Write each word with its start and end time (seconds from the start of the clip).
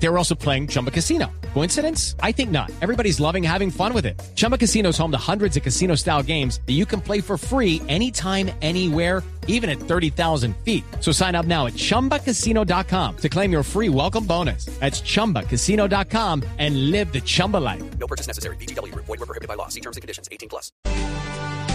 They 0.00 0.08
were 0.08 0.18
also 0.18 0.34
playing 0.34 0.68
Chumba 0.68 0.90
Casino. 0.90 1.26
Coincidence? 1.54 2.14
I 2.22 2.32
think 2.32 2.50
not. 2.50 2.70
Everybody's 2.80 3.18
loving 3.20 3.42
having 3.42 3.70
fun 3.70 3.92
with 3.92 4.06
it. 4.06 4.20
Chumba 4.36 4.56
Casino 4.56 4.90
is 4.90 4.98
home 4.98 5.10
to 5.10 5.18
hundreds 5.18 5.56
of 5.56 5.62
casino 5.62 5.96
style 5.96 6.22
games 6.22 6.60
that 6.66 6.74
you 6.74 6.86
can 6.86 7.00
play 7.00 7.20
for 7.20 7.36
free 7.36 7.82
anytime, 7.88 8.50
anywhere, 8.62 9.22
even 9.48 9.68
at 9.68 9.80
30,000 9.80 10.54
feet. 10.64 10.84
So 11.00 11.10
sign 11.10 11.34
up 11.34 11.46
now 11.46 11.66
at 11.66 11.72
chumbacasino.com 11.74 13.16
to 13.16 13.28
claim 13.28 13.50
your 13.50 13.64
free 13.64 13.88
welcome 13.88 14.24
bonus. 14.24 14.66
That's 14.78 15.00
chumbacasino.com 15.00 16.44
and 16.58 16.90
live 16.92 17.12
the 17.12 17.20
Chumba 17.20 17.56
life. 17.56 17.82
No 17.98 18.06
purchase 18.06 18.28
necessary. 18.28 18.56
BGW. 18.56 18.94
Void 18.94 19.08
were 19.08 19.26
prohibited 19.26 19.48
by 19.48 19.54
law. 19.54 19.68
See 19.68 19.80
terms 19.80 19.96
and 19.96 20.02
conditions. 20.02 20.28
18 20.30 20.48
plus. 20.48 20.70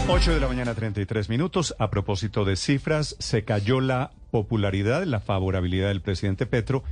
8 0.08 0.34
de 0.34 0.40
la 0.42 0.50
mañana, 0.50 0.76
33 0.76 1.30
minutos. 1.30 1.76
A 1.80 1.90
propósito 1.90 2.44
de 2.44 2.58
cifras, 2.58 3.16
se 3.20 3.46
cayó 3.46 3.80
la 3.80 4.12
popularidad, 4.32 5.06
la 5.06 5.22
favorabilidad 5.22 5.88
del 5.88 6.02
presidente 6.02 6.46
Petro 6.46 6.84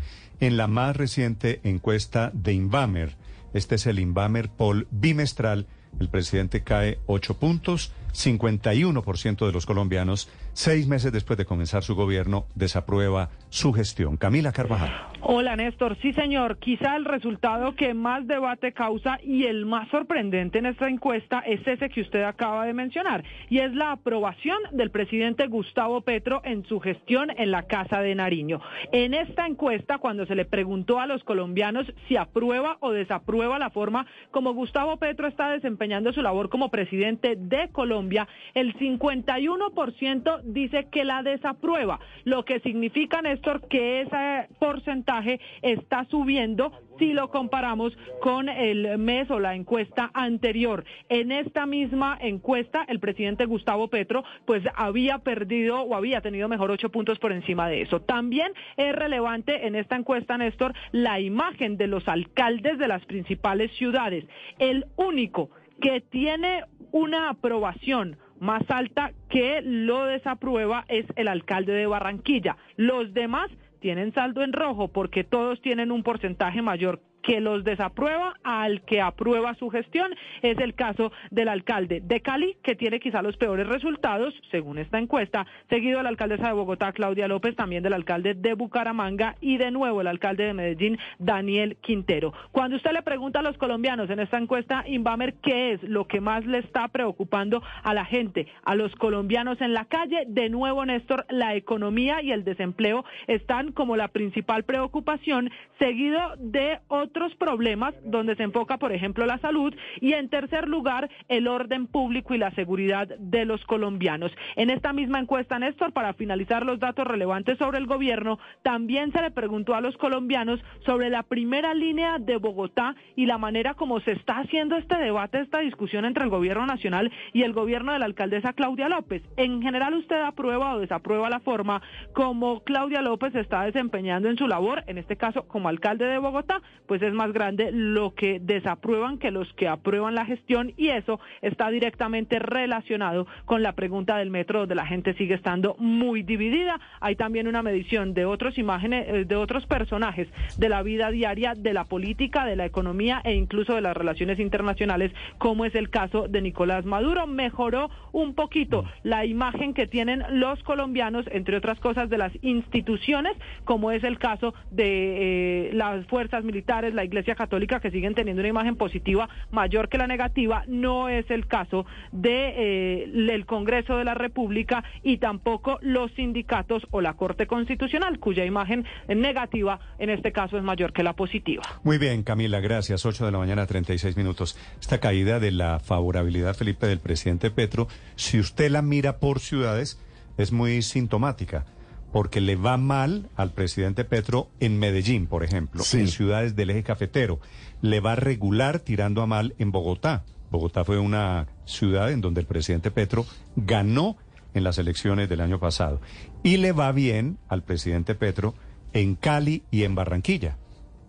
en 0.41 0.58
la 0.58 0.68
más 0.68 0.98
reciente 0.98 1.62
encuesta 1.63 2.31
de 2.34 2.52
Invamer. 2.52 3.16
Este 3.54 3.76
es 3.76 3.88
el 3.88 4.00
Invamer 4.00 4.50
Poll 4.50 4.88
bimestral. 4.91 5.67
El 6.00 6.09
presidente 6.09 6.64
cae 6.64 7.00
8 7.05 7.36
puntos. 7.36 7.94
51% 8.14 9.45
de 9.45 9.52
los 9.52 9.66
colombianos, 9.66 10.27
seis 10.54 10.88
meses 10.88 11.12
después 11.12 11.38
de 11.38 11.45
comenzar 11.45 11.84
su 11.84 11.95
gobierno, 11.95 12.45
desaprueba 12.55 13.30
su 13.51 13.73
gestión. 13.73 14.15
Camila 14.15 14.53
Carvajal. 14.53 15.11
Hola 15.23 15.55
Néstor, 15.55 15.97
sí 16.01 16.13
señor, 16.13 16.57
quizá 16.57 16.95
el 16.95 17.05
resultado 17.05 17.75
que 17.75 17.93
más 17.93 18.25
debate 18.25 18.71
causa 18.71 19.19
y 19.21 19.43
el 19.43 19.67
más 19.67 19.87
sorprendente 19.89 20.57
en 20.57 20.65
esta 20.65 20.89
encuesta 20.89 21.41
es 21.45 21.65
ese 21.67 21.89
que 21.89 22.01
usted 22.01 22.23
acaba 22.23 22.65
de 22.65 22.73
mencionar, 22.73 23.23
y 23.47 23.59
es 23.59 23.71
la 23.75 23.91
aprobación 23.91 24.57
del 24.71 24.89
presidente 24.89 25.45
Gustavo 25.45 26.02
Petro 26.02 26.41
en 26.43 26.66
su 26.66 26.80
gestión 26.80 27.30
en 27.38 27.52
la 27.52 27.63
Casa 27.63 28.02
de 28.02 28.16
Nariño. 28.16 28.61
En 28.91 29.13
esta 29.13 29.45
encuesta, 29.45 29.99
cuando 29.99 30.25
se 30.25 30.33
le 30.33 30.45
preguntó 30.45 30.99
a 30.99 31.05
los 31.05 31.23
colombianos 31.23 31.86
si 32.08 32.17
aprueba 32.17 32.77
o 32.80 32.91
desaprueba 32.91 33.59
la 33.59 33.69
forma 33.69 34.08
como 34.31 34.53
Gustavo 34.53 34.97
Petro 34.97 35.27
está 35.27 35.52
desempeñando 35.52 36.13
su 36.13 36.23
labor 36.23 36.49
como 36.49 36.71
presidente 36.71 37.36
de 37.36 37.69
Colombia, 37.71 38.27
el 38.55 38.73
51% 38.75 40.41
dice 40.45 40.88
que 40.91 41.05
la 41.05 41.21
desaprueba, 41.21 41.99
lo 42.23 42.43
que 42.43 42.59
significa, 42.61 43.21
Néstor, 43.42 43.67
que 43.67 44.02
ese 44.02 44.47
porcentaje 44.59 45.39
está 45.64 46.06
subiendo 46.06 46.72
si 47.00 47.14
lo 47.14 47.30
comparamos 47.31 47.98
con 48.22 48.48
el 48.50 49.00
mes 49.00 49.31
o 49.31 49.39
la 49.39 49.56
encuesta 49.56 50.11
anterior. 50.14 50.86
En 51.09 51.31
esta 51.31 51.66
misma 51.66 52.17
encuesta, 52.22 52.86
el 52.88 53.00
presidente 53.00 53.45
Gustavo 53.45 53.88
Petro, 53.88 54.23
pues 54.45 54.64
había 54.75 55.20
perdido 55.20 55.81
o 55.81 55.95
había 55.95 56.22
tenido 56.22 56.48
mejor 56.48 56.70
ocho 56.70 56.89
puntos 56.89 57.17
por 57.17 57.31
encima 57.31 57.67
de 57.67 57.81
eso. 57.81 58.02
También 58.02 58.52
es 58.78 58.94
relevante 58.94 59.66
en 59.66 59.76
esta 59.76 59.95
encuesta, 59.95 60.38
Néstor, 60.38 60.76
la 60.92 61.20
imagen 61.20 61.78
de 61.78 61.88
los 61.88 62.08
alcaldes 62.08 62.78
de 62.78 62.88
las 62.88 63.03
principales 63.05 63.72
ciudades. 63.72 64.26
El 64.59 64.86
único 64.98 65.50
que 65.81 66.02
tiene 66.02 66.64
una 66.92 67.30
aprobación 67.30 68.17
más 68.42 68.64
alta 68.70 69.11
que 69.30 69.61
lo 69.61 70.06
desaprueba 70.06 70.84
es 70.88 71.06
el 71.16 71.28
alcalde 71.28 71.73
de 71.73 71.86
Barranquilla. 71.86 72.58
Los 72.75 73.14
demás 73.14 73.52
tienen 73.80 74.14
saldo 74.14 74.44
en 74.44 74.52
rojo 74.52 74.88
porque 74.88 75.23
todos 75.23 75.61
tienen 75.61 75.92
un 75.92 76.02
porcentaje 76.02 76.61
mayor 76.64 77.00
que 77.22 77.39
los 77.39 77.64
desaprueba 77.64 78.36
al 78.44 78.81
que 78.81 79.02
aprueba 79.02 79.55
su 79.55 79.69
gestión. 79.69 80.14
Es 80.41 80.58
el 80.59 80.73
caso 80.73 81.11
del 81.30 81.50
alcalde 81.50 82.02
de 82.02 82.22
Cali, 82.22 82.58
que 82.64 82.75
tiene 82.75 83.00
quizá 83.00 83.22
los 83.22 83.38
peores 83.38 83.67
resultados, 83.67 84.33
según 84.52 84.77
esta 84.77 85.00
encuesta, 85.00 85.45
seguido 85.69 85.97
de 85.97 86.03
la 86.03 86.09
alcaldesa 86.09 86.47
de 86.47 86.53
Bogotá, 86.53 86.92
Claudia 86.92 87.27
López, 87.27 87.55
también 87.55 87.83
del 87.83 87.94
alcalde 87.94 88.33
de 88.33 88.53
Bucaramanga 88.53 89.36
y 89.42 89.58
de 89.58 89.71
nuevo 89.71 90.02
el 90.02 90.08
alcalde 90.08 90.45
de 90.45 90.54
Medellín, 90.54 90.98
Daniel 91.20 91.77
Quintero. 91.82 92.33
Cuando 92.52 92.77
usted 92.77 92.92
le 92.92 93.02
pregunta 93.02 93.39
a 93.39 93.43
los 93.43 93.58
colombianos 93.58 94.09
en 94.09 94.20
esta 94.20 94.38
encuesta, 94.38 94.83
Invamer, 94.88 95.36
¿qué 95.36 95.73
es 95.73 95.83
lo 95.83 96.08
que 96.08 96.21
más 96.21 96.45
le 96.45 96.59
está 96.59 96.88
preocupando 96.88 97.61
a 97.83 97.93
la 97.93 98.05
gente, 98.05 98.48
a 98.64 98.76
los 98.76 98.93
colombianos 98.95 99.61
en 99.61 99.73
la 99.73 99.86
calle? 99.86 100.23
De 100.27 100.49
nuevo, 100.49 100.86
Néstor, 100.86 101.26
la 101.30 101.55
economía 101.55 102.21
y 102.21 102.32
el 102.32 102.43
desempleo 102.43 103.05
están 103.27 103.71
como 103.71 103.95
la 103.95 104.09
principal 104.09 104.64
preocupación, 104.64 105.49
seguido 105.80 106.20
de 106.38 106.80
otros 107.11 107.36
problemas 107.36 107.94
donde 108.05 108.38
se 108.38 108.44
enfoca, 108.44 108.77
por 108.77 108.94
ejemplo, 108.94 109.26
la 109.26 109.38
salud 109.39 109.76
y 109.99 110.14
en 110.14 110.30
tercer 110.30 110.70
lugar, 110.70 111.10
el 111.27 111.49
orden 111.49 111.88
público 111.88 112.33
y 112.33 112.38
la 112.38 112.52
seguridad 112.52 113.08
de 113.20 113.44
los 113.44 113.61
colombianos. 113.66 114.32
En 114.55 114.70
esta 114.70 114.94
misma 114.94 115.20
encuesta, 115.20 115.60
Néstor, 115.60 115.92
para 115.92 116.14
finalizar 116.14 116.66
los 116.66 116.80
datos 116.80 117.05
relevantes 117.05 117.58
sobre 117.58 117.80
el 117.80 117.86
gobierno, 117.86 118.39
también 118.64 119.11
se 119.11 119.21
le 119.21 119.30
preguntó 119.32 119.76
a 119.76 119.82
los 119.82 119.98
colombianos 119.98 120.61
sobre 120.86 121.10
la 121.10 121.23
primera 121.23 121.73
línea 121.73 122.17
de 122.17 122.38
Bogotá 122.38 122.95
y 123.17 123.26
la 123.26 123.38
manera 123.38 123.73
como 123.73 124.00
se 124.00 124.14
está 124.14 124.38
haciendo 124.39 124.77
este 124.77 124.98
debate, 124.98 125.42
esta 125.42 125.60
discusión 125.60 126.05
entre 126.05 126.23
el 126.23 126.30
gobierno 126.30 126.66
nacional 126.66 127.11
y 127.33 127.44
el 127.44 127.52
gobierno 127.52 127.92
de 127.92 128.00
la 128.00 128.06
alcaldesa 128.06 128.54
Claudia 128.54 128.88
López. 128.88 129.21
En 129.36 129.62
general, 129.62 129.95
¿usted 129.95 130.21
aprueba 130.21 130.75
o 130.75 130.80
desaprueba 130.80 131.30
la 131.30 131.42
forma 131.42 131.81
como 132.13 132.63
Claudia 132.63 133.01
López 133.01 133.36
está 133.36 133.63
desempeñando 133.63 134.30
en 134.30 134.38
su 134.38 134.48
labor, 134.48 134.86
en 134.88 134.98
este 134.98 135.18
caso 135.18 135.45
como 135.48 135.68
alcalde 135.68 136.06
de 136.06 136.18
Bogotá? 136.18 136.62
Pues 136.88 137.00
es 137.04 137.13
más 137.13 137.31
grande 137.34 137.72
lo 137.72 138.13
que 138.13 138.39
desaprueban 138.39 139.18
que 139.18 139.31
los 139.31 139.51
que 139.54 139.68
aprueban 139.68 140.16
la 140.16 140.25
gestión 140.25 140.74
y 140.78 140.89
eso 140.89 141.19
está 141.42 141.69
directamente 141.69 142.39
relacionado 142.39 143.28
con 143.45 143.63
la 143.63 143.74
pregunta 143.74 144.18
del 144.18 144.30
metro 144.30 144.60
donde 144.60 144.75
la 144.75 144.86
gente 144.86 145.13
sigue 145.13 145.36
estando 145.36 145.75
muy 145.80 146.24
dividida. 146.24 146.80
Hay 147.00 147.16
también 147.16 147.48
una 147.48 147.62
medición 147.62 148.13
de 148.13 148.25
otros 148.25 148.57
imágenes, 148.57 149.06
eh, 149.07 149.25
de 149.25 149.36
otros 149.36 149.66
personajes 149.66 150.28
de 150.57 150.69
la 150.69 150.84
vida 150.84 151.12
diaria, 151.12 151.54
de 151.56 151.74
la 151.74 151.86
política, 151.86 152.45
de 152.45 152.56
la 152.56 152.66
economía 152.66 153.22
e 153.24 153.33
incluso 153.33 153.75
de 153.75 153.81
las 153.81 153.95
relaciones 153.95 154.39
internacionales, 154.39 155.12
como 155.38 155.66
es 155.66 155.75
el 155.75 155.89
caso 155.89 156.28
de 156.28 156.42
Nicolás 156.42 156.86
Maduro. 156.86 157.28
Mejoró 157.28 157.89
un 158.12 158.33
poquito 158.33 158.86
la 159.04 159.25
imagen 159.25 159.74
que 159.74 159.88
tienen 159.88 160.24
los 160.39 160.62
colombianos, 160.63 161.25
entre 161.31 161.57
otras 161.57 161.80
cosas, 161.80 162.10
de 162.10 162.18
las 162.18 162.31
instituciones, 162.42 163.33
como 163.66 163.92
es 163.92 164.04
el 164.04 164.19
caso 164.19 164.54
de 164.69 165.69
eh, 165.69 165.74
las 165.74 166.06
fuerzas 166.07 166.44
militares, 166.44 166.90
la 166.94 167.03
Iglesia 167.03 167.35
Católica, 167.35 167.79
que 167.79 167.91
siguen 167.91 168.15
teniendo 168.15 168.41
una 168.41 168.50
imagen 168.50 168.75
positiva 168.75 169.29
mayor 169.51 169.89
que 169.89 169.97
la 169.97 170.07
negativa. 170.07 170.63
No 170.68 171.09
es 171.09 171.29
el 171.29 171.47
caso 171.47 171.85
eh, 172.24 173.12
el 173.13 173.45
Congreso 173.45 173.97
de 173.97 174.03
la 174.03 174.13
República 174.13 174.83
y 175.03 175.18
tampoco 175.18 175.79
los 175.81 176.12
sindicatos 176.13 176.88
o 176.91 177.01
la 177.01 177.13
Corte 177.13 177.47
Constitucional, 177.47 178.19
cuya 178.19 178.45
imagen 178.45 178.85
negativa 179.07 179.79
en 180.00 180.09
este 180.09 180.31
caso 180.31 180.57
es 180.57 180.63
mayor 180.63 180.94
que 180.94 181.03
la 181.03 181.13
positiva. 181.13 181.63
Muy 181.83 181.97
bien, 181.97 182.24
Camila, 182.24 182.59
gracias. 182.59 183.06
8 183.06 183.25
de 183.25 183.31
la 183.31 183.38
mañana, 183.38 183.65
36 183.65 184.18
minutos. 184.18 184.57
Esta 184.79 185.00
caída 185.00 185.39
de 185.39 185.51
la 185.51 185.79
favorabilidad, 185.79 186.56
Felipe, 186.56 186.88
del 186.88 187.00
presidente 187.00 187.51
Petro, 187.51 187.88
si 188.15 188.39
usted 188.39 188.71
la 188.71 188.81
mira 188.81 189.18
por 189.18 189.39
ciudades, 189.39 190.00
es 190.38 190.51
muy 190.51 190.81
sintomática 190.81 191.65
porque 192.12 192.42
le 192.42 192.56
va 192.56 192.77
mal 192.77 193.30
al 193.36 193.51
presidente 193.51 194.04
Petro 194.04 194.50
en 194.60 194.80
Medellín, 194.80 195.27
por 195.27 195.44
ejemplo, 195.44 195.83
en 195.94 196.07
ciudades 196.07 196.56
del 196.56 196.69
eje 196.69 196.83
cafetero. 196.83 197.39
Le 197.81 198.00
va 198.00 198.16
regular 198.16 198.80
tirando 198.80 199.22
a 199.22 199.27
mal 199.27 199.56
en 199.60 199.72
Bogotá. 199.72 200.25
Bogotá 200.50 200.83
fue 200.83 201.00
una 201.00 201.48
ciudad 201.66 202.12
en 202.12 202.19
donde 202.19 202.42
el 202.42 202.48
presidente 202.48 202.92
Petro 202.92 203.25
ganó 203.56 204.18
en 204.54 204.66
las 204.66 204.77
elecciones 204.77 205.30
del 205.30 205.39
año 205.39 205.60
pasado. 205.60 206.01
Y 206.44 206.57
le 206.57 206.74
va 206.74 206.92
bien 206.92 207.38
al 207.48 207.63
presidente 207.63 208.13
Petro 208.16 208.56
en 208.92 209.16
Cali 209.16 209.63
y 209.71 209.83
en 209.83 209.95
Barranquilla, 209.95 210.57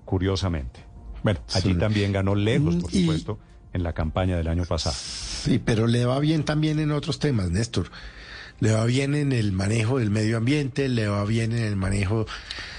curiosamente. 0.05 0.85
Bueno, 1.25 1.41
allí 1.53 1.75
también 1.75 2.13
ganó 2.13 2.37
lejos, 2.37 2.77
por 2.77 2.93
supuesto, 2.93 3.39
en 3.73 3.83
la 3.83 3.93
campaña 3.93 4.37
del 4.37 4.47
año 4.47 4.65
pasado. 4.65 4.95
Sí, 4.97 5.59
pero 5.59 5.89
le 5.89 6.05
va 6.05 6.21
bien 6.21 6.45
también 6.45 6.79
en 6.79 6.93
otros 6.93 7.19
temas, 7.19 7.51
Néstor 7.51 7.91
le 8.63 8.71
va 8.73 8.85
bien 8.85 9.17
en 9.17 9.33
el 9.33 9.51
manejo 9.51 9.99
del 9.99 10.11
medio 10.11 10.37
ambiente, 10.37 10.89
le 10.89 11.09
va 11.09 11.25
bien 11.25 11.51
en 11.51 11.65
el 11.65 11.75
manejo 11.75 12.27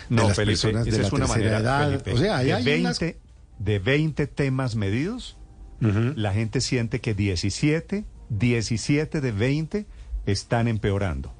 de 0.08 0.16
no, 0.16 0.28
las 0.30 0.38
Felipe, 0.38 0.52
personas 0.62 0.86
de 0.86 0.92
la 0.92 1.08
es 1.08 1.12
una 1.12 1.26
tercera 1.26 1.60
manera, 1.60 1.60
edad. 1.60 1.90
Felipe, 1.90 2.14
o 2.14 2.18
sea, 2.18 2.38
hay, 2.38 2.46
de, 2.46 2.54
hay 2.54 2.64
20, 2.64 2.80
unas- 3.06 3.16
de 3.60 3.80
20 3.80 4.28
temas 4.28 4.76
medidos, 4.78 5.38
la 5.82 6.32
gente 6.32 6.62
siente 6.62 7.02
que 7.02 7.14
17, 7.14 8.06
17 8.30 9.20
de 9.20 9.32
20 9.34 9.86
están 10.26 10.70
empeorando. 10.70 11.34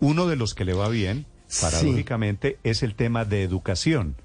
Uno 0.00 0.26
de 0.26 0.36
los 0.36 0.54
que 0.54 0.66
le 0.66 0.74
va 0.74 0.90
bien, 0.90 1.24
paradójicamente, 1.62 2.58
es 2.64 2.82
el 2.82 2.94
tema 2.94 3.24
de 3.24 3.42
educación, 3.42 4.16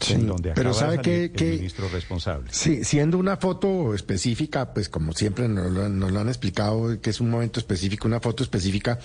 Sí, 0.00 0.14
en 0.14 0.26
donde 0.26 0.52
pero 0.52 0.74
¿sabe 0.74 1.00
qué? 1.00 1.30
el 1.34 1.56
ministro 1.56 1.88
responsable. 1.88 2.48
Sí, 2.50 2.82
siendo 2.84 3.18
una 3.18 3.36
foto 3.36 3.94
específica, 3.94 4.72
pues 4.72 4.88
como 4.88 5.12
siempre 5.12 5.48
nos 5.48 5.70
lo, 5.70 5.88
nos 5.88 6.10
lo 6.10 6.20
han 6.20 6.28
explicado, 6.28 7.00
que 7.00 7.10
es 7.10 7.20
un 7.20 7.30
momento 7.30 7.60
específico, 7.60 8.08
una 8.08 8.20
foto 8.20 8.42
específica, 8.42 8.98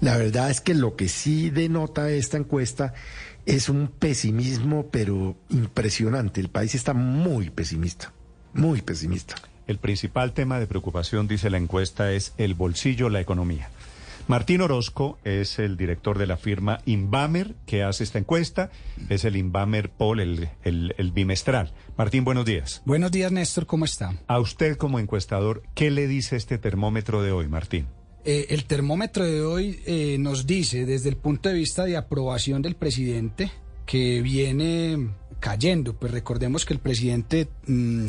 la 0.00 0.16
verdad 0.16 0.50
es 0.50 0.60
que 0.60 0.74
lo 0.74 0.96
que 0.96 1.08
sí 1.08 1.50
denota 1.50 2.10
esta 2.10 2.36
encuesta 2.36 2.94
es 3.46 3.68
un 3.68 3.88
pesimismo, 3.88 4.88
pero 4.90 5.36
impresionante. 5.50 6.40
El 6.40 6.48
país 6.48 6.74
está 6.74 6.94
muy 6.94 7.50
pesimista, 7.50 8.12
muy 8.52 8.82
pesimista. 8.82 9.36
el 9.68 9.78
principal 9.78 10.32
tema 10.32 10.58
de 10.60 10.66
preocupación, 10.66 11.26
dice 11.28 11.50
la 11.50 11.58
encuesta, 11.58 12.12
es 12.12 12.32
el 12.38 12.54
bolsillo, 12.54 13.08
la 13.08 13.20
economía. 13.20 13.70
Martín 14.28 14.60
Orozco 14.60 15.18
es 15.24 15.60
el 15.60 15.76
director 15.76 16.18
de 16.18 16.26
la 16.26 16.36
firma 16.36 16.80
Inbamer 16.84 17.54
que 17.64 17.84
hace 17.84 18.02
esta 18.02 18.18
encuesta. 18.18 18.70
Es 19.08 19.24
el 19.24 19.36
Inbamer 19.36 19.88
Poll, 19.90 20.18
el, 20.20 20.48
el- 20.64 20.94
el 20.98 21.12
bimestral. 21.12 21.72
Martín, 21.96 22.24
buenos 22.24 22.44
días. 22.44 22.82
Buenos 22.84 23.12
días, 23.12 23.30
Néstor, 23.30 23.66
¿cómo 23.66 23.84
está? 23.84 24.14
A 24.26 24.40
usted 24.40 24.76
como 24.76 24.98
encuestador, 24.98 25.62
¿qué 25.74 25.92
le 25.92 26.08
dice 26.08 26.34
este 26.34 26.58
termómetro 26.58 27.22
de 27.22 27.30
hoy, 27.30 27.46
Martín? 27.46 27.86
Eh, 28.24 28.46
el 28.50 28.64
termómetro 28.64 29.24
de 29.24 29.42
hoy 29.42 29.78
eh, 29.86 30.16
nos 30.18 30.44
dice, 30.48 30.84
desde 30.86 31.08
el 31.08 31.16
punto 31.16 31.48
de 31.48 31.54
vista 31.54 31.84
de 31.84 31.96
aprobación 31.96 32.62
del 32.62 32.74
presidente, 32.74 33.52
que 33.86 34.22
viene 34.22 35.10
cayendo. 35.38 35.94
Pues 35.94 36.10
recordemos 36.10 36.64
que 36.64 36.74
el 36.74 36.80
presidente 36.80 37.46
mm, 37.68 38.06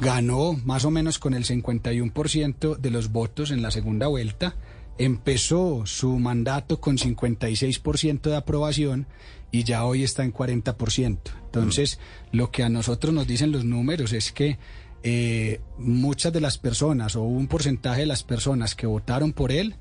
ganó 0.00 0.54
más 0.64 0.84
o 0.84 0.90
menos 0.90 1.20
con 1.20 1.34
el 1.34 1.44
51% 1.44 2.76
de 2.76 2.90
los 2.90 3.12
votos 3.12 3.52
en 3.52 3.62
la 3.62 3.70
segunda 3.70 4.08
vuelta. 4.08 4.56
Empezó 4.98 5.86
su 5.86 6.18
mandato 6.18 6.80
con 6.80 6.98
56% 6.98 8.22
de 8.22 8.36
aprobación 8.36 9.06
y 9.50 9.64
ya 9.64 9.84
hoy 9.84 10.02
está 10.02 10.24
en 10.24 10.32
40%. 10.32 11.18
Entonces, 11.44 11.98
lo 12.32 12.50
que 12.50 12.62
a 12.62 12.68
nosotros 12.68 13.14
nos 13.14 13.26
dicen 13.26 13.52
los 13.52 13.64
números 13.64 14.12
es 14.12 14.32
que 14.32 14.58
eh, 15.02 15.60
muchas 15.78 16.32
de 16.32 16.40
las 16.40 16.58
personas 16.58 17.16
o 17.16 17.22
un 17.22 17.46
porcentaje 17.46 18.00
de 18.00 18.06
las 18.06 18.24
personas 18.24 18.74
que 18.74 18.86
votaron 18.86 19.32
por 19.32 19.52
él 19.52 19.76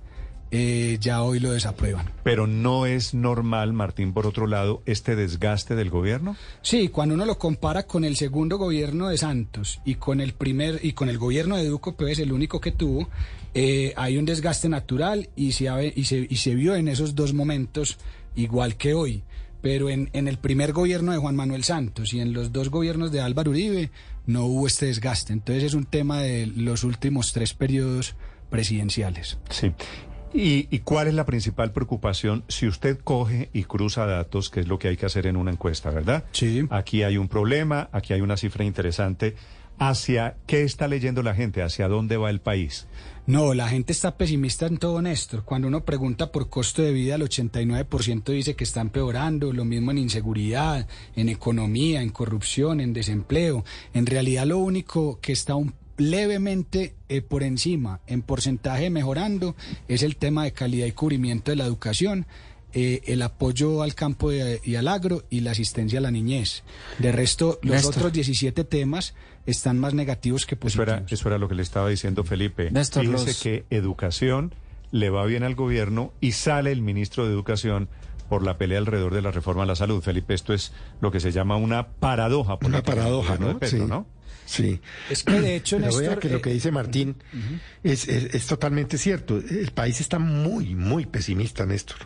eh, 0.50 0.98
ya 1.02 1.24
hoy 1.24 1.40
lo 1.40 1.52
desaprueban. 1.52 2.10
Pero 2.24 2.48
no 2.48 2.86
es 2.86 3.14
normal, 3.14 3.74
Martín, 3.74 4.14
por 4.14 4.25
otro 4.25 4.48
lado, 4.48 4.81
este 4.86 5.16
desgaste 5.16 5.75
del 5.75 5.90
gobierno. 5.90 6.38
Sí, 6.62 6.88
cuando 6.88 7.16
uno 7.16 7.25
lo 7.25 7.38
compara 7.38 7.84
con 7.86 8.06
el 8.06 8.16
segundo 8.16 8.58
gobierno 8.58 9.10
de 9.10 9.18
Santos 9.18 9.81
y 9.84 9.96
con 9.96 10.22
el 10.22 10.34
primer 10.34 10.80
y 10.84 10.94
con 10.94 11.10
el 11.10 11.18
gobierno 11.18 11.58
de 11.58 11.66
Duco, 11.66 11.98
pues 11.98 12.19
el 12.19 12.31
único 12.31 12.62
que 12.62 12.72
tuvo, 12.72 13.10
eh, 13.59 13.94
hay 13.98 14.18
un 14.18 14.25
desgaste 14.25 14.69
natural 14.69 15.30
y 15.36 15.51
se, 15.54 15.68
ha- 15.69 15.83
y, 15.83 16.04
se, 16.06 16.27
y 16.30 16.36
se 16.38 16.54
vio 16.54 16.75
en 16.75 16.88
esos 16.88 17.15
dos 17.15 17.33
momentos 17.33 17.98
igual 18.36 18.75
que 18.77 18.94
hoy. 18.94 19.24
Pero 19.62 19.89
en, 19.89 20.12
en 20.13 20.27
el 20.27 20.38
primer 20.38 20.71
gobierno 20.71 21.12
de 21.12 21.18
Juan 21.18 21.36
Manuel 21.36 21.63
Santos 21.63 22.13
y 22.13 22.19
en 22.19 22.31
los 22.31 22.51
dos 22.54 22.69
gobiernos 22.69 23.12
de 23.12 23.21
Álvaro 23.21 23.50
Uribe 23.51 23.89
no 24.27 24.45
hubo 24.45 24.68
este 24.68 24.86
desgaste. 24.86 25.33
Entonces 25.33 25.63
es 25.63 25.74
un 25.74 25.86
tema 25.86 26.21
de 26.21 26.45
los 26.45 26.83
últimos 26.83 27.33
tres 27.33 27.56
periodos 27.56 28.15
presidenciales. 28.51 29.38
Sí. 29.50 29.71
¿Y, 30.33 30.68
y 30.69 30.80
cuál 30.80 31.07
es 31.07 31.13
la 31.15 31.25
principal 31.25 31.71
preocupación 31.71 32.44
si 32.48 32.68
usted 32.68 33.00
coge 33.00 33.50
y 33.54 33.63
cruza 33.63 34.06
datos, 34.06 34.50
que 34.50 34.59
es 34.59 34.68
lo 34.68 34.77
que 34.77 34.89
hay 34.89 34.98
que 34.98 35.06
hacer 35.06 35.25
en 35.25 35.38
una 35.38 35.51
encuesta, 35.51 35.89
¿verdad? 35.89 36.25
Sí. 36.33 36.65
Aquí 36.69 37.04
hay 37.04 37.18
un 37.18 37.27
problema, 37.27 37.89
aquí 37.92 38.13
hay 38.13 38.21
una 38.21 38.38
cifra 38.38 38.63
interesante. 38.65 39.36
¿Hacia 39.80 40.38
qué 40.48 40.64
está 40.64 40.88
leyendo 40.88 41.22
la 41.24 41.36
gente? 41.36 41.62
¿Hacia 41.62 41.88
dónde 41.88 42.18
va 42.18 42.30
el 42.30 42.42
país? 42.42 42.88
No, 43.28 43.54
la 43.54 43.68
gente 43.68 43.92
está 43.92 44.18
pesimista 44.18 44.66
en 44.68 44.78
todo, 44.78 45.02
Néstor. 45.02 45.44
Cuando 45.44 45.68
uno 45.68 45.84
pregunta 45.84 46.32
por 46.32 46.50
costo 46.50 46.82
de 46.82 46.94
vida, 46.94 47.16
el 47.16 47.22
89% 47.24 48.24
dice 48.32 48.56
que 48.56 48.64
está 48.64 48.82
empeorando, 48.82 49.52
lo 49.54 49.66
mismo 49.66 49.92
en 49.92 49.98
inseguridad, 50.00 50.88
en 51.16 51.30
economía, 51.30 52.02
en 52.02 52.10
corrupción, 52.10 52.80
en 52.80 52.94
desempleo. 52.94 53.66
En 53.94 54.06
realidad 54.06 54.46
lo 54.46 54.58
único 54.60 55.20
que 55.20 55.34
está 55.34 55.56
un- 55.56 55.74
levemente 55.98 56.96
eh, 57.10 57.22
por 57.22 57.44
encima, 57.44 58.00
en 58.08 58.22
porcentaje 58.22 58.90
mejorando, 58.90 59.56
es 59.88 60.04
el 60.04 60.16
tema 60.16 60.44
de 60.46 60.54
calidad 60.54 60.86
y 60.88 60.92
cubrimiento 60.94 61.52
de 61.52 61.58
la 61.58 61.66
educación. 61.66 62.26
eh, 62.74 63.02
el 63.08 63.22
apoyo 63.24 63.82
al 63.82 63.96
campo 63.96 64.32
y, 64.34 64.40
y 64.64 64.76
al 64.76 64.88
agro 64.90 65.24
y 65.30 65.40
la 65.40 65.52
asistencia 65.52 65.98
a 66.00 66.02
la 66.02 66.12
niñez. 66.12 66.64
De 67.00 67.12
resto, 67.12 67.60
los 67.64 67.76
Néstor. 67.76 67.96
otros 67.96 68.14
17 68.14 68.66
temas 68.66 69.16
están 69.48 69.80
más 69.80 69.94
negativos 69.96 70.46
que 70.46 70.56
Eso 70.56 70.60
positivos. 70.62 70.88
era, 70.88 71.06
eso 71.10 71.28
era 71.30 71.38
lo 71.40 71.48
que 71.50 71.56
le 71.56 71.64
estaba 71.64 71.90
diciendo 71.90 72.24
Felipe. 72.24 72.70
Néstor, 72.72 73.04
Fíjese 73.06 73.26
los- 73.28 73.42
que 73.42 73.66
educación 73.70 74.54
le 74.92 75.10
va 75.10 75.26
bien 75.26 75.44
al 75.44 75.56
gobierno 75.56 76.14
y 76.22 76.34
sale 76.34 76.72
el 76.72 76.82
ministro 76.82 77.26
de 77.26 77.32
Educación 77.34 77.90
por 78.30 78.44
la 78.44 78.58
pelea 78.58 78.78
alrededor 78.78 79.14
de 79.14 79.22
la 79.22 79.32
reforma 79.32 79.64
a 79.64 79.66
la 79.66 79.76
salud. 79.76 80.02
Felipe, 80.02 80.34
esto 80.34 80.54
es 80.54 80.74
lo 81.02 81.12
que 81.12 81.20
se 81.20 81.32
llama 81.32 81.56
una 81.56 81.88
paradoja. 81.88 82.58
Una 82.64 82.84
paradoja, 82.84 83.38
¿no? 83.38 83.58
sí. 83.64 83.78
¿no? 83.80 84.06
Sí. 84.46 84.80
Es 85.10 85.24
que 85.24 85.42
de 85.42 85.56
hecho, 85.58 85.78
vea 85.78 86.18
que 86.20 86.30
lo 86.30 86.38
eh, 86.38 86.42
que 86.42 86.52
dice 86.52 86.72
Martín 86.72 87.18
es, 87.84 88.08
es- 88.08 88.34
es 88.34 88.48
totalmente 88.48 88.98
cierto. 88.98 89.38
El 89.38 89.72
país 89.72 90.00
está 90.00 90.20
muy, 90.20 90.74
muy 90.76 91.06
pesimista, 91.06 91.66
Néstor. 91.66 91.98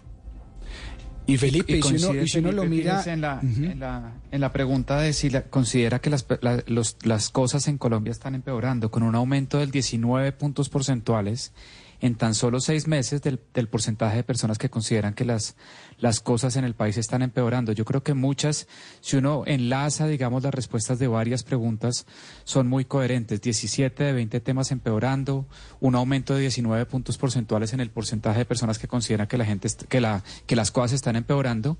Y 1.28 1.38
Felipe, 1.38 1.78
y, 1.78 1.82
si 1.84 1.96
uno, 1.96 2.22
y 2.22 2.28
si 2.28 2.40
uno 2.40 2.52
lo 2.52 2.66
mira... 2.66 3.04
en 3.06 3.22
la, 3.22 3.40
en, 3.42 3.80
la, 3.80 4.12
en 4.32 4.42
la 4.42 4.52
pregunta 4.52 5.00
de 5.00 5.14
si 5.14 5.30
la- 5.30 5.44
considera 5.44 6.00
que 6.00 6.10
las, 6.10 6.26
la- 6.42 6.64
los- 6.68 6.98
las 7.04 7.30
cosas 7.30 7.68
en 7.68 7.78
Colombia 7.78 8.12
están 8.12 8.36
empeorando, 8.36 8.90
con 8.92 9.04
un 9.04 9.16
aumento 9.16 9.60
del 9.60 9.72
19 9.72 10.32
puntos 10.32 10.68
porcentuales 10.70 11.54
en 12.01 12.15
tan 12.15 12.33
solo 12.36 12.59
seis 12.59 12.88
meses 12.88 13.21
del, 13.21 13.39
del 13.53 13.68
porcentaje 13.68 14.18
de 14.18 14.24
personas 14.24 14.57
que 14.57 14.69
consideran 14.69 15.13
que 15.13 15.24
las, 15.24 15.56
las 16.00 16.19
cosas 16.19 16.56
en 16.56 16.65
el 16.65 16.74
país 16.74 16.98
están 16.98 17.21
empeorando. 17.21 17.71
Yo 17.74 17.86
creo 17.86 18.01
que 18.01 18.15
muchas, 18.15 18.68
si 19.01 19.18
uno 19.18 19.44
enlaza, 19.45 20.07
digamos, 20.07 20.42
las 20.42 20.53
respuestas 20.53 20.98
de 20.98 21.07
varias 21.07 21.44
preguntas, 21.44 22.07
son 22.44 22.68
muy 22.68 22.86
coherentes. 22.86 23.39
17 23.42 24.03
de 24.03 24.13
20 24.13 24.39
temas 24.39 24.71
empeorando, 24.71 25.45
un 25.80 25.94
aumento 25.95 26.33
de 26.33 26.42
19 26.42 26.88
puntos 26.88 27.18
porcentuales 27.19 27.71
en 27.74 27.80
el 27.81 27.92
porcentaje 27.92 28.39
de 28.39 28.45
personas 28.45 28.80
que 28.80 28.88
consideran 28.88 29.27
que 29.27 29.38
la 29.38 29.45
gente 29.45 29.69
que 29.88 30.01
la 30.01 30.24
que 30.48 30.56
las 30.56 30.71
cosas 30.71 30.94
están 30.94 31.15
empeorando 31.15 31.77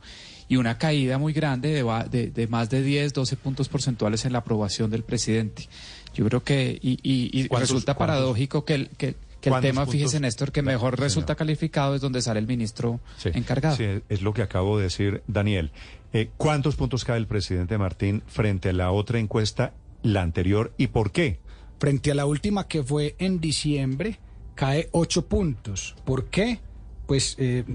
y 0.48 0.58
una 0.58 0.78
caída 0.78 1.18
muy 1.18 1.34
grande 1.34 1.70
de, 1.72 1.84
de, 2.12 2.30
de 2.30 2.48
más 2.48 2.70
de 2.70 2.84
10, 2.84 3.14
12 3.14 3.38
puntos 3.38 3.70
porcentuales 3.70 4.24
en 4.26 4.34
la 4.34 4.40
aprobación 4.40 4.92
del 4.92 5.04
presidente. 5.04 5.68
Yo 6.14 6.26
creo 6.26 6.44
que 6.44 6.78
y, 6.80 6.92
y- 7.02 7.32
y 7.34 7.48
¿Cuántos- 7.48 7.70
resulta 7.70 7.98
paradójico 7.98 8.66
que 8.66 8.76
el 8.76 8.90
que, 8.90 9.16
que 9.42 9.50
el 9.50 9.60
tema, 9.60 9.82
puntos? 9.82 9.94
fíjese 9.94 10.20
Néstor, 10.20 10.52
que 10.52 10.62
mejor 10.62 10.96
Señor. 10.96 11.00
resulta 11.08 11.36
calificado 11.36 11.96
es 11.96 12.02
donde 12.02 12.22
sale 12.22 12.40
el 12.40 12.48
ministro 12.48 13.02
Sí, 13.18 13.30
encargado. 13.34 13.76
Sí, 13.76 13.86
es 14.08 14.22
lo 14.22 14.34
que 14.34 14.42
acabo 14.42 14.78
de 14.78 14.84
decir, 14.84 15.24
Daniel. 15.28 15.72
Eh, 16.14 16.30
¿Cuántos 16.38 16.76
puntos 16.76 17.04
cae 17.04 17.18
el 17.18 17.28
presidente 17.28 17.78
Martín 17.78 18.24
frente 18.28 18.70
a 18.70 18.74
la 18.74 18.92
otra 18.92 19.20
encuesta, 19.20 19.74
la 20.04 20.22
anterior, 20.22 20.74
y 20.78 20.88
por 20.88 21.12
qué? 21.12 21.40
Frente 21.80 22.12
a 22.12 22.16
la 22.16 22.26
última 22.26 22.68
que 22.68 22.84
fue 22.84 23.16
en 23.18 23.40
diciembre, 23.40 24.20
cae 24.56 24.90
ocho 24.92 25.26
puntos. 25.28 25.96
¿Por 26.06 26.26
qué? 26.26 26.60
Pues 27.08 27.36
eh, 27.40 27.66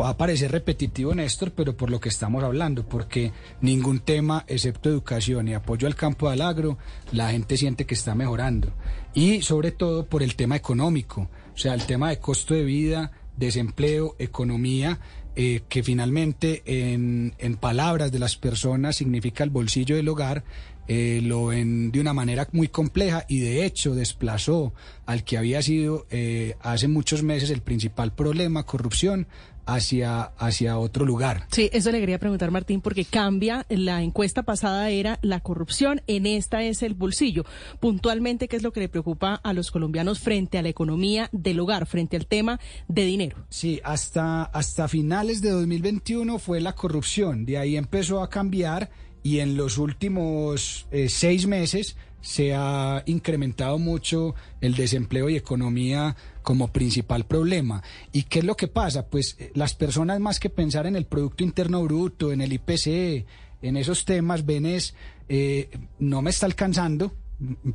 va 0.00 0.10
a 0.10 0.16
parecer 0.16 0.52
repetitivo, 0.52 1.14
Néstor, 1.14 1.50
pero 1.50 1.76
por 1.76 1.90
lo 1.90 2.00
que 2.00 2.08
estamos 2.08 2.42
hablando, 2.44 2.88
porque 2.88 3.32
ningún 3.60 3.98
tema, 3.98 4.44
excepto 4.46 4.88
educación 4.88 5.48
y 5.48 5.54
apoyo 5.54 5.86
al 5.86 5.94
campo 5.96 6.30
del 6.30 6.40
agro, 6.40 6.78
la 7.12 7.30
gente 7.30 7.56
siente 7.58 7.84
que 7.84 7.94
está 7.94 8.14
mejorando. 8.14 8.72
Y 9.16 9.40
sobre 9.40 9.72
todo 9.72 10.04
por 10.04 10.22
el 10.22 10.36
tema 10.36 10.56
económico, 10.56 11.30
o 11.54 11.58
sea, 11.58 11.72
el 11.72 11.86
tema 11.86 12.10
de 12.10 12.18
costo 12.18 12.52
de 12.52 12.64
vida, 12.64 13.12
desempleo, 13.34 14.14
economía, 14.18 15.00
eh, 15.34 15.62
que 15.70 15.82
finalmente 15.82 16.62
en, 16.66 17.34
en 17.38 17.56
palabras 17.56 18.12
de 18.12 18.18
las 18.18 18.36
personas 18.36 18.96
significa 18.96 19.42
el 19.42 19.48
bolsillo 19.48 19.96
del 19.96 20.10
hogar, 20.10 20.44
eh, 20.86 21.20
lo 21.22 21.46
ven 21.46 21.90
de 21.90 22.00
una 22.00 22.12
manera 22.12 22.46
muy 22.52 22.68
compleja 22.68 23.24
y 23.26 23.40
de 23.40 23.64
hecho 23.64 23.94
desplazó 23.94 24.72
al 25.04 25.24
que 25.24 25.36
había 25.36 25.60
sido 25.60 26.06
eh, 26.10 26.54
hace 26.60 26.86
muchos 26.86 27.22
meses 27.22 27.48
el 27.48 27.62
principal 27.62 28.12
problema, 28.12 28.64
corrupción, 28.64 29.26
hacia, 29.66 30.22
hacia 30.22 30.78
otro 30.78 31.04
lugar. 31.04 31.46
Sí, 31.50 31.68
eso 31.72 31.90
le 31.90 32.00
quería 32.00 32.18
preguntar, 32.18 32.50
Martín, 32.50 32.80
porque 32.80 33.04
cambia. 33.04 33.66
La 33.68 34.02
encuesta 34.02 34.44
pasada 34.44 34.90
era 34.90 35.18
la 35.22 35.40
corrupción, 35.40 36.00
en 36.06 36.26
esta 36.26 36.62
es 36.62 36.82
el 36.82 36.94
bolsillo. 36.94 37.44
Puntualmente, 37.80 38.48
¿qué 38.48 38.56
es 38.56 38.62
lo 38.62 38.72
que 38.72 38.80
le 38.80 38.88
preocupa 38.88 39.34
a 39.34 39.52
los 39.52 39.70
colombianos 39.70 40.20
frente 40.20 40.58
a 40.58 40.62
la 40.62 40.68
economía 40.68 41.28
del 41.32 41.60
hogar, 41.60 41.86
frente 41.86 42.16
al 42.16 42.26
tema 42.26 42.60
de 42.88 43.04
dinero? 43.04 43.44
Sí, 43.48 43.80
hasta, 43.84 44.44
hasta 44.44 44.88
finales 44.88 45.42
de 45.42 45.50
2021 45.50 46.38
fue 46.38 46.60
la 46.60 46.74
corrupción, 46.74 47.44
de 47.44 47.58
ahí 47.58 47.76
empezó 47.76 48.22
a 48.22 48.30
cambiar 48.30 48.90
y 49.22 49.40
en 49.40 49.56
los 49.56 49.78
últimos 49.78 50.86
eh, 50.92 51.08
seis 51.08 51.48
meses 51.48 51.96
se 52.26 52.56
ha 52.56 53.04
incrementado 53.06 53.78
mucho 53.78 54.34
el 54.60 54.74
desempleo 54.74 55.30
y 55.30 55.36
economía 55.36 56.16
como 56.42 56.72
principal 56.72 57.24
problema. 57.24 57.84
¿Y 58.10 58.24
qué 58.24 58.40
es 58.40 58.44
lo 58.44 58.56
que 58.56 58.66
pasa? 58.66 59.06
Pues 59.06 59.36
eh, 59.38 59.52
las 59.54 59.74
personas 59.74 60.18
más 60.18 60.40
que 60.40 60.50
pensar 60.50 60.88
en 60.88 60.96
el 60.96 61.06
Producto 61.06 61.44
Interno 61.44 61.84
Bruto, 61.84 62.32
en 62.32 62.40
el 62.40 62.52
IPC, 62.52 63.24
en 63.62 63.76
esos 63.76 64.04
temas, 64.04 64.44
ven 64.44 64.66
es, 64.66 64.94
eh, 65.28 65.70
no 66.00 66.20
me 66.20 66.30
está 66.30 66.46
alcanzando 66.46 67.14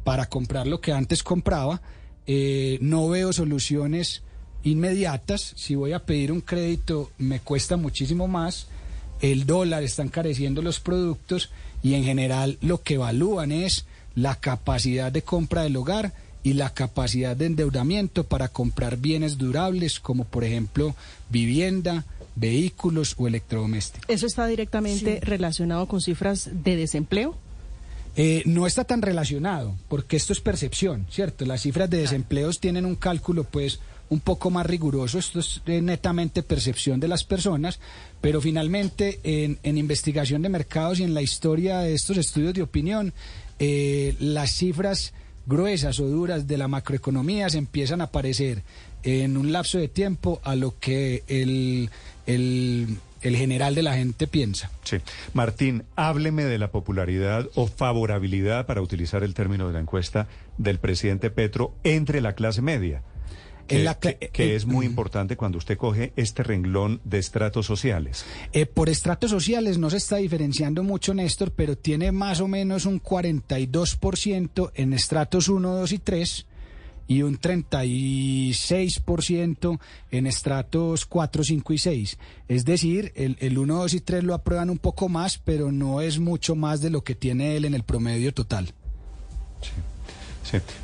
para 0.03 0.25
comprar 0.25 0.67
lo 0.67 0.81
que 0.81 0.91
antes 0.91 1.23
compraba, 1.23 1.81
eh, 2.27 2.77
no 2.81 3.07
veo 3.07 3.31
soluciones 3.31 4.21
inmediatas, 4.63 5.53
si 5.55 5.75
voy 5.75 5.93
a 5.93 6.05
pedir 6.05 6.29
un 6.33 6.41
crédito 6.41 7.09
me 7.17 7.39
cuesta 7.39 7.77
muchísimo 7.77 8.27
más, 8.27 8.67
el 9.21 9.45
dólar 9.45 9.83
está 9.83 10.03
encareciendo 10.03 10.61
los 10.61 10.81
productos 10.81 11.51
y 11.81 11.93
en 11.93 12.03
general 12.03 12.57
lo 12.59 12.81
que 12.81 12.95
evalúan 12.95 13.53
es 13.53 13.85
la 14.15 14.35
capacidad 14.35 15.11
de 15.11 15.21
compra 15.21 15.63
del 15.63 15.77
hogar 15.77 16.13
y 16.43 16.53
la 16.53 16.73
capacidad 16.73 17.35
de 17.35 17.45
endeudamiento 17.45 18.23
para 18.23 18.47
comprar 18.47 18.97
bienes 18.97 19.37
durables 19.37 19.99
como 19.99 20.23
por 20.25 20.43
ejemplo 20.43 20.95
vivienda, 21.29 22.05
vehículos 22.35 23.15
o 23.17 23.27
electrodomésticos. 23.27 24.09
¿Eso 24.09 24.25
está 24.25 24.47
directamente 24.47 25.19
relacionado 25.21 25.87
con 25.87 26.01
cifras 26.01 26.49
de 26.51 26.75
desempleo? 26.75 27.35
Eh, 28.15 28.43
no 28.45 28.67
está 28.67 28.83
tan 28.83 29.01
relacionado, 29.01 29.73
porque 29.87 30.17
esto 30.17 30.33
es 30.33 30.41
percepción, 30.41 31.05
¿cierto? 31.09 31.45
Las 31.45 31.61
cifras 31.61 31.89
de 31.89 31.97
desempleos 31.97 32.59
tienen 32.59 32.85
un 32.85 32.95
cálculo, 32.95 33.45
pues, 33.45 33.79
un 34.11 34.19
poco 34.19 34.49
más 34.49 34.65
riguroso. 34.65 35.17
Esto 35.17 35.39
es 35.39 35.61
eh, 35.65 35.81
netamente 35.81 36.43
percepción 36.43 36.99
de 36.99 37.07
las 37.07 37.23
personas, 37.23 37.79
pero 38.19 38.41
finalmente 38.41 39.21
en, 39.23 39.77
investigación 39.77 40.41
de 40.41 40.49
mercados 40.49 40.99
y 40.99 41.03
en 41.03 41.13
la 41.13 41.21
historia 41.21 41.79
de 41.79 41.93
estos 41.93 42.17
estudios 42.17 42.53
de 42.53 42.61
opinión, 42.61 43.13
eh, 43.57 44.15
las 44.19 44.51
cifras 44.51 45.13
gruesas 45.45 45.99
o 46.01 46.07
duras 46.07 46.45
de 46.45 46.57
la 46.57 46.67
macroeconomía 46.67 47.49
se 47.49 47.57
empiezan 47.57 48.01
a 48.01 48.05
aparecer 48.05 48.63
en 49.03 49.37
un 49.37 49.53
lapso 49.53 49.77
de 49.77 49.87
tiempo 49.87 50.41
a 50.43 50.55
lo 50.55 50.77
que 50.77 51.23
el, 51.27 51.89
el, 52.25 52.97
el 53.21 53.35
general 53.37 53.75
de 53.75 53.83
la 53.83 53.95
gente 53.95 54.27
piensa. 54.27 54.71
Sí. 54.83 54.97
Martín, 55.33 55.85
hábleme 55.95 56.43
de 56.43 56.57
la 56.57 56.69
popularidad 56.69 57.47
o 57.55 57.65
favorabilidad, 57.65 58.65
para 58.65 58.81
utilizar 58.81 59.23
el 59.23 59.33
término 59.33 59.67
de 59.67 59.73
la 59.73 59.79
encuesta, 59.79 60.27
del 60.57 60.79
presidente 60.79 61.29
Petro 61.29 61.73
entre 61.85 62.19
la 62.19 62.35
clase 62.35 62.61
media. 62.61 63.03
En 63.71 63.77
Que, 63.77 63.83
la 63.83 63.99
que- 63.99 64.17
que 64.31 64.51
eh, 64.51 64.55
es 64.55 64.65
muy 64.65 64.85
importante 64.85 65.35
cuando 65.37 65.57
usted 65.57 65.77
coge 65.77 66.13
este 66.15 66.43
renglón 66.43 67.01
de 67.03 67.19
estratos 67.19 67.65
sociales. 67.65 68.25
Eh, 68.53 68.65
por 68.65 68.89
estratos 68.89 69.31
sociales 69.31 69.77
no 69.77 69.89
se 69.89 69.97
está 69.97 70.17
diferenciando 70.17 70.83
mucho, 70.83 71.13
Néstor, 71.13 71.51
pero 71.51 71.77
tiene 71.77 72.11
más 72.11 72.41
o 72.41 72.47
menos 72.47 72.85
un 72.85 72.99
42% 73.01 74.71
en 74.75 74.93
estratos 74.93 75.47
1, 75.47 75.75
2 75.75 75.91
y 75.93 75.97
3 75.99 76.45
y 77.07 77.23
un 77.23 77.37
36% 77.39 79.79
en 80.11 80.27
estratos 80.27 81.05
4, 81.05 81.43
5 81.43 81.73
y 81.73 81.77
6. 81.77 82.17
Es 82.47 82.65
decir, 82.65 83.11
el, 83.15 83.37
el 83.39 83.57
1, 83.57 83.75
2 83.75 83.93
y 83.95 84.01
3 84.01 84.23
lo 84.23 84.33
aprueban 84.33 84.69
un 84.69 84.77
poco 84.77 85.09
más, 85.09 85.37
pero 85.37 85.71
no 85.71 86.01
es 86.01 86.19
mucho 86.19 86.55
más 86.55 86.81
de 86.81 86.89
lo 86.89 87.03
que 87.03 87.15
tiene 87.15 87.55
él 87.57 87.65
en 87.65 87.73
el 87.73 87.83
promedio 87.83 88.33
total. 88.33 88.73
Sí. 89.61 89.71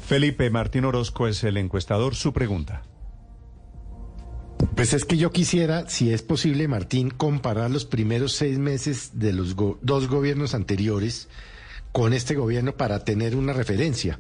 Felipe 0.06 0.50
Martín 0.50 0.86
Orozco 0.86 1.28
es 1.28 1.44
el 1.44 1.58
encuestador. 1.58 2.16
Su 2.16 2.34
pregunta. 2.34 2.84
Pues 4.76 4.94
es 4.94 5.06
que 5.06 5.18
yo 5.18 5.32
quisiera, 5.32 5.90
si 5.90 6.12
es 6.12 6.22
posible, 6.22 6.68
Martín, 6.68 7.10
comparar 7.10 7.70
los 7.72 7.86
primeros 7.86 8.34
seis 8.34 8.58
meses 8.60 9.12
de 9.14 9.34
los 9.34 9.56
go- 9.56 9.78
dos 9.82 10.08
gobiernos 10.08 10.54
anteriores 10.54 11.28
con 11.92 12.14
este 12.14 12.36
gobierno 12.36 12.74
para 12.76 13.04
tener 13.04 13.36
una 13.36 13.54
referencia. 13.54 14.20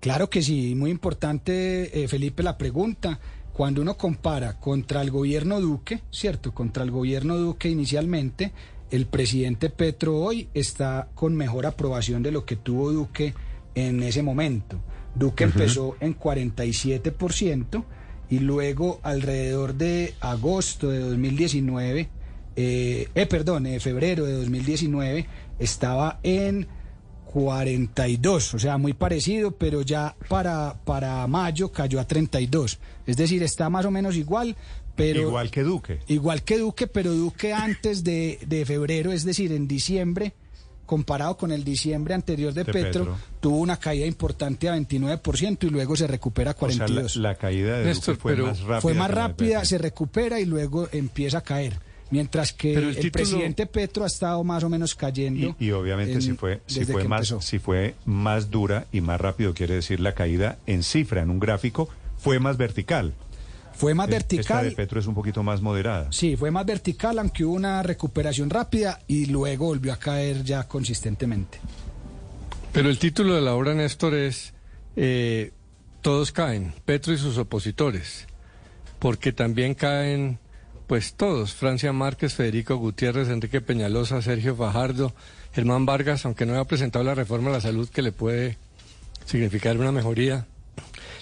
Claro 0.00 0.28
que 0.28 0.42
sí, 0.42 0.74
muy 0.74 0.90
importante, 0.90 2.02
eh, 2.02 2.08
Felipe, 2.08 2.42
la 2.42 2.58
pregunta. 2.58 3.20
Cuando 3.52 3.82
uno 3.82 3.96
compara 3.96 4.58
contra 4.58 5.02
el 5.02 5.10
gobierno 5.10 5.60
Duque, 5.60 6.00
¿cierto? 6.10 6.52
Contra 6.52 6.82
el 6.82 6.90
gobierno 6.90 7.36
Duque 7.36 7.68
inicialmente, 7.68 8.52
el 8.90 9.06
presidente 9.06 9.70
Petro 9.70 10.16
hoy 10.18 10.48
está 10.54 11.08
con 11.14 11.34
mejor 11.36 11.66
aprobación 11.66 12.22
de 12.22 12.32
lo 12.32 12.44
que 12.44 12.56
tuvo 12.56 12.92
Duque 12.92 13.34
en 13.74 14.02
ese 14.02 14.22
momento. 14.22 14.80
Duque 15.14 15.44
empezó 15.44 15.96
en 16.00 16.18
47% 16.18 17.84
y 18.30 18.38
luego 18.38 18.98
alrededor 19.02 19.74
de 19.74 20.14
agosto 20.20 20.88
de 20.88 21.00
2019, 21.00 22.08
eh, 22.56 23.08
eh, 23.14 23.26
perdón, 23.26 23.64
de 23.64 23.78
febrero 23.78 24.24
de 24.24 24.32
2019, 24.32 25.26
estaba 25.58 26.18
en 26.22 26.66
42, 27.26 28.54
o 28.54 28.58
sea, 28.58 28.78
muy 28.78 28.92
parecido, 28.92 29.52
pero 29.52 29.82
ya 29.82 30.16
para, 30.28 30.78
para 30.84 31.26
mayo 31.26 31.72
cayó 31.72 32.00
a 32.00 32.06
32. 32.06 32.78
Es 33.06 33.16
decir, 33.16 33.42
está 33.42 33.68
más 33.70 33.84
o 33.84 33.90
menos 33.90 34.16
igual, 34.16 34.56
pero... 34.96 35.20
Igual 35.20 35.50
que 35.50 35.62
Duque. 35.62 35.98
Igual 36.08 36.42
que 36.42 36.58
Duque, 36.58 36.86
pero 36.86 37.12
Duque 37.12 37.52
antes 37.52 38.04
de, 38.04 38.38
de 38.46 38.64
febrero, 38.66 39.12
es 39.12 39.24
decir, 39.24 39.52
en 39.52 39.66
diciembre, 39.66 40.34
comparado 40.92 41.38
con 41.38 41.52
el 41.52 41.64
diciembre 41.64 42.12
anterior 42.12 42.52
de, 42.52 42.64
De 42.64 42.70
Petro, 42.72 43.04
Petro. 43.06 43.18
tuvo 43.40 43.56
una 43.56 43.78
caída 43.78 44.04
importante 44.04 44.68
a 44.68 44.76
29% 44.76 45.64
y 45.64 45.70
luego 45.70 45.96
se 45.96 46.06
recupera 46.06 46.50
a 46.50 46.54
O 46.58 46.68
sea, 46.70 46.80
la, 46.80 46.84
42. 46.86 47.16
la 47.16 47.34
caída 47.36 47.78
de 47.78 47.84
Néstor, 47.86 48.16
fue 48.16 48.32
pero- 48.34 48.46
más 48.48 48.60
rápida. 48.60 48.80
Fue 48.82 48.92
más 48.94 49.10
rápida, 49.10 49.64
se 49.64 49.78
recupera 49.78 50.38
y 50.38 50.44
luego 50.44 50.86
empieza 50.92 51.38
a 51.38 51.40
caer. 51.40 51.78
Mientras 52.10 52.52
que 52.52 52.74
Pero 52.74 52.90
el, 52.90 52.96
el 52.96 53.02
título- 53.04 53.12
presidente 53.12 53.64
Petro 53.66 54.04
ha 54.04 54.06
estado 54.06 54.44
más 54.44 54.62
o 54.64 54.68
menos 54.68 54.94
cayendo. 54.94 55.56
Y, 55.58 55.68
y 55.68 55.70
obviamente 55.70 56.12
en- 56.12 56.20
si 56.20 56.32
fue, 56.34 56.60
si 56.66 56.84
fue 56.84 57.04
más, 57.04 57.20
empezó. 57.30 57.40
si 57.40 57.58
fue 57.58 57.94
más 58.04 58.50
dura 58.50 58.84
y 58.92 59.00
más 59.00 59.18
rápido, 59.18 59.54
quiere 59.54 59.76
decir 59.76 59.98
la 59.98 60.12
caída 60.14 60.58
en 60.66 60.82
cifra, 60.82 61.22
en 61.22 61.30
un 61.30 61.40
gráfico, 61.40 61.88
fue 62.18 62.38
más 62.38 62.58
vertical. 62.58 63.14
Fue 63.82 63.94
más 63.94 64.08
Eh, 64.08 64.12
Esta 64.16 64.26
vertical. 64.36 64.64
de 64.64 64.70
Petro 64.76 65.00
es 65.00 65.06
un 65.08 65.14
poquito 65.14 65.42
más 65.42 65.60
moderada. 65.60 66.06
Sí, 66.12 66.36
fue 66.36 66.52
más 66.52 66.64
vertical, 66.64 67.18
aunque 67.18 67.44
hubo 67.44 67.54
una 67.54 67.82
recuperación 67.82 68.48
rápida 68.48 69.00
y 69.08 69.26
luego 69.26 69.66
volvió 69.66 69.92
a 69.92 69.96
caer 69.96 70.44
ya 70.44 70.68
consistentemente. 70.68 71.58
Pero 72.72 72.88
el 72.88 72.98
título 73.00 73.34
de 73.34 73.40
la 73.40 73.54
obra, 73.54 73.74
Néstor, 73.74 74.14
es 74.14 74.54
eh, 74.94 75.50
Todos 76.00 76.30
caen, 76.30 76.72
Petro 76.84 77.12
y 77.12 77.18
sus 77.18 77.36
opositores, 77.38 78.28
porque 79.00 79.32
también 79.32 79.74
caen, 79.74 80.38
pues 80.86 81.14
todos, 81.14 81.52
Francia 81.52 81.92
Márquez, 81.92 82.34
Federico 82.34 82.76
Gutiérrez, 82.76 83.28
Enrique 83.30 83.60
Peñalosa, 83.60 84.22
Sergio 84.22 84.54
Fajardo, 84.54 85.12
Germán 85.52 85.86
Vargas, 85.86 86.24
aunque 86.24 86.46
no 86.46 86.54
haya 86.54 86.64
presentado 86.66 87.04
la 87.04 87.16
reforma 87.16 87.50
a 87.50 87.54
la 87.54 87.60
salud 87.60 87.88
que 87.88 88.02
le 88.02 88.12
puede 88.12 88.58
significar 89.26 89.76
una 89.76 89.90
mejoría. 89.90 90.46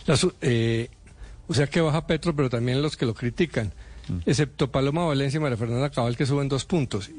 La 0.06 0.16
su- 0.16 0.34
eh, 0.42 0.88
o 1.50 1.54
sea 1.54 1.66
que 1.66 1.80
baja 1.80 2.06
Petro, 2.06 2.36
pero 2.36 2.48
también 2.48 2.80
los 2.80 2.96
que 2.96 3.06
lo 3.06 3.12
critican, 3.12 3.72
excepto 4.24 4.70
Paloma 4.70 5.04
Valencia 5.04 5.38
y 5.38 5.40
María 5.40 5.56
Fernanda 5.56 5.90
Cabal, 5.90 6.16
que 6.16 6.24
suben 6.24 6.48
dos 6.48 6.64
puntos. 6.64 7.10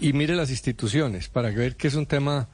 Y, 0.00 0.08
y 0.10 0.12
mire 0.12 0.36
las 0.36 0.50
instituciones, 0.50 1.28
para 1.28 1.50
ver 1.50 1.74
que 1.74 1.88
es 1.88 1.96
un 1.96 2.06
tema 2.06 2.48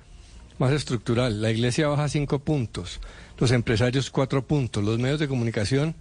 más 0.58 0.72
estructural. 0.72 1.42
La 1.42 1.50
iglesia 1.50 1.88
baja 1.88 2.08
cinco 2.08 2.38
puntos, 2.38 3.00
los 3.36 3.50
empresarios 3.50 4.10
cuatro 4.10 4.46
puntos, 4.46 4.82
los 4.82 4.98
medios 4.98 5.20
de 5.20 5.28
comunicación 5.28 5.94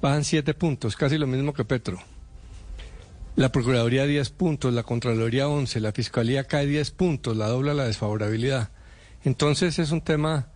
bajan 0.00 0.22
siete 0.22 0.54
puntos, 0.54 0.94
casi 0.94 1.18
lo 1.18 1.26
mismo 1.26 1.52
que 1.52 1.64
Petro. 1.64 1.98
La 3.34 3.50
Procuraduría 3.50 4.06
10 4.06 4.30
puntos, 4.30 4.72
la 4.72 4.84
Contraloría 4.84 5.48
11, 5.48 5.80
la 5.80 5.90
Fiscalía 5.90 6.44
cae 6.44 6.64
10 6.64 6.92
puntos, 6.92 7.36
la 7.36 7.48
dobla 7.48 7.74
la 7.74 7.86
desfavorabilidad. 7.86 8.70
Entonces 9.24 9.80
es 9.80 9.90
un 9.90 10.00
tema 10.00 10.46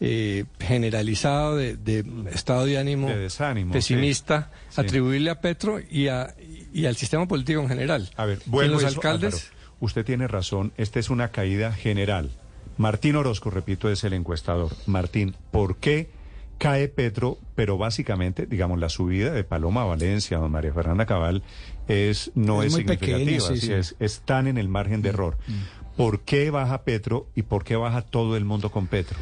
eh, 0.00 0.44
generalizado 0.58 1.56
de, 1.56 1.76
de 1.76 2.04
estado 2.32 2.64
de 2.64 2.78
ánimo 2.78 3.08
De 3.08 3.18
desánimo, 3.18 3.72
pesimista, 3.72 4.50
sí. 4.68 4.76
Sí. 4.76 4.80
atribuirle 4.80 5.30
a 5.30 5.40
Petro 5.40 5.78
y, 5.78 6.08
a, 6.08 6.34
y 6.72 6.86
al 6.86 6.96
sistema 6.96 7.26
político 7.28 7.60
en 7.60 7.68
general. 7.68 8.10
A 8.16 8.24
ver, 8.24 8.40
vuelvo 8.46 8.74
los 8.74 8.84
eso, 8.84 8.96
alcaldes... 8.98 9.34
Álvaro. 9.34 9.60
Usted 9.80 10.04
tiene 10.04 10.28
razón, 10.28 10.72
esta 10.76 11.00
es 11.00 11.08
una 11.08 11.30
caída 11.30 11.72
general. 11.72 12.30
Martín 12.76 13.16
Orozco, 13.16 13.48
repito, 13.48 13.90
es 13.90 14.04
el 14.04 14.12
encuestador. 14.12 14.70
Martín, 14.86 15.34
¿por 15.50 15.76
qué 15.76 16.10
cae 16.58 16.88
Petro? 16.88 17.38
Pero 17.54 17.78
básicamente, 17.78 18.44
digamos, 18.44 18.78
la 18.78 18.90
subida 18.90 19.32
de 19.32 19.42
Paloma 19.42 19.84
Valencia, 19.84 20.36
don 20.36 20.52
María 20.52 20.74
Fernanda 20.74 21.06
Cabal, 21.06 21.42
es, 21.88 22.30
no 22.34 22.62
Es 22.62 22.68
es, 22.68 22.72
muy 22.74 22.84
pequeña, 22.84 23.18
significativa, 23.18 23.46
sí, 23.48 23.52
así 23.54 23.66
sí. 23.68 23.72
Es, 23.72 23.96
están 24.00 24.46
en 24.48 24.58
el 24.58 24.68
margen 24.68 25.00
de 25.00 25.08
error. 25.08 25.38
¿Por 25.96 26.20
qué 26.20 26.50
baja 26.50 26.82
Petro 26.82 27.26
y 27.34 27.42
por 27.42 27.64
qué 27.64 27.76
baja 27.76 28.02
todo 28.02 28.36
el 28.36 28.44
mundo 28.44 28.70
con 28.70 28.86
Petro? 28.86 29.18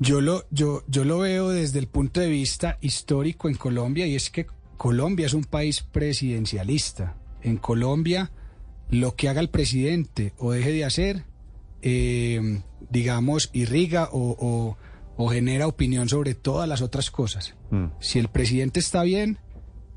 Yo 0.00 0.20
lo, 0.20 0.44
yo, 0.50 0.84
yo 0.86 1.04
lo 1.04 1.18
veo 1.18 1.48
desde 1.50 1.78
el 1.80 1.88
punto 1.88 2.20
de 2.20 2.28
vista 2.28 2.78
histórico 2.80 3.48
en 3.48 3.56
Colombia 3.56 4.06
y 4.06 4.14
es 4.14 4.30
que 4.30 4.46
Colombia 4.76 5.26
es 5.26 5.34
un 5.34 5.44
país 5.44 5.82
presidencialista. 5.82 7.16
En 7.42 7.56
Colombia, 7.56 8.30
lo 8.90 9.16
que 9.16 9.28
haga 9.28 9.40
el 9.40 9.50
presidente 9.50 10.34
o 10.38 10.52
deje 10.52 10.72
de 10.72 10.84
hacer, 10.84 11.24
eh, 11.82 12.60
digamos, 12.90 13.50
irriga 13.52 14.08
o, 14.12 14.36
o- 14.38 14.76
o 15.20 15.28
genera 15.30 15.66
opinión 15.66 16.08
sobre 16.08 16.34
todas 16.34 16.68
las 16.68 16.80
otras 16.80 17.10
cosas. 17.10 17.54
Mm. 17.70 17.86
Si 18.00 18.20
el 18.20 18.28
presidente 18.28 18.78
está 18.78 19.02
bien, 19.02 19.38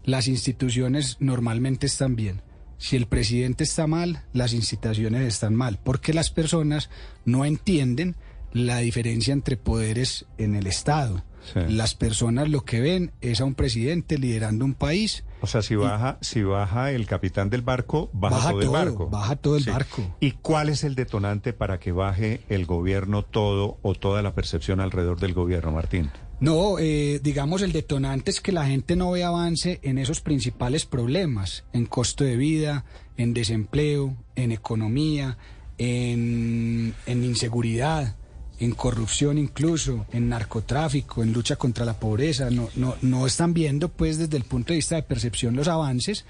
las 0.03 0.27
instituciones 0.27 1.17
normalmente 1.20 1.86
están 1.86 2.15
bien. 2.15 2.41
Si 2.79 2.96
el 2.96 3.05
presidente 3.05 3.63
está 3.63 3.86
mal, 3.86 4.24
las 4.34 4.53
instituciones 4.53 5.22
están 5.22 5.53
mal, 5.53 5.79
porque 5.84 6.12
las 6.15 6.31
personas 6.31 6.89
no 7.24 7.46
entienden 7.46 8.15
la 8.53 8.77
diferencia 8.79 9.34
entre 9.34 9.58
poderes 9.58 10.25
en 10.38 10.55
el 10.55 10.67
Estado. 10.67 11.24
Sí. 11.53 11.60
Las 11.70 11.96
personas 11.96 12.50
lo 12.50 12.63
que 12.65 12.79
ven 12.81 13.12
es 13.22 13.41
a 13.41 13.46
un 13.46 13.55
presidente 13.55 14.17
liderando 14.17 14.63
un 14.63 14.75
país. 14.75 15.24
O 15.41 15.48
sea, 15.48 15.63
si 15.63 15.75
baja, 15.75 16.20
si 16.22 16.43
baja 16.43 16.91
el 16.91 17.08
capitán 17.08 17.50
del 17.50 17.63
barco, 17.63 18.12
baja, 18.13 18.51
todo, 18.51 18.62
el 18.62 18.70
barco. 18.70 19.10
baja 19.10 19.36
todo 19.36 19.58
el 19.58 19.63
barco. 19.63 20.15
¿Y 20.20 20.31
cuál 20.34 20.70
es 20.70 20.84
el 20.84 20.93
detonante 20.93 21.51
para 21.51 21.79
que 21.79 21.91
baje 21.91 22.41
el 22.50 22.67
gobierno 22.67 23.24
todo 23.24 23.79
o 23.81 23.96
toda 23.96 24.22
la 24.22 24.36
percepción 24.36 24.79
alrededor 24.79 25.20
del 25.20 25.34
gobierno, 25.34 25.72
Martín? 25.72 26.12
No, 26.39 26.77
eh, 26.79 27.20
digamos, 27.24 27.62
el 27.62 27.72
detonante 27.72 28.31
es 28.31 28.41
que 28.41 28.51
la 28.51 28.65
gente 28.65 28.96
no 28.96 29.12
ve 29.12 29.24
avance 29.24 29.79
en 29.84 29.98
esos 29.98 30.22
principales 30.22 30.86
problemas, 30.86 31.65
en 31.74 31.86
costo 31.86 32.24
de 32.24 32.36
vida, 32.36 32.86
en 33.17 33.34
desempleo, 33.34 34.15
en 34.36 34.51
economía, 34.51 35.38
en, 35.77 36.93
en 37.05 37.24
inseguridad, 37.24 38.15
en 38.61 38.73
corrupción 38.73 39.39
incluso, 39.39 40.05
en 40.13 40.29
narcotráfico, 40.29 41.23
en 41.23 41.33
lucha 41.33 41.55
contra 41.55 41.83
la 41.83 41.99
pobreza. 41.99 42.51
No, 42.51 42.69
no, 42.75 42.95
no 43.01 43.25
están 43.25 43.55
viendo, 43.55 43.89
pues, 43.89 44.19
desde 44.19 44.37
el 44.37 44.43
punto 44.43 44.71
de 44.71 44.77
vista 44.77 44.95
de 44.95 45.03
percepción 45.03 45.55
los 45.55 45.67
avances 45.67 46.25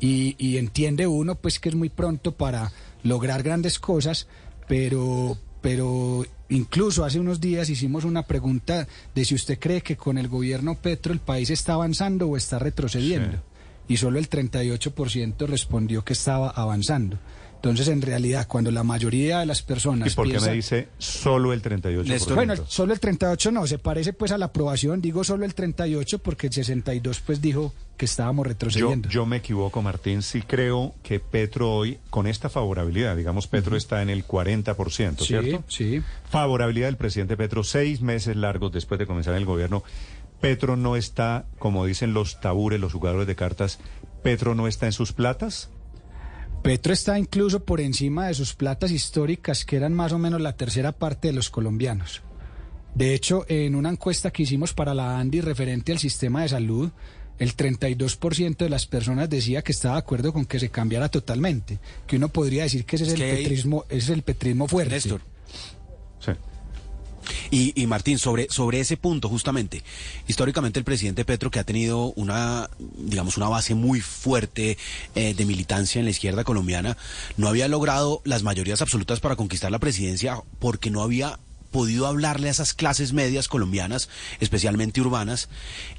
y, 0.00 0.34
y 0.38 0.56
entiende 0.56 1.06
uno, 1.06 1.34
pues, 1.34 1.60
que 1.60 1.68
es 1.68 1.74
muy 1.74 1.90
pronto 1.90 2.32
para 2.32 2.72
lograr 3.02 3.42
grandes 3.42 3.78
cosas, 3.78 4.26
pero 4.66 5.38
pero 5.60 6.26
incluso 6.50 7.06
hace 7.06 7.18
unos 7.18 7.40
días 7.40 7.70
hicimos 7.70 8.04
una 8.04 8.24
pregunta 8.24 8.86
de 9.14 9.24
si 9.24 9.34
usted 9.34 9.58
cree 9.58 9.80
que 9.80 9.96
con 9.96 10.18
el 10.18 10.28
gobierno 10.28 10.74
Petro 10.74 11.10
el 11.10 11.20
país 11.20 11.48
está 11.48 11.72
avanzando 11.72 12.28
o 12.28 12.36
está 12.36 12.58
retrocediendo. 12.58 13.42
Y 13.88 13.96
solo 13.96 14.18
el 14.18 14.28
38% 14.28 15.46
respondió 15.46 16.04
que 16.04 16.12
estaba 16.12 16.50
avanzando. 16.50 17.18
Entonces, 17.64 17.88
en 17.88 18.02
realidad, 18.02 18.46
cuando 18.46 18.70
la 18.70 18.82
mayoría 18.82 19.40
de 19.40 19.46
las 19.46 19.62
personas 19.62 20.12
¿Y 20.12 20.14
por 20.14 20.30
qué 20.30 20.38
me 20.38 20.52
dice 20.52 20.88
solo 20.98 21.54
el 21.54 21.62
38%? 21.62 22.34
bueno, 22.34 22.54
solo 22.68 22.92
el 22.92 23.00
38 23.00 23.52
no, 23.52 23.66
se 23.66 23.78
parece 23.78 24.12
pues 24.12 24.32
a 24.32 24.38
la 24.38 24.46
aprobación, 24.46 25.00
digo 25.00 25.24
solo 25.24 25.46
el 25.46 25.54
38 25.54 26.18
porque 26.18 26.48
el 26.48 26.52
62 26.52 27.20
pues 27.20 27.40
dijo 27.40 27.72
que 27.96 28.04
estábamos 28.04 28.46
retrocediendo. 28.46 29.08
yo 29.08 29.24
me 29.24 29.38
equivoco, 29.38 29.80
Martín. 29.80 30.20
Sí 30.20 30.42
creo 30.42 30.94
que 31.02 31.20
Petro 31.20 31.72
hoy, 31.72 31.98
con 32.10 32.26
esta 32.26 32.50
favorabilidad, 32.50 33.16
digamos, 33.16 33.46
Petro 33.46 33.78
está 33.78 34.02
en 34.02 34.10
el 34.10 34.26
40%, 34.26 35.20
sí, 35.20 35.24
¿cierto? 35.24 35.64
sí. 35.66 36.02
Favorabilidad 36.28 36.88
del 36.88 36.98
presidente 36.98 37.34
Petro, 37.38 37.64
seis 37.64 38.02
meses 38.02 38.36
largos 38.36 38.72
después 38.72 38.98
de 38.98 39.06
comenzar 39.06 39.34
el 39.36 39.46
gobierno. 39.46 39.84
Petro 40.42 40.76
no 40.76 40.96
está, 40.96 41.46
como 41.58 41.86
dicen 41.86 42.12
los 42.12 42.42
tabures, 42.42 42.78
los 42.78 42.92
jugadores 42.92 43.26
de 43.26 43.34
cartas, 43.36 43.78
Petro 44.22 44.54
no 44.54 44.68
está 44.68 44.84
en 44.84 44.92
sus 44.92 45.14
platas. 45.14 45.70
Petro 46.64 46.94
está 46.94 47.18
incluso 47.18 47.62
por 47.62 47.78
encima 47.78 48.28
de 48.28 48.32
sus 48.32 48.54
platas 48.54 48.90
históricas, 48.90 49.66
que 49.66 49.76
eran 49.76 49.92
más 49.92 50.12
o 50.12 50.18
menos 50.18 50.40
la 50.40 50.56
tercera 50.56 50.92
parte 50.92 51.28
de 51.28 51.34
los 51.34 51.50
colombianos. 51.50 52.22
De 52.94 53.12
hecho, 53.12 53.44
en 53.50 53.74
una 53.74 53.90
encuesta 53.90 54.30
que 54.30 54.44
hicimos 54.44 54.72
para 54.72 54.94
la 54.94 55.18
ANDI 55.18 55.42
referente 55.42 55.92
al 55.92 55.98
sistema 55.98 56.40
de 56.40 56.48
salud, 56.48 56.90
el 57.38 57.54
32% 57.54 58.56
de 58.56 58.70
las 58.70 58.86
personas 58.86 59.28
decía 59.28 59.60
que 59.60 59.72
estaba 59.72 59.96
de 59.96 59.98
acuerdo 59.98 60.32
con 60.32 60.46
que 60.46 60.58
se 60.58 60.70
cambiara 60.70 61.10
totalmente, 61.10 61.80
que 62.06 62.16
uno 62.16 62.30
podría 62.30 62.62
decir 62.62 62.86
que 62.86 62.96
ese 62.96 63.04
es, 63.04 63.12
Es 63.12 63.20
el 63.20 63.36
petrismo, 63.36 63.84
ese 63.90 63.98
es 63.98 64.08
el 64.08 64.22
petrismo 64.22 64.66
fuerte. 64.66 64.94
Néstor. 64.94 65.20
Sí. 66.18 66.32
Y, 67.50 67.80
y 67.80 67.86
Martín, 67.86 68.18
sobre, 68.18 68.48
sobre 68.50 68.80
ese 68.80 68.96
punto, 68.96 69.28
justamente, 69.28 69.82
históricamente 70.26 70.78
el 70.78 70.84
presidente 70.84 71.24
Petro, 71.24 71.50
que 71.50 71.58
ha 71.58 71.64
tenido 71.64 72.12
una, 72.16 72.70
digamos, 72.78 73.36
una 73.36 73.48
base 73.48 73.74
muy 73.74 74.00
fuerte 74.00 74.76
eh, 75.14 75.34
de 75.34 75.44
militancia 75.44 75.98
en 75.98 76.04
la 76.04 76.10
izquierda 76.10 76.44
colombiana, 76.44 76.96
no 77.36 77.48
había 77.48 77.68
logrado 77.68 78.20
las 78.24 78.42
mayorías 78.42 78.82
absolutas 78.82 79.20
para 79.20 79.36
conquistar 79.36 79.70
la 79.70 79.78
presidencia 79.78 80.42
porque 80.58 80.90
no 80.90 81.02
había 81.02 81.38
podido 81.74 82.06
hablarle 82.06 82.46
a 82.46 82.50
esas 82.52 82.72
clases 82.72 83.12
medias 83.12 83.48
colombianas, 83.48 84.08
especialmente 84.38 85.00
urbanas, 85.00 85.48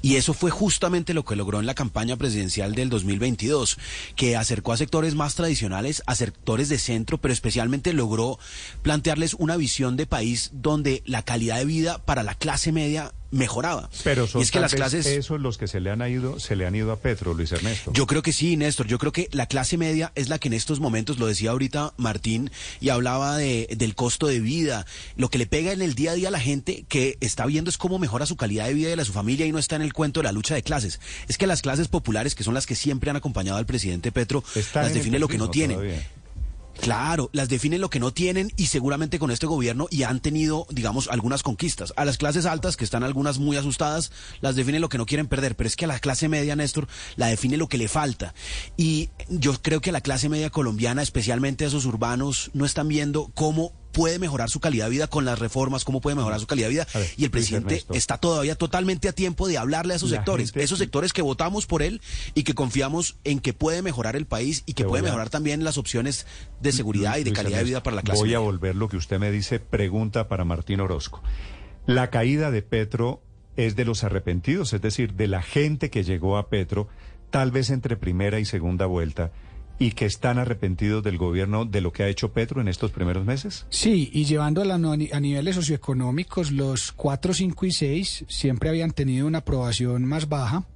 y 0.00 0.16
eso 0.16 0.32
fue 0.32 0.50
justamente 0.50 1.12
lo 1.12 1.26
que 1.26 1.36
logró 1.36 1.60
en 1.60 1.66
la 1.66 1.74
campaña 1.74 2.16
presidencial 2.16 2.74
del 2.74 2.88
2022, 2.88 3.76
que 4.14 4.36
acercó 4.36 4.72
a 4.72 4.78
sectores 4.78 5.14
más 5.14 5.34
tradicionales, 5.34 6.02
a 6.06 6.14
sectores 6.14 6.70
de 6.70 6.78
centro, 6.78 7.18
pero 7.18 7.34
especialmente 7.34 7.92
logró 7.92 8.38
plantearles 8.80 9.34
una 9.34 9.58
visión 9.58 9.98
de 9.98 10.06
país 10.06 10.48
donde 10.54 11.02
la 11.04 11.20
calidad 11.20 11.58
de 11.58 11.66
vida 11.66 11.98
para 11.98 12.22
la 12.22 12.34
clase 12.34 12.72
media 12.72 13.12
mejoraba. 13.30 13.88
Pero 14.04 14.26
son 14.26 14.40
y 14.40 14.44
es 14.44 14.50
que 14.50 14.60
las 14.60 14.74
clases 14.74 15.06
esos 15.06 15.40
los 15.40 15.58
que 15.58 15.68
se 15.68 15.80
le 15.80 15.90
han 15.90 16.00
ido, 16.08 16.38
se 16.38 16.56
le 16.56 16.66
han 16.66 16.74
ido 16.74 16.92
a 16.92 16.96
Petro, 16.96 17.34
Luis 17.34 17.52
Ernesto. 17.52 17.92
yo 17.92 18.06
creo 18.06 18.22
que 18.22 18.32
sí, 18.32 18.56
Néstor. 18.56 18.86
Yo 18.86 18.98
creo 18.98 19.12
que 19.12 19.28
la 19.32 19.46
clase 19.46 19.76
media 19.76 20.12
es 20.14 20.28
la 20.28 20.38
que 20.38 20.48
en 20.48 20.54
estos 20.54 20.80
momentos, 20.80 21.18
lo 21.18 21.26
decía 21.26 21.50
ahorita 21.50 21.94
Martín, 21.96 22.50
y 22.80 22.90
hablaba 22.90 23.36
de, 23.36 23.68
del 23.76 23.94
costo 23.94 24.26
de 24.26 24.40
vida, 24.40 24.86
lo 25.16 25.28
que 25.28 25.38
le 25.38 25.46
pega 25.46 25.72
en 25.72 25.82
el 25.82 25.94
día 25.94 26.12
a 26.12 26.14
día 26.14 26.28
a 26.28 26.30
la 26.30 26.40
gente 26.40 26.84
que 26.88 27.16
está 27.20 27.46
viendo 27.46 27.70
es 27.70 27.78
cómo 27.78 27.98
mejora 27.98 28.26
su 28.26 28.36
calidad 28.36 28.66
de 28.66 28.74
vida 28.74 28.88
y 28.90 28.96
la 28.96 29.02
de 29.02 29.06
su 29.06 29.12
familia 29.12 29.46
y 29.46 29.52
no 29.52 29.58
está 29.58 29.76
en 29.76 29.82
el 29.82 29.92
cuento 29.92 30.20
de 30.20 30.24
la 30.24 30.32
lucha 30.32 30.54
de 30.54 30.62
clases. 30.62 31.00
Es 31.28 31.38
que 31.38 31.46
las 31.46 31.62
clases 31.62 31.88
populares, 31.88 32.34
que 32.34 32.44
son 32.44 32.54
las 32.54 32.66
que 32.66 32.74
siempre 32.74 33.10
han 33.10 33.16
acompañado 33.16 33.58
al 33.58 33.66
presidente 33.66 34.12
Petro, 34.12 34.42
las 34.74 34.94
define 34.94 35.18
lo 35.18 35.28
que 35.28 35.38
no 35.38 35.50
tienen. 35.50 35.76
todavía. 35.76 36.06
Claro, 36.80 37.30
las 37.32 37.48
definen 37.48 37.80
lo 37.80 37.90
que 37.90 38.00
no 38.00 38.12
tienen 38.12 38.52
y 38.56 38.66
seguramente 38.66 39.18
con 39.18 39.30
este 39.30 39.46
gobierno 39.46 39.86
y 39.90 40.02
han 40.04 40.20
tenido, 40.20 40.66
digamos, 40.70 41.08
algunas 41.08 41.42
conquistas. 41.42 41.92
A 41.96 42.04
las 42.04 42.18
clases 42.18 42.46
altas, 42.46 42.76
que 42.76 42.84
están 42.84 43.02
algunas 43.02 43.38
muy 43.38 43.56
asustadas, 43.56 44.12
las 44.40 44.56
define 44.56 44.78
lo 44.78 44.88
que 44.88 44.98
no 44.98 45.06
quieren 45.06 45.26
perder, 45.26 45.56
pero 45.56 45.68
es 45.68 45.76
que 45.76 45.86
a 45.86 45.88
la 45.88 45.98
clase 45.98 46.28
media, 46.28 46.56
Néstor, 46.56 46.86
la 47.16 47.26
define 47.28 47.56
lo 47.56 47.68
que 47.68 47.78
le 47.78 47.88
falta. 47.88 48.34
Y 48.76 49.10
yo 49.28 49.54
creo 49.60 49.80
que 49.80 49.90
a 49.90 49.92
la 49.92 50.00
clase 50.00 50.28
media 50.28 50.50
colombiana, 50.50 51.02
especialmente 51.02 51.64
a 51.64 51.68
esos 51.68 51.86
urbanos, 51.86 52.50
no 52.54 52.64
están 52.64 52.88
viendo 52.88 53.30
cómo 53.34 53.72
puede 53.96 54.18
mejorar 54.18 54.50
su 54.50 54.60
calidad 54.60 54.84
de 54.84 54.90
vida 54.90 55.06
con 55.06 55.24
las 55.24 55.38
reformas, 55.38 55.82
cómo 55.84 56.02
puede 56.02 56.16
mejorar 56.16 56.38
su 56.38 56.46
calidad 56.46 56.66
de 56.68 56.74
vida. 56.74 56.86
Ver, 56.92 57.06
y 57.16 57.24
el 57.24 57.30
presidente 57.30 57.76
Ernesto. 57.76 57.94
está 57.94 58.18
todavía 58.18 58.54
totalmente 58.54 59.08
a 59.08 59.12
tiempo 59.12 59.48
de 59.48 59.56
hablarle 59.56 59.94
a 59.94 59.96
esos 59.96 60.10
La 60.10 60.18
sectores, 60.18 60.50
gente- 60.52 60.64
esos 60.64 60.78
sectores 60.78 61.14
que 61.14 61.22
votamos 61.22 61.64
por 61.64 61.80
él 61.82 62.02
y 62.34 62.42
que 62.42 62.52
confiamos 62.54 63.16
en 63.24 63.40
que 63.40 63.54
puede 63.54 63.80
mejorar 63.80 64.14
el 64.14 64.26
país 64.26 64.64
y 64.66 64.74
que 64.74 64.82
Te 64.82 64.88
puede 64.90 65.00
a- 65.00 65.04
mejorar 65.04 65.30
también 65.30 65.64
las 65.64 65.78
opciones 65.78 66.26
de 66.60 66.72
seguridad 66.72 67.14
y 67.16 67.20
de 67.24 67.30
Luis 67.30 67.38
calidad 67.38 67.58
de 67.58 67.64
vida 67.64 67.82
para 67.82 67.96
la 67.96 68.02
clase 68.02 68.20
Voy 68.20 68.34
a 68.34 68.38
volver 68.38 68.76
lo 68.76 68.90
que 68.90 68.98
usted 68.98 69.18
me 69.18 69.30
dice, 69.30 69.60
pregunta 69.60 70.28
para 70.28 70.44
Martín 70.44 70.80
Orozco. 70.80 71.22
La 71.86 72.10
caída 72.10 72.50
de 72.50 72.60
Petro 72.60 73.22
es 73.56 73.76
de 73.76 73.86
los 73.86 74.04
arrepentidos, 74.04 74.74
es 74.74 74.82
decir, 74.82 75.14
de 75.14 75.26
la 75.28 75.40
gente 75.40 75.88
que 75.88 76.04
llegó 76.04 76.36
a 76.36 76.50
Petro, 76.50 76.88
tal 77.30 77.50
vez 77.50 77.70
entre 77.70 77.96
primera 77.96 78.38
y 78.40 78.44
segunda 78.44 78.84
vuelta, 78.84 79.32
y 79.78 79.92
que 79.92 80.06
están 80.06 80.38
arrepentidos 80.38 81.02
del 81.02 81.18
gobierno 81.18 81.64
de 81.64 81.80
lo 81.80 81.92
que 81.92 82.02
ha 82.02 82.08
hecho 82.08 82.32
Petro 82.32 82.60
en 82.60 82.68
estos 82.68 82.92
primeros 82.92 83.24
meses. 83.26 83.66
Sí, 83.68 84.10
y 84.12 84.24
llevando 84.24 84.62
a, 84.62 84.64
la 84.64 84.74
a 84.76 85.20
niveles 85.20 85.54
socioeconómicos, 85.54 86.50
los 86.52 86.92
4, 86.92 87.34
5 87.34 87.66
y 87.66 87.72
6 87.72 88.24
siempre 88.28 88.68
habían 88.70 88.92
tenido 88.92 89.26
una 89.26 89.38
aprobación 89.38 90.04
más 90.04 90.28
baja 90.28 90.66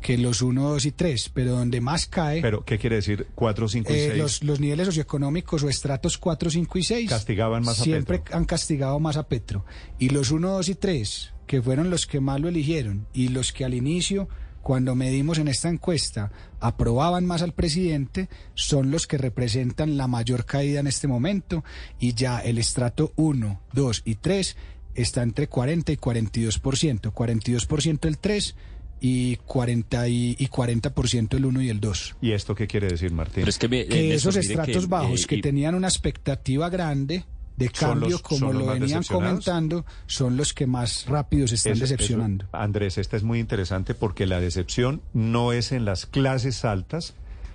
que 0.00 0.16
los 0.18 0.42
1, 0.42 0.62
2 0.70 0.86
y 0.86 0.92
3, 0.92 1.30
pero 1.34 1.52
donde 1.52 1.80
más 1.80 2.06
cae, 2.06 2.40
Pero, 2.40 2.64
¿qué 2.64 2.78
quiere 2.78 2.96
decir 2.96 3.26
4, 3.34 3.68
5 3.68 3.92
y 3.92 3.96
eh, 3.96 4.06
6? 4.10 4.18
los, 4.18 4.44
los 4.44 4.60
niveles 4.60 4.86
socioeconómicos 4.86 5.64
o 5.64 5.68
estratos 5.68 6.16
4, 6.16 6.50
5 6.50 6.78
y 6.78 6.82
6 6.84 7.10
Castigaban 7.10 7.64
más 7.64 7.80
a 7.80 7.82
siempre 7.82 8.18
Petro. 8.18 8.36
han 8.36 8.44
castigado 8.44 9.00
más 9.00 9.16
a 9.16 9.26
Petro. 9.26 9.64
Y 9.98 10.10
los 10.10 10.30
1, 10.30 10.48
2 10.48 10.68
y 10.68 10.74
3, 10.76 11.32
que 11.48 11.60
fueron 11.60 11.90
los 11.90 12.06
que 12.06 12.20
más 12.20 12.40
lo 12.40 12.48
eligieron 12.48 13.08
y 13.12 13.28
los 13.28 13.52
que 13.52 13.64
al 13.64 13.74
inicio, 13.74 14.28
cuando 14.66 14.96
medimos 14.96 15.38
en 15.38 15.46
esta 15.46 15.68
encuesta, 15.68 16.32
aprobaban 16.58 17.24
más 17.24 17.40
al 17.42 17.52
presidente, 17.52 18.28
son 18.54 18.90
los 18.90 19.06
que 19.06 19.16
representan 19.16 19.96
la 19.96 20.08
mayor 20.08 20.44
caída 20.44 20.80
en 20.80 20.88
este 20.88 21.06
momento 21.06 21.62
y 22.00 22.14
ya 22.14 22.40
el 22.40 22.58
estrato 22.58 23.12
1, 23.14 23.60
2 23.74 24.02
y 24.04 24.16
3 24.16 24.56
está 24.96 25.22
entre 25.22 25.46
40 25.46 25.92
y 25.92 25.96
42%, 25.96 27.12
42% 27.12 28.06
el 28.08 28.18
3 28.18 28.56
y 29.00 29.36
40 29.36 30.08
y, 30.08 30.34
y 30.36 30.48
40% 30.48 31.34
el 31.36 31.44
1 31.46 31.62
y 31.62 31.68
el 31.68 31.78
2. 31.78 32.16
¿Y 32.20 32.32
esto 32.32 32.56
qué 32.56 32.66
quiere 32.66 32.88
decir, 32.88 33.12
Martín? 33.12 33.34
Pero 33.42 33.50
es 33.50 33.58
que, 33.58 33.68
me- 33.68 33.82
eh, 33.82 33.86
Que 33.86 34.08
Néstor, 34.08 34.30
esos 34.32 34.36
estratos 34.36 34.84
que, 34.84 34.90
bajos 34.90 35.22
eh, 35.22 35.26
que 35.28 35.36
y- 35.36 35.40
tenían 35.42 35.76
una 35.76 35.86
expectativa 35.86 36.68
grande 36.70 37.24
de 37.56 37.70
cambio, 37.70 38.10
los- 38.10 38.22
como 38.22 38.52
lo 38.52 38.66
venían 38.66 39.02
comentando, 39.04 39.84
son 40.06 40.36
los 40.36 40.52
que 40.52 40.66
más 40.66 41.06
rápido 41.06 41.46
se 41.48 41.54
están 41.56 41.72
Eso- 41.72 41.84
eso- 41.84 41.94
decepcionando. 41.94 42.46
Andrés, 42.52 42.98
esta 42.98 43.16
es 43.16 43.22
muy 43.22 43.38
interesante 43.40 43.94
porque 43.94 44.26
la 44.26 44.40
decepción 44.40 45.00
no 45.14 45.52
es 45.52 45.72
en 45.72 45.84
las 45.84 46.06
clases 46.06 46.64
altas, 46.64 47.14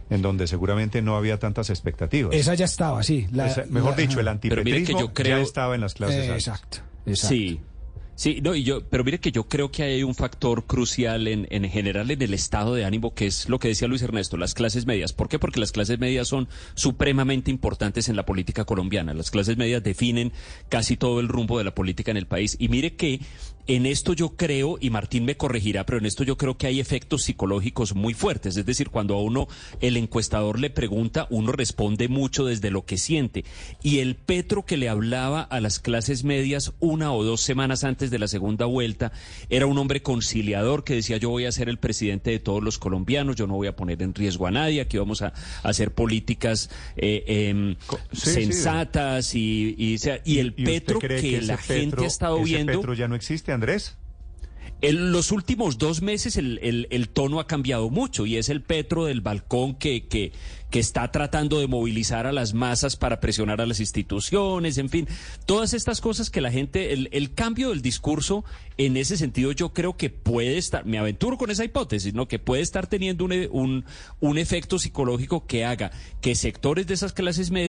en 0.09 0.21
donde 0.21 0.47
seguramente 0.47 1.01
no 1.01 1.15
había 1.15 1.39
tantas 1.39 1.69
expectativas. 1.69 2.33
Esa 2.35 2.53
ya 2.55 2.65
estaba, 2.65 3.01
sí. 3.03 3.27
la- 3.31 3.47
Esa- 3.47 3.65
mejor 3.69 3.91
la- 3.91 3.95
dicho, 3.97 4.19
el 4.19 4.25
mire 4.25 4.25
que 4.25 4.29
antipetrismo 4.31 4.99
yo 4.99 5.13
creo- 5.13 5.37
ya 5.37 5.43
estaba 5.43 5.75
en 5.75 5.81
las 5.81 5.93
clases 5.93 6.15
Eh, 6.17 6.21
altas. 6.31 6.37
exacto, 6.47 6.77
exacto. 7.05 7.35
Sí. 7.35 7.61
Sí, 8.21 8.39
no, 8.39 8.53
y 8.53 8.61
yo, 8.61 8.87
pero 8.87 9.03
mire 9.03 9.19
que 9.19 9.31
yo 9.31 9.45
creo 9.45 9.71
que 9.71 9.81
hay 9.81 10.03
un 10.03 10.13
factor 10.13 10.67
crucial 10.67 11.27
en, 11.27 11.47
en 11.49 11.67
general 11.67 12.11
en 12.11 12.21
el 12.21 12.35
estado 12.35 12.75
de 12.75 12.85
ánimo, 12.85 13.15
que 13.15 13.25
es 13.25 13.49
lo 13.49 13.57
que 13.57 13.69
decía 13.69 13.87
Luis 13.87 14.03
Ernesto, 14.03 14.37
las 14.37 14.53
clases 14.53 14.85
medias. 14.85 15.11
¿Por 15.11 15.27
qué? 15.27 15.39
Porque 15.39 15.59
las 15.59 15.71
clases 15.71 15.97
medias 15.97 16.27
son 16.27 16.47
supremamente 16.75 17.49
importantes 17.49 18.09
en 18.09 18.15
la 18.15 18.23
política 18.23 18.63
colombiana. 18.63 19.15
Las 19.15 19.31
clases 19.31 19.57
medias 19.57 19.81
definen 19.81 20.33
casi 20.69 20.97
todo 20.97 21.19
el 21.19 21.29
rumbo 21.29 21.57
de 21.57 21.63
la 21.63 21.73
política 21.73 22.11
en 22.11 22.17
el 22.17 22.27
país. 22.27 22.57
Y 22.59 22.69
mire 22.69 22.95
que 22.95 23.21
en 23.75 23.85
esto 23.85 24.13
yo 24.13 24.35
creo, 24.35 24.77
y 24.79 24.89
Martín 24.89 25.25
me 25.25 25.37
corregirá, 25.37 25.85
pero 25.85 25.97
en 25.99 26.05
esto 26.05 26.23
yo 26.23 26.37
creo 26.37 26.57
que 26.57 26.67
hay 26.67 26.79
efectos 26.79 27.23
psicológicos 27.23 27.95
muy 27.95 28.13
fuertes. 28.13 28.57
Es 28.57 28.65
decir, 28.65 28.89
cuando 28.89 29.15
a 29.15 29.21
uno 29.21 29.47
el 29.79 29.97
encuestador 29.97 30.59
le 30.59 30.69
pregunta, 30.69 31.27
uno 31.29 31.51
responde 31.51 32.07
mucho 32.07 32.45
desde 32.45 32.71
lo 32.71 32.85
que 32.85 32.97
siente. 32.97 33.45
Y 33.83 33.99
el 33.99 34.15
Petro 34.15 34.65
que 34.65 34.77
le 34.77 34.89
hablaba 34.89 35.41
a 35.41 35.59
las 35.59 35.79
clases 35.79 36.23
medias 36.23 36.73
una 36.79 37.13
o 37.13 37.23
dos 37.23 37.41
semanas 37.41 37.83
antes 37.83 38.11
de 38.11 38.19
la 38.19 38.27
segunda 38.27 38.65
vuelta 38.65 39.11
era 39.49 39.65
un 39.65 39.77
hombre 39.77 40.01
conciliador 40.01 40.83
que 40.83 40.95
decía 40.95 41.17
yo 41.17 41.29
voy 41.29 41.45
a 41.45 41.51
ser 41.51 41.69
el 41.69 41.77
presidente 41.77 42.31
de 42.31 42.39
todos 42.39 42.63
los 42.63 42.77
colombianos, 42.79 43.35
yo 43.35 43.47
no 43.47 43.55
voy 43.55 43.67
a 43.67 43.75
poner 43.75 44.01
en 44.01 44.13
riesgo 44.13 44.47
a 44.47 44.51
nadie, 44.51 44.81
aquí 44.81 44.97
vamos 44.97 45.21
a, 45.21 45.27
a 45.63 45.69
hacer 45.69 45.91
políticas 45.91 46.69
eh, 46.97 47.23
em, 47.27 47.75
sí, 48.11 48.19
sí. 48.21 48.29
sensatas 48.31 49.35
y, 49.35 49.75
y, 49.77 50.39
el 50.39 50.53
¿Y 50.57 50.63
usted 50.63 50.63
Petro 50.65 50.99
que, 50.99 51.41
la 51.41 51.57
gente 51.57 51.85
Petro- 51.85 52.03
ha 52.03 52.07
estado 52.07 52.43
viendo... 52.43 52.73
Petro 52.73 52.93
ya 52.93 53.07
no 53.07 53.15
existe, 53.15 53.51
Andrés? 53.61 53.95
En 54.81 55.11
los 55.11 55.31
últimos 55.31 55.77
dos 55.77 56.01
meses 56.01 56.35
el, 56.37 57.09
tono 57.13 57.39
ha 57.39 57.45
cambiado 57.45 57.91
mucho 57.91 58.25
y 58.25 58.37
es 58.37 58.49
el 58.49 58.63
Petro 58.63 59.05
del 59.05 59.21
balcón 59.21 59.75
que 59.75 60.31
está 60.71 61.11
tratando 61.11 61.59
de 61.59 61.67
movilizar 61.67 62.25
a 62.25 62.31
las 62.31 62.55
masas 62.55 62.95
para 62.95 63.19
presionar 63.19 63.61
a 63.61 63.67
las 63.67 63.79
instituciones, 63.79 64.79
en 64.79 64.89
fin, 64.89 65.07
todas 65.45 65.75
estas 65.75 66.01
cosas 66.01 66.31
que 66.31 66.41
la 66.41 66.51
gente, 66.51 66.93
el, 66.93 67.09
el 67.11 67.35
cambio 67.35 67.69
del 67.69 67.83
discurso 67.83 68.43
en 68.77 68.97
ese 68.97 69.17
sentido 69.17 69.51
yo 69.51 69.71
creo 69.71 69.97
que 69.97 70.09
puede 70.09 70.57
estar, 70.57 70.83
me 70.83 70.97
aventuro 70.97 71.37
con 71.37 71.51
esa 71.51 71.63
hipótesis, 71.63 72.15
¿no? 72.15 72.27
Que 72.27 72.39
puede 72.39 72.63
estar 72.63 72.87
teniendo 72.87 73.25
un, 73.25 73.33
un, 73.51 73.85
un 74.19 74.37
efecto 74.39 74.79
psicológico 74.79 75.45
que 75.45 75.63
haga 75.63 75.91
que 76.21 76.33
sectores 76.33 76.87
de 76.87 76.95
esas 76.95 77.13
clases 77.13 77.51
medias 77.51 77.70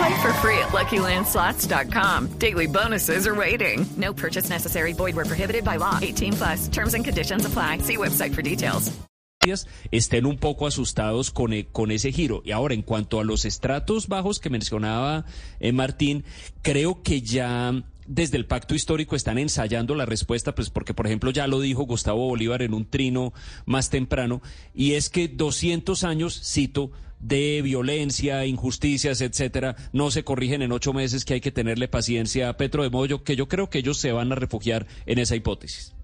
Play 0.00 0.22
for 0.22 0.32
free 0.40 0.58
at 0.58 0.68
LuckyLandSlots.com. 0.72 2.28
Daily 2.38 2.66
bonuses 2.66 3.26
are 3.26 3.34
waiting. 3.34 3.84
No 3.98 4.14
purchase 4.14 4.48
necessary. 4.48 4.94
Void 4.94 5.14
were 5.14 5.26
prohibited 5.26 5.62
by 5.62 5.76
law. 5.76 5.98
18 6.00 6.32
plus. 6.32 6.68
Terms 6.68 6.94
and 6.94 7.04
conditions 7.04 7.44
apply. 7.44 7.78
See 7.82 7.98
website 7.98 8.34
for 8.34 8.40
details. 8.42 8.90
estén 9.90 10.26
un 10.26 10.36
poco 10.38 10.66
asustados 10.66 11.30
con, 11.30 11.52
e- 11.52 11.66
con 11.72 11.90
ese 11.90 12.12
giro. 12.12 12.40
Y 12.44 12.52
ahora, 12.52 12.74
en 12.74 12.82
cuanto 12.82 13.20
a 13.20 13.24
los 13.24 13.44
estratos 13.44 14.06
bajos 14.08 14.38
que 14.38 14.48
mencionaba 14.50 15.24
eh, 15.60 15.72
Martín, 15.72 16.24
creo 16.62 17.02
que 17.02 17.20
ya 17.22 17.72
desde 18.06 18.36
el 18.38 18.46
pacto 18.46 18.74
histórico 18.74 19.16
están 19.16 19.38
ensayando 19.38 19.94
la 19.94 20.04
respuesta, 20.06 20.54
pues 20.54 20.68
porque, 20.70 20.94
por 20.94 21.06
ejemplo, 21.06 21.30
ya 21.30 21.46
lo 21.46 21.60
dijo 21.60 21.84
Gustavo 21.84 22.26
Bolívar 22.26 22.62
en 22.62 22.74
un 22.74 22.84
trino 22.84 23.32
más 23.66 23.88
temprano, 23.88 24.42
y 24.74 24.92
es 24.92 25.08
que 25.08 25.28
200 25.28 26.04
años, 26.04 26.40
cito, 26.44 26.90
de 27.20 27.60
violencia, 27.62 28.44
injusticias, 28.46 29.20
etcétera, 29.20 29.76
no 29.92 30.10
se 30.10 30.24
corrigen 30.24 30.62
en 30.62 30.72
ocho 30.72 30.92
meses, 30.92 31.24
que 31.24 31.34
hay 31.34 31.40
que 31.40 31.52
tenerle 31.52 31.86
paciencia 31.88 32.48
a 32.48 32.56
Petro, 32.56 32.82
de 32.82 32.90
modo 32.90 33.06
yo- 33.06 33.22
que 33.24 33.36
yo 33.36 33.48
creo 33.48 33.68
que 33.70 33.78
ellos 33.78 33.98
se 33.98 34.12
van 34.12 34.32
a 34.32 34.34
refugiar 34.34 34.86
en 35.06 35.18
esa 35.18 35.36
hipótesis. 35.36 35.94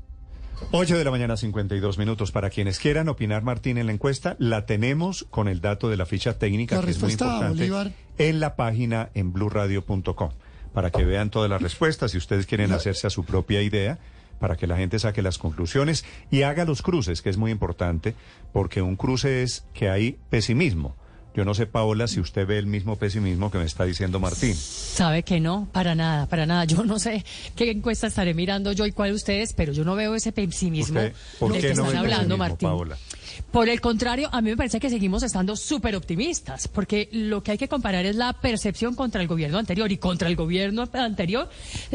8 0.73 0.97
de 0.97 1.05
la 1.05 1.11
mañana, 1.11 1.37
52 1.37 1.99
minutos. 1.99 2.33
Para 2.33 2.49
quienes 2.49 2.79
quieran 2.79 3.09
opinar, 3.11 3.43
Martín, 3.43 3.77
en 3.77 3.87
la 3.87 3.93
encuesta, 3.93 4.37
la 4.39 4.65
tenemos 4.65 5.27
con 5.29 5.49
el 5.49 5.61
dato 5.61 5.91
de 5.91 5.99
la 5.99 6.07
ficha 6.07 6.39
técnica, 6.39 6.77
La 6.77 6.83
que 6.83 6.91
es 6.93 7.03
muy 7.03 7.13
importante, 7.13 7.49
Bolívar. 7.59 7.93
en 8.17 8.41
la 8.41 8.57
página 8.57 9.11
en 9.15 9.33
blurradio.com, 9.35 10.31
para 10.73 10.91
que 10.91 11.05
vean 11.05 11.31
todas 11.31 11.51
las 11.51 11.61
respuestas, 11.61 12.13
si 12.13 12.19
ustedes 12.19 12.47
quieren 12.47 12.73
hacerse 12.73 13.07
a 13.07 13.11
su 13.11 13.25
propia 13.25 13.61
idea, 13.63 13.99
para 14.41 14.57
que 14.57 14.67
la 14.67 14.77
gente 14.79 14.99
saque 14.99 15.21
las 15.23 15.37
conclusiones 15.39 16.05
y 16.31 16.43
haga 16.43 16.65
los 16.65 16.81
cruces, 16.83 17.21
que 17.23 17.31
es 17.31 17.37
muy 17.39 17.51
importante, 17.51 18.15
porque 18.53 18.81
un 18.83 18.97
cruce 18.97 19.43
es 19.43 19.65
que 19.75 19.89
hay 19.91 20.19
pesimismo. 20.31 20.95
Yo 21.37 21.45
no 21.45 21.53
sé, 21.53 21.67
Paola, 21.67 22.09
si 22.09 22.19
usted 22.19 22.47
ve 22.47 22.59
el 22.59 22.65
mismo 22.65 22.97
pesimismo 22.97 23.51
que 23.51 23.59
me 23.59 23.67
está 23.67 23.85
diciendo 23.85 24.19
Martín. 24.19 24.55
Sabe 24.55 25.23
que 25.23 25.39
no, 25.39 25.69
para 25.71 25.95
nada, 25.95 26.25
para 26.25 26.47
nada. 26.47 26.65
Yo 26.65 26.83
no 26.83 26.99
sé 26.99 27.27
qué 27.55 27.71
encuesta 27.71 28.07
estaré 28.07 28.33
mirando 28.33 28.73
yo 28.73 28.87
y 28.87 28.93
cuál 28.93 29.13
ustedes, 29.13 29.53
pero 29.53 29.75
yo 29.75 29.85
no 29.85 29.95
veo 29.97 30.15
ese 30.15 30.33
pesimismo 30.33 30.99
Usted, 30.99 31.13
¿Por 31.39 31.53
del 31.53 31.61
qué 31.61 31.69
que 31.69 31.75
no 31.75 31.85
están 31.85 31.99
hablando, 31.99 32.39
Martín. 32.39 32.71
Paola? 32.71 32.97
Por 33.51 33.69
el 33.69 33.81
contrario, 33.81 34.29
a 34.33 34.41
mí 34.41 34.51
me 34.51 34.57
parece 34.57 34.81
que 34.81 34.91
seguimos 34.91 35.23
estando 35.23 35.57
súper 35.57 35.97
optimistas, 35.97 36.69
porque 36.69 37.09
lo 37.13 37.43
que 37.43 37.53
hay 37.53 37.59
que 37.59 37.69
comparar 37.69 38.07
es 38.07 38.17
la 38.17 38.33
percepción 38.35 38.95
contra 38.95 39.21
el 39.21 39.29
gobierno 39.29 39.59
anterior 39.59 39.91
y 39.91 39.99
contra 39.99 40.29
el 40.29 40.37
gobierno 40.37 40.89
anterior 40.93 41.49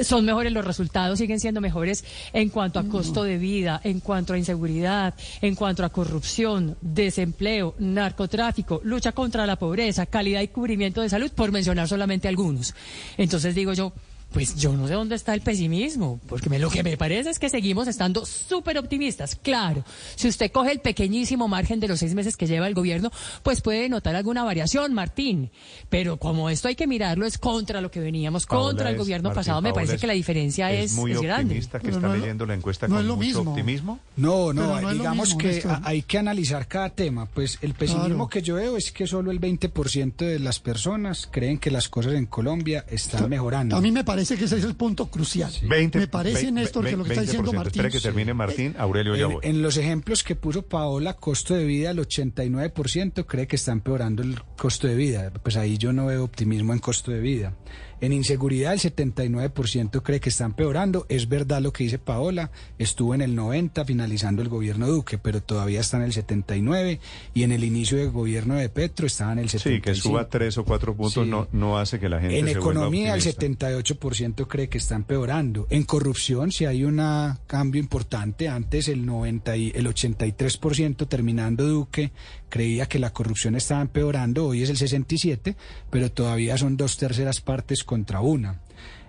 son 0.03 0.25
mejores 0.25 0.51
los 0.51 0.65
resultados, 0.65 1.19
siguen 1.19 1.39
siendo 1.39 1.61
mejores 1.61 2.03
en 2.33 2.49
cuanto 2.49 2.79
a 2.79 2.83
costo 2.83 3.23
de 3.23 3.37
vida, 3.37 3.81
en 3.83 3.99
cuanto 3.99 4.33
a 4.33 4.37
inseguridad, 4.37 5.13
en 5.41 5.55
cuanto 5.55 5.85
a 5.85 5.89
corrupción, 5.89 6.77
desempleo, 6.81 7.75
narcotráfico, 7.79 8.81
lucha 8.83 9.11
contra 9.11 9.45
la 9.45 9.57
pobreza, 9.57 10.05
calidad 10.05 10.41
y 10.41 10.47
cubrimiento 10.47 11.01
de 11.01 11.09
salud, 11.09 11.31
por 11.31 11.51
mencionar 11.51 11.87
solamente 11.87 12.27
algunos. 12.27 12.73
Entonces 13.17 13.55
digo 13.55 13.73
yo, 13.73 13.93
pues 14.31 14.55
yo 14.55 14.73
no 14.73 14.87
sé 14.87 14.93
dónde 14.93 15.15
está 15.15 15.33
el 15.33 15.41
pesimismo, 15.41 16.19
porque 16.27 16.49
me- 16.49 16.59
lo 16.59 16.69
que 16.69 16.83
me 16.83 16.97
parece 16.97 17.29
es 17.29 17.39
que 17.39 17.49
seguimos 17.49 17.87
estando 17.87 18.25
súper 18.25 18.77
optimistas. 18.77 19.35
Claro, 19.35 19.83
si 20.15 20.27
usted 20.27 20.51
coge 20.51 20.71
el 20.71 20.79
pequeñísimo 20.79 21.47
margen 21.47 21.79
de 21.79 21.87
los 21.87 21.99
seis 21.99 22.13
meses 22.13 22.37
que 22.37 22.47
lleva 22.47 22.67
el 22.67 22.73
gobierno, 22.73 23.11
pues 23.43 23.61
puede 23.61 23.89
notar 23.89 24.15
alguna 24.15 24.43
variación, 24.43 24.93
Martín. 24.93 25.51
Pero 25.89 26.17
como 26.17 26.49
esto 26.49 26.67
hay 26.67 26.75
que 26.75 26.87
mirarlo, 26.87 27.25
es 27.25 27.37
contra 27.37 27.81
lo 27.81 27.91
que 27.91 27.99
veníamos, 27.99 28.45
Paola 28.45 28.67
contra 28.67 28.89
el 28.89 28.97
gobierno 28.97 29.29
Martín, 29.29 29.39
pasado, 29.39 29.61
me 29.61 29.73
parece 29.73 29.95
es- 29.95 30.01
que 30.01 30.07
la 30.07 30.13
diferencia 30.13 30.71
es, 30.71 30.91
es 30.91 30.97
muy 30.97 31.11
es 31.11 31.21
grande. 31.21 31.43
optimista 31.55 31.79
que 31.79 31.89
está 31.89 32.07
leyendo 32.15 32.45
la 32.45 32.53
encuesta 32.53 32.87
no 32.87 32.95
con 32.95 33.01
es 33.03 33.07
lo 33.07 33.15
mucho 33.17 33.27
mismo. 33.27 33.51
optimismo. 33.51 33.99
No, 34.17 34.53
no, 34.53 34.79
no 34.81 34.93
digamos 34.93 35.35
mismo, 35.35 35.39
que 35.39 35.63
hay 35.83 36.03
que 36.03 36.17
analizar 36.17 36.67
cada 36.67 36.89
tema. 36.89 37.25
Pues 37.25 37.57
el 37.61 37.73
pesimismo 37.73 38.07
Claro. 38.07 38.27
que 38.29 38.41
yo 38.41 38.55
veo 38.55 38.77
es 38.77 38.91
que 38.91 39.07
solo 39.07 39.31
el 39.31 39.39
20% 39.39 40.15
de 40.25 40.39
las 40.39 40.59
personas 40.59 41.27
creen 41.29 41.57
que 41.57 41.69
las 41.71 41.89
cosas 41.89 42.13
en 42.13 42.25
Colombia 42.27 42.85
están 42.89 43.29
mejorando. 43.29 43.75
A 43.75 43.81
mí 43.81 43.91
me 43.91 44.03
parece 44.03 44.20
que 44.29 44.45
ese 44.45 44.57
es 44.57 44.63
el 44.63 44.75
punto 44.75 45.07
crucial. 45.09 45.51
20, 45.67 45.99
me 45.99 46.07
parece, 46.07 46.45
ve- 46.45 46.51
Néstor, 46.51 46.85
que 46.85 46.97
lo 46.97 47.03
que 47.03 47.09
está 47.11 47.21
diciendo 47.21 47.51
20%. 47.51 47.55
Martín. 47.55 47.71
Espere 47.81 47.91
que 47.91 47.99
termine 47.99 48.33
Martín, 48.33 48.75
Aurelio 48.77 49.15
ya 49.15 49.25
En, 49.25 49.31
voy. 49.33 49.41
en 49.43 49.61
los 49.61 49.77
ejemplos 49.77 50.23
que 50.23 50.35
puso 50.35 50.63
Paola, 50.63 51.15
costo 51.15 51.53
de 51.55 51.65
vida, 51.65 51.91
el 51.91 51.99
89% 51.99 53.25
cree 53.25 53.47
que 53.47 53.55
está 53.55 53.71
empeorando 53.71 54.23
el 54.23 54.41
costo 54.57 54.87
de 54.87 54.95
vida. 54.95 55.31
Pues 55.41 55.57
ahí 55.57 55.77
yo 55.77 55.93
no 55.93 56.05
veo 56.07 56.23
optimismo 56.23 56.73
en 56.73 56.79
costo 56.79 57.11
de 57.11 57.19
vida. 57.19 57.55
En 58.01 58.13
inseguridad, 58.13 58.73
el 58.73 58.79
79% 58.79 60.01
cree 60.01 60.19
que 60.19 60.29
está 60.29 60.45
empeorando. 60.45 61.05
Es 61.07 61.29
verdad 61.29 61.61
lo 61.61 61.71
que 61.71 61.83
dice 61.83 61.99
Paola, 61.99 62.51
estuvo 62.79 63.13
en 63.15 63.21
el 63.21 63.35
90 63.35 63.85
finalizando 63.85 64.41
el 64.41 64.49
gobierno 64.49 64.87
Duque, 64.87 65.17
pero 65.17 65.41
todavía 65.41 65.79
está 65.79 65.97
en 65.97 66.03
el 66.03 66.13
79 66.13 66.99
y 67.33 67.43
en 67.43 67.51
el 67.51 67.63
inicio 67.63 67.97
del 67.97 68.11
gobierno 68.11 68.55
de 68.55 68.69
Petro 68.69 69.05
estaba 69.07 69.33
en 69.33 69.39
el 69.39 69.49
75. 69.49 69.75
Sí, 69.75 69.81
que 69.81 69.95
suba 69.95 70.27
tres 70.29 70.57
o 70.57 70.65
cuatro 70.65 70.95
puntos 70.95 71.23
Sí. 71.23 71.29
no, 71.29 71.47
no 71.51 71.77
hace 71.77 71.99
que 71.99 72.09
la 72.09 72.19
gente 72.19 72.39
En 72.39 72.45
se 72.45 72.51
economía, 72.53 73.13
el 73.13 73.19
optimista. 73.19 73.69
78% 73.69 74.47
cree 74.47 74.67
que 74.69 74.77
está 74.77 74.95
empeorando. 74.95 75.67
En 75.69 75.83
corrupción, 75.83 76.51
si 76.51 76.65
hay 76.65 76.83
un 76.83 77.01
cambio 77.47 77.79
importante. 77.79 78.47
Antes 78.49 78.87
el 78.87 79.05
90 79.05 79.55
y 79.57 79.71
el 79.75 79.87
83% 79.87 81.07
terminando 81.07 81.65
Duque 81.65 82.11
creía 82.51 82.85
que 82.85 82.99
la 82.99 83.11
corrupción 83.11 83.55
estaba 83.55 83.81
empeorando. 83.81 84.45
Hoy 84.45 84.61
es 84.61 84.69
el 84.69 84.77
67, 84.77 85.55
pero 85.89 86.11
todavía 86.11 86.55
son 86.59 86.77
dos 86.77 86.97
terceras 86.97 87.41
partes 87.41 87.83
contra 87.83 88.21
una. 88.21 88.61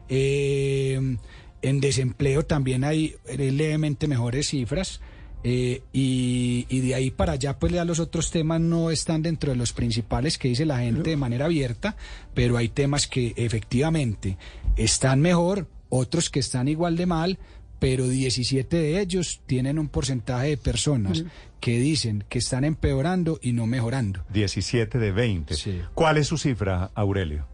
Eh, 0.08 1.18
en 1.60 1.80
desempleo 1.80 2.44
también 2.46 2.84
hay 2.84 3.16
levemente 3.36 4.08
mejores 4.08 4.48
cifras. 4.48 5.00
eh, 5.44 5.82
y, 5.92 6.66
y 6.68 6.80
de 6.80 6.94
ahí 6.94 7.10
para 7.10 7.32
allá, 7.32 7.58
pues 7.58 7.72
ya 7.72 7.84
los 7.84 7.98
otros 7.98 8.30
temas 8.30 8.60
no 8.60 8.90
están 8.90 9.22
dentro 9.22 9.50
de 9.50 9.56
los 9.56 9.72
principales 9.72 10.38
que 10.38 10.48
dice 10.48 10.64
la 10.64 10.78
gente 10.78 11.10
de 11.10 11.16
manera 11.16 11.46
abierta, 11.46 11.96
pero 12.32 12.56
hay 12.56 12.68
temas 12.68 13.08
que 13.08 13.34
efectivamente 13.36 14.36
están 14.76 15.20
mejor, 15.20 15.66
otros 15.88 16.30
que 16.30 16.38
están 16.40 16.68
igual 16.68 16.96
de 16.96 17.06
mal, 17.06 17.38
pero 17.82 18.06
17 18.06 18.76
de 18.76 19.00
ellos 19.00 19.40
tienen 19.44 19.76
un 19.76 19.88
porcentaje 19.88 20.50
de 20.50 20.56
personas 20.56 21.24
que 21.58 21.80
dicen 21.80 22.24
que 22.28 22.38
están 22.38 22.62
empeorando 22.62 23.40
y 23.42 23.54
no 23.54 23.66
mejorando. 23.66 24.24
17 24.32 25.00
de 25.00 25.10
20. 25.10 25.56
¿Cuál 25.92 26.18
es 26.18 26.28
su 26.28 26.38
cifra, 26.38 26.92
Aurelio? 26.94 27.44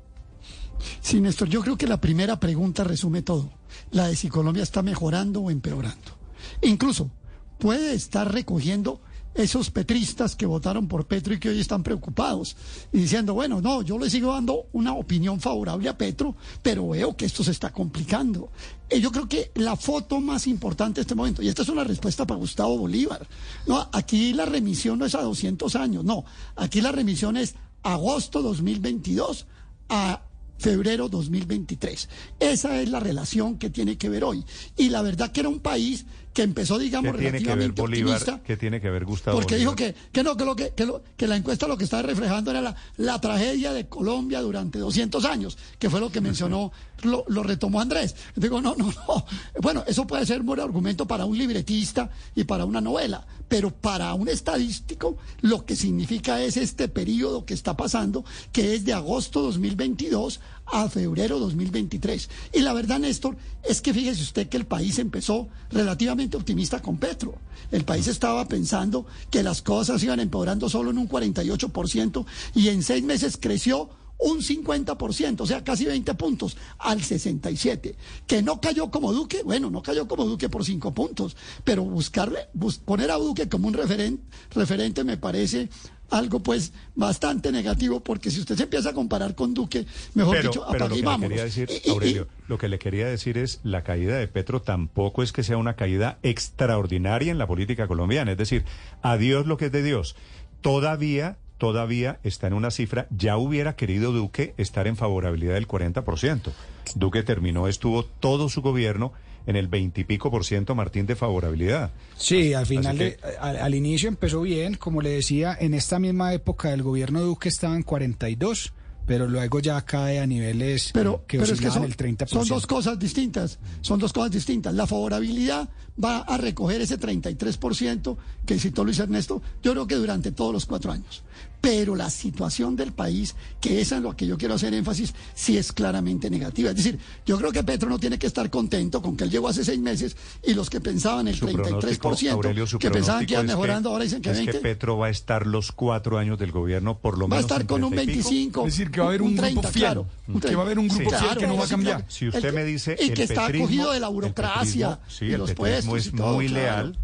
Sí, 1.01 1.23
Néstor, 1.23 1.49
yo 1.49 1.63
creo 1.63 1.79
que 1.79 1.87
la 1.87 1.99
primera 2.03 2.39
pregunta 2.39 2.85
resume 2.85 3.23
todo. 3.23 3.51
La 3.91 4.09
de 4.09 4.17
si 4.17 4.29
Colombia 4.29 4.63
está 4.63 4.83
mejorando 4.83 5.41
o 5.41 5.51
empeorando. 5.51 6.19
Incluso 6.61 7.11
puede 7.59 7.95
estar 7.95 8.31
recogiendo 8.31 9.01
esos 9.39 9.71
petristas 9.71 10.35
que 10.35 10.47
votaron 10.47 10.89
por 10.89 11.07
Petro 11.07 11.33
y 11.33 11.39
que 11.39 11.49
hoy 11.49 11.61
están 11.61 11.83
preocupados 11.83 12.57
diciendo, 12.93 13.35
bueno, 13.35 13.61
no, 13.61 13.83
yo 13.83 13.99
le 13.99 14.11
sigo 14.11 14.33
dando 14.33 14.67
una 14.73 14.95
opinión 14.95 15.41
favorable 15.41 15.89
a 15.89 15.97
Petro, 15.97 16.35
pero 16.63 16.89
veo 16.89 17.17
que 17.17 17.27
esto 17.27 17.45
se 17.45 17.53
está 17.53 17.71
complicando. 17.71 18.51
Eh, 18.91 19.01
yo 19.01 19.13
creo 19.13 19.29
que 19.29 19.53
la 19.55 19.77
foto 19.77 20.21
más 20.21 20.47
importante 20.47 20.97
de 20.97 21.03
este 21.03 21.15
momento, 21.15 21.41
y 21.43 21.49
esta 21.49 21.63
es 21.63 21.69
una 21.69 21.85
respuesta 21.85 22.27
para 22.27 22.41
Gustavo 22.41 22.79
Bolívar, 22.79 23.27
no, 23.67 23.89
aquí 23.93 24.33
la 24.33 24.45
remisión 24.45 24.99
no 24.99 25.07
es 25.07 25.15
a 25.15 25.23
200 25.23 25.77
años, 25.77 26.05
no, 26.05 26.25
aquí 26.57 26.81
la 26.81 26.91
remisión 26.91 27.37
es 27.37 27.55
agosto 27.83 28.43
2022 28.43 29.47
a 29.89 30.23
febrero 30.59 31.09
2023. 31.09 32.09
Esa 32.41 32.81
es 32.81 32.89
la 32.89 33.01
relación 33.01 33.59
que 33.59 33.71
tiene 33.71 33.97
que 33.97 34.09
ver 34.09 34.25
hoy. 34.25 34.45
Y 34.77 34.91
la 34.91 35.03
verdad 35.03 35.31
que 35.31 35.41
era 35.41 35.49
un 35.49 35.61
país 35.61 36.05
que 36.39 36.45
empezó, 36.45 36.79
digamos, 36.79 37.17
¿Qué 37.17 37.19
tiene 37.19 37.39
que 37.39 37.47
ver 37.47 37.57
relativamente 37.59 37.83
Bolívar? 37.83 38.15
optimista. 38.19 38.43
¿Qué 38.47 38.57
tiene 38.57 38.81
que 38.81 38.89
ver 38.91 39.05
Gustavo 39.05 39.37
Porque 39.39 39.57
Bolívar? 39.57 39.77
dijo 39.77 39.93
que, 39.93 39.99
que 40.13 40.23
no, 40.23 40.37
que, 40.37 40.45
lo 40.45 40.55
que, 40.55 40.71
que, 40.71 40.87
lo- 40.87 41.03
que 41.17 41.27
la 41.27 41.35
encuesta 41.35 41.67
lo 41.67 41.77
que 41.77 41.83
estaba 41.83 42.03
reflejando 42.05 42.53
era 42.53 42.61
la, 42.61 42.77
la 42.97 43.21
tragedia 43.21 43.73
de 43.73 43.89
Colombia 43.89 44.41
durante 44.41 44.79
200 44.79 45.25
años, 45.25 45.59
que 45.81 45.91
fue 45.91 45.99
lo 45.99 46.13
que 46.13 46.21
mencionó, 46.21 46.71
lo, 47.03 47.25
lo 47.27 47.43
retomó 47.43 47.81
Andrés. 47.81 48.15
Digo, 48.37 48.61
no, 48.61 48.77
no, 48.77 48.87
no. 48.87 49.25
Bueno, 49.61 49.83
eso 49.89 50.07
puede 50.07 50.25
ser 50.27 50.43
un 50.43 50.47
buen 50.47 50.61
argumento 50.61 51.07
para 51.09 51.25
un 51.25 51.37
libretista 51.37 52.09
y 52.37 52.45
para 52.45 52.65
una 52.65 52.81
novela, 52.81 53.27
pero 53.49 53.71
para 53.73 54.15
un 54.15 54.29
estadístico 54.29 55.17
lo 55.41 55.65
que 55.67 55.75
significa 55.75 56.41
es 56.41 56.57
este 56.57 56.87
periodo 56.87 57.45
que 57.45 57.55
está 57.55 57.77
pasando, 57.77 58.25
que 58.53 58.77
es 58.77 58.85
de 58.85 58.93
agosto 58.93 59.43
2022 59.43 60.39
a 60.73 60.89
febrero 60.89 61.39
2023. 61.39 62.29
Y 62.55 62.61
la 62.61 62.73
verdad, 62.73 62.99
Néstor, 62.99 63.37
es 63.65 63.81
que 63.81 63.95
fíjese 63.95 64.23
usted 64.23 64.49
que 64.49 64.57
el 64.57 64.67
país 64.67 64.99
empezó 64.99 65.49
relativamente 65.71 66.37
optimista 66.37 66.81
con 66.81 66.99
Petro. 66.99 67.35
El 67.71 67.85
país 67.85 68.07
estaba 68.07 68.47
pensando 68.47 69.07
que 69.31 69.43
las 69.43 69.63
cosas 69.63 70.03
iban 70.03 70.21
empeorando 70.21 70.69
solo 70.69 70.91
en 70.91 70.99
un 70.99 71.09
48% 71.09 72.25
y 72.55 72.69
en 72.69 72.83
seis 72.83 73.05
meses 73.05 73.37
creció 73.41 73.91
un 74.19 74.41
50%, 74.41 75.41
o 75.41 75.47
sea, 75.47 75.63
casi 75.63 75.85
20 75.85 76.15
puntos, 76.15 76.57
al 76.79 77.03
67. 77.03 77.95
Que 78.27 78.43
no 78.43 78.61
cayó 78.61 78.91
como 78.91 79.13
Duque, 79.13 79.43
bueno, 79.45 79.71
no 79.71 79.83
cayó 79.83 80.09
como 80.09 80.25
Duque 80.25 80.49
por 80.49 80.65
5 80.65 80.93
puntos, 80.93 81.37
pero 81.65 81.85
buscarle, 81.85 82.49
bus- 82.53 82.79
poner 82.79 83.11
a 83.11 83.15
Duque 83.17 83.49
como 83.49 83.69
un 83.69 83.75
referen- 83.75 84.19
referente 84.51 85.05
me 85.05 85.17
parece 85.17 85.69
algo 86.11 86.41
pues 86.41 86.73
bastante 86.95 87.53
negativo, 87.53 88.01
porque 88.01 88.31
si 88.31 88.41
usted 88.41 88.57
se 88.57 88.63
empieza 88.63 88.91
a 88.91 88.93
comparar 88.95 89.35
con 89.35 89.53
Duque, 89.53 89.85
mejor 90.15 90.37
pero, 90.39 90.49
dicho, 90.51 90.67
pero 90.73 90.89
lo 90.89 90.95
que 90.97 91.03
le 91.03 91.19
quería 91.29 91.45
decir, 91.45 91.69
Y- 91.71 91.87
y- 91.87 91.91
Aurelio, 91.93 92.29
lo 92.49 92.57
que 92.59 92.69
le 92.69 92.79
quería 92.79 93.07
decir 93.07 93.37
es 93.37 93.61
la 93.63 93.85
caída 93.85 94.17
de 94.17 94.27
Petro 94.27 94.63
tampoco 94.63 95.23
es 95.23 95.33
que 95.33 95.43
sea 95.45 95.59
una 95.59 95.77
caída 95.77 96.19
extraordinaria 96.23 97.31
en 97.31 97.37
la 97.39 97.47
política 97.47 97.87
colombiana. 97.87 98.33
Es 98.33 98.39
decir, 98.39 98.65
adiós 99.03 99.47
lo 99.47 99.59
que 99.59 99.67
es 99.67 99.73
de 99.73 99.83
Dios. 99.83 100.17
Todavía, 100.63 101.37
todavía 101.59 102.19
está 102.25 102.47
en 102.47 102.55
una 102.55 102.71
cifra. 102.71 103.07
Ya 103.11 103.37
hubiera 103.37 103.77
querido 103.77 104.13
Duque 104.13 104.55
estar 104.57 104.87
en 104.87 104.97
favorabilidad 104.97 105.55
del 105.55 105.69
40%. 105.69 106.53
Duque 106.95 107.23
terminó, 107.23 107.69
estuvo 107.69 108.05
todo 108.05 108.49
su 108.49 108.63
gobierno 108.63 109.13
en 109.47 109.57
el 109.57 109.69
20 109.69 110.03
y 110.03 110.05
pico 110.05 110.31
por 110.31 110.45
ciento, 110.45 110.75
Martín, 110.75 111.07
de 111.07 111.17
favorabilidad. 111.17 111.91
Sí, 112.17 112.53
al 112.55 112.67
final, 112.67 112.99
de- 112.99 113.17
al, 113.41 113.57
al 113.57 113.75
inicio 113.75 114.09
empezó 114.09 114.43
bien, 114.43 114.75
como 114.75 115.01
le 115.03 115.11
decía, 115.11 115.57
en 115.59 115.73
esta 115.75 115.99
misma 115.99 116.35
época 116.35 116.69
del 116.71 116.83
gobierno 116.83 117.21
Duque 117.23 117.49
estaba 117.49 117.75
en 117.75 117.83
42, 117.83 118.73
pero 119.09 119.27
luego 119.27 119.59
ya 119.59 119.81
cae 119.81 120.21
a 120.21 120.27
niveles 120.27 120.91
Pero, 120.93 121.25
que 121.27 121.39
pero 121.39 121.51
es 121.55 121.59
que 121.59 121.67
oscilaban 121.69 121.91
son, 121.97 122.07
el 122.07 122.17
30%. 122.17 122.29
son 122.29 122.47
dos 122.47 122.67
cosas 122.67 122.99
distintas. 122.99 123.59
Son 123.81 123.99
dos 123.99 124.13
cosas 124.13 124.31
distintas. 124.31 124.75
La 124.75 124.87
favorabilidad 124.87 125.67
va 126.03 126.19
a 126.19 126.37
recoger 126.37 126.83
ese 126.83 127.01
33% 127.01 128.17
que 128.45 128.59
citó 128.59 128.85
Luis 128.85 128.99
Ernesto, 128.99 129.41
yo 129.63 129.73
creo 129.73 129.87
que 129.87 129.95
durante 129.95 130.31
todos 130.31 130.53
los 130.53 130.67
cuatro 130.67 130.93
años. 130.93 131.23
Pero 131.61 131.97
la 131.97 132.09
situación 132.09 132.77
del 132.77 132.93
país, 132.93 133.35
que 133.61 133.81
es 133.81 133.91
en 133.91 134.03
lo 134.05 134.15
que 134.17 134.27
yo 134.27 134.39
quiero 134.39 134.55
hacer 134.55 134.73
énfasis, 134.75 135.13
sí 135.35 135.57
es 135.59 135.73
claramente 135.73 136.31
negativa. 136.31 136.71
Es 136.71 136.77
decir, 136.77 136.99
yo 137.27 137.37
creo 137.37 137.51
que 137.51 137.65
Petro 137.65 137.89
no 137.89 137.99
tiene 137.99 138.17
que 138.19 138.29
estar 138.29 138.49
contento 138.49 139.03
con 139.03 139.17
que 139.17 139.25
él 139.25 139.31
llegó 139.31 139.49
hace 139.49 139.65
seis 139.65 139.81
meses 139.81 140.17
y 140.45 140.55
los 140.55 140.71
que 140.71 140.81
pensaban 140.81 141.27
el 141.27 141.35
Su 141.35 141.47
pronóstico, 141.47 142.11
33%, 142.11 142.31
Aurelio, 142.31 142.67
que 142.79 142.91
pensaban 142.91 143.27
que 143.27 143.33
iban 143.35 143.47
es 143.47 143.53
mejorando, 143.53 143.91
ahora 143.91 144.05
dicen 144.05 144.23
que 144.23 144.31
es 144.31 144.37
20. 144.37 144.53
que 144.53 144.59
Petro 144.61 144.97
va 144.99 145.07
a 145.07 145.11
estar 145.11 145.47
los 145.49 145.73
cuatro 145.73 146.17
años 146.19 146.39
del 146.39 146.53
gobierno 146.53 146.99
por 146.99 147.19
lo 147.19 147.29
Va 147.29 147.37
a 147.37 147.41
menos 147.41 147.51
estar 147.51 147.61
en 147.63 147.67
con 147.67 147.83
un 147.85 147.91
30 147.91 148.13
y 148.13 148.17
pico. 148.17 148.29
25. 148.29 148.67
Es 148.67 148.73
decir, 148.75 148.91
que 148.93 149.01
va 149.01 149.07
a 149.07 149.09
haber 149.09 149.23
un 149.23 149.29
grupo 149.35 149.43
30, 149.43 149.69
fiel, 149.73 149.85
claro, 149.85 150.07
un 150.29 150.41
que 150.41 150.55
va 150.55 150.63
a 150.63 150.65
haber 150.67 150.79
un 150.79 150.89
grupo 150.89 151.11
Claro, 151.11 151.27
fiel 151.27 151.39
que 151.39 151.47
no 151.49 151.57
va 151.57 151.65
a 151.65 151.67
sí, 151.67 151.71
cambiar. 151.71 151.97
claro. 151.97 152.11
Si 152.13 152.29
usted 152.29 152.39
El 152.45 152.51
que- 152.51 152.53
me 152.53 152.65
dice 152.65 152.97
y 153.01 153.07
que 153.11 153.13
el 153.15 153.21
está 153.31 153.47
petrismo- 153.49 153.65
acogido 153.65 153.93
de 153.93 154.01
la 154.01 154.07
el 154.07 154.13
burocracia 154.15 154.89
petrismo, 154.99 155.19
sí, 155.19 155.25
y 155.27 155.33
el 155.33 155.39
los 155.39 155.51
petrismo 155.51 155.91
puestos 155.93 156.07
es 156.07 156.07
y 156.07 156.17
todo, 156.17 156.35
muy 156.35 156.47
claro. 156.47 156.63
leal 156.93 156.99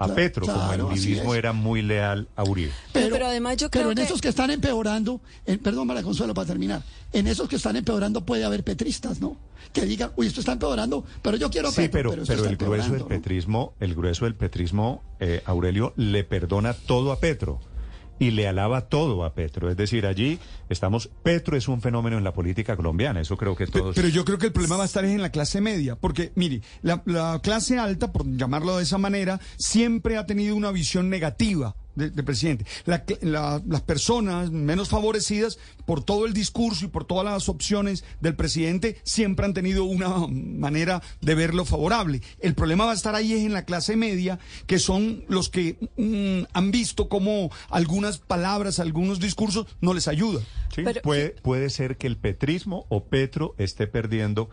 a 0.00 0.06
Claro, 0.06 0.14
Petro, 0.14 0.46
como 0.46 0.90
el 0.94 1.12
es. 1.12 1.34
era 1.36 1.52
muy 1.52 1.82
leal 1.82 2.26
a 2.34 2.42
Uribe. 2.42 2.72
Pero, 2.92 3.10
pero 3.10 3.26
además 3.26 3.58
yo 3.58 3.68
pero 3.70 3.82
creo 3.82 3.90
en 3.92 3.96
que- 3.98 4.02
esos 4.04 4.20
que 4.22 4.28
están 4.28 4.50
empeorando, 4.50 5.20
en- 5.44 5.58
perdón, 5.58 5.86
María 5.86 6.02
Consuelo, 6.02 6.32
para 6.32 6.46
terminar, 6.46 6.82
en 7.12 7.26
esos 7.26 7.48
que 7.50 7.56
están 7.56 7.76
empeorando 7.76 8.24
puede 8.24 8.44
haber 8.44 8.64
petristas, 8.64 9.20
¿no? 9.20 9.36
Que 9.74 9.82
digan, 9.82 10.10
uy, 10.16 10.26
esto 10.26 10.40
está 10.40 10.52
empeorando, 10.52 11.04
pero 11.20 11.36
yo 11.36 11.50
quiero 11.50 11.70
Sí, 11.70 11.82
Petro, 11.82 12.10
pero, 12.12 12.22
pero 12.26 12.44
el 12.46 12.56
grueso 12.56 12.92
del 12.94 13.04
petrismo, 13.04 13.74
el 13.78 13.94
grueso 13.94 14.24
del 14.24 14.34
petrismo, 14.34 15.02
eh, 15.20 15.42
Aurelio, 15.44 15.92
le 15.96 16.24
perdona 16.24 16.72
todo 16.72 17.12
a 17.12 17.20
Petro 17.20 17.60
y 18.20 18.30
le 18.30 18.46
alaba 18.46 18.82
todo 18.82 19.24
a 19.24 19.34
Petro. 19.34 19.70
Es 19.70 19.76
decir, 19.76 20.06
allí 20.06 20.38
estamos, 20.68 21.10
Petro 21.24 21.56
es 21.56 21.66
un 21.66 21.80
fenómeno 21.80 22.18
en 22.18 22.22
la 22.22 22.32
política 22.32 22.76
colombiana, 22.76 23.20
eso 23.20 23.36
creo 23.36 23.56
que 23.56 23.66
todos... 23.66 23.96
Pero 23.96 24.08
yo 24.08 24.24
creo 24.24 24.38
que 24.38 24.46
el 24.46 24.52
problema 24.52 24.76
va 24.76 24.84
a 24.84 24.86
estar 24.86 25.04
en 25.04 25.22
la 25.22 25.30
clase 25.30 25.60
media, 25.60 25.96
porque 25.96 26.30
mire, 26.36 26.60
la, 26.82 27.02
la 27.06 27.40
clase 27.42 27.78
alta, 27.78 28.12
por 28.12 28.26
llamarlo 28.26 28.76
de 28.76 28.84
esa 28.84 28.98
manera, 28.98 29.40
siempre 29.56 30.18
ha 30.18 30.26
tenido 30.26 30.54
una 30.54 30.70
visión 30.70 31.08
negativa 31.08 31.74
de- 32.00 32.10
del 32.10 32.24
presidente. 32.24 32.64
La 32.86 33.06
cl- 33.06 33.18
la- 33.22 33.62
las 33.66 33.82
personas 33.82 34.50
menos 34.50 34.88
favorecidas, 34.88 35.58
por 35.86 36.02
todo 36.04 36.26
el 36.26 36.32
discurso 36.32 36.84
y 36.84 36.88
por 36.88 37.04
todas 37.04 37.24
las 37.24 37.48
opciones 37.48 38.04
del 38.20 38.34
presidente, 38.34 38.96
siempre 39.04 39.44
han 39.46 39.54
tenido 39.54 39.84
una 39.84 40.26
manera 40.28 41.02
de 41.20 41.34
verlo 41.34 41.64
favorable. 41.64 42.20
El 42.40 42.54
problema 42.54 42.84
va 42.86 42.92
a 42.92 42.94
estar 42.94 43.14
ahí 43.14 43.32
es 43.32 43.40
en 43.44 43.52
la 43.52 43.64
clase 43.64 43.96
media, 43.96 44.38
que 44.66 44.78
son 44.78 45.24
los 45.28 45.48
que 45.48 45.76
mm, 45.96 46.46
han 46.52 46.70
visto 46.70 47.08
cómo 47.08 47.50
algunas 47.70 48.18
palabras, 48.18 48.80
algunos 48.80 49.20
discursos 49.20 49.66
no 49.80 49.94
les 49.94 50.08
ayudan. 50.08 50.42
Sí, 50.74 50.82
Pero- 50.84 51.02
puede, 51.02 51.30
puede 51.42 51.70
ser 51.70 51.96
que 51.96 52.06
el 52.06 52.16
petrismo 52.16 52.86
o 52.88 53.04
Petro 53.04 53.54
esté 53.58 53.86
perdiendo 53.86 54.48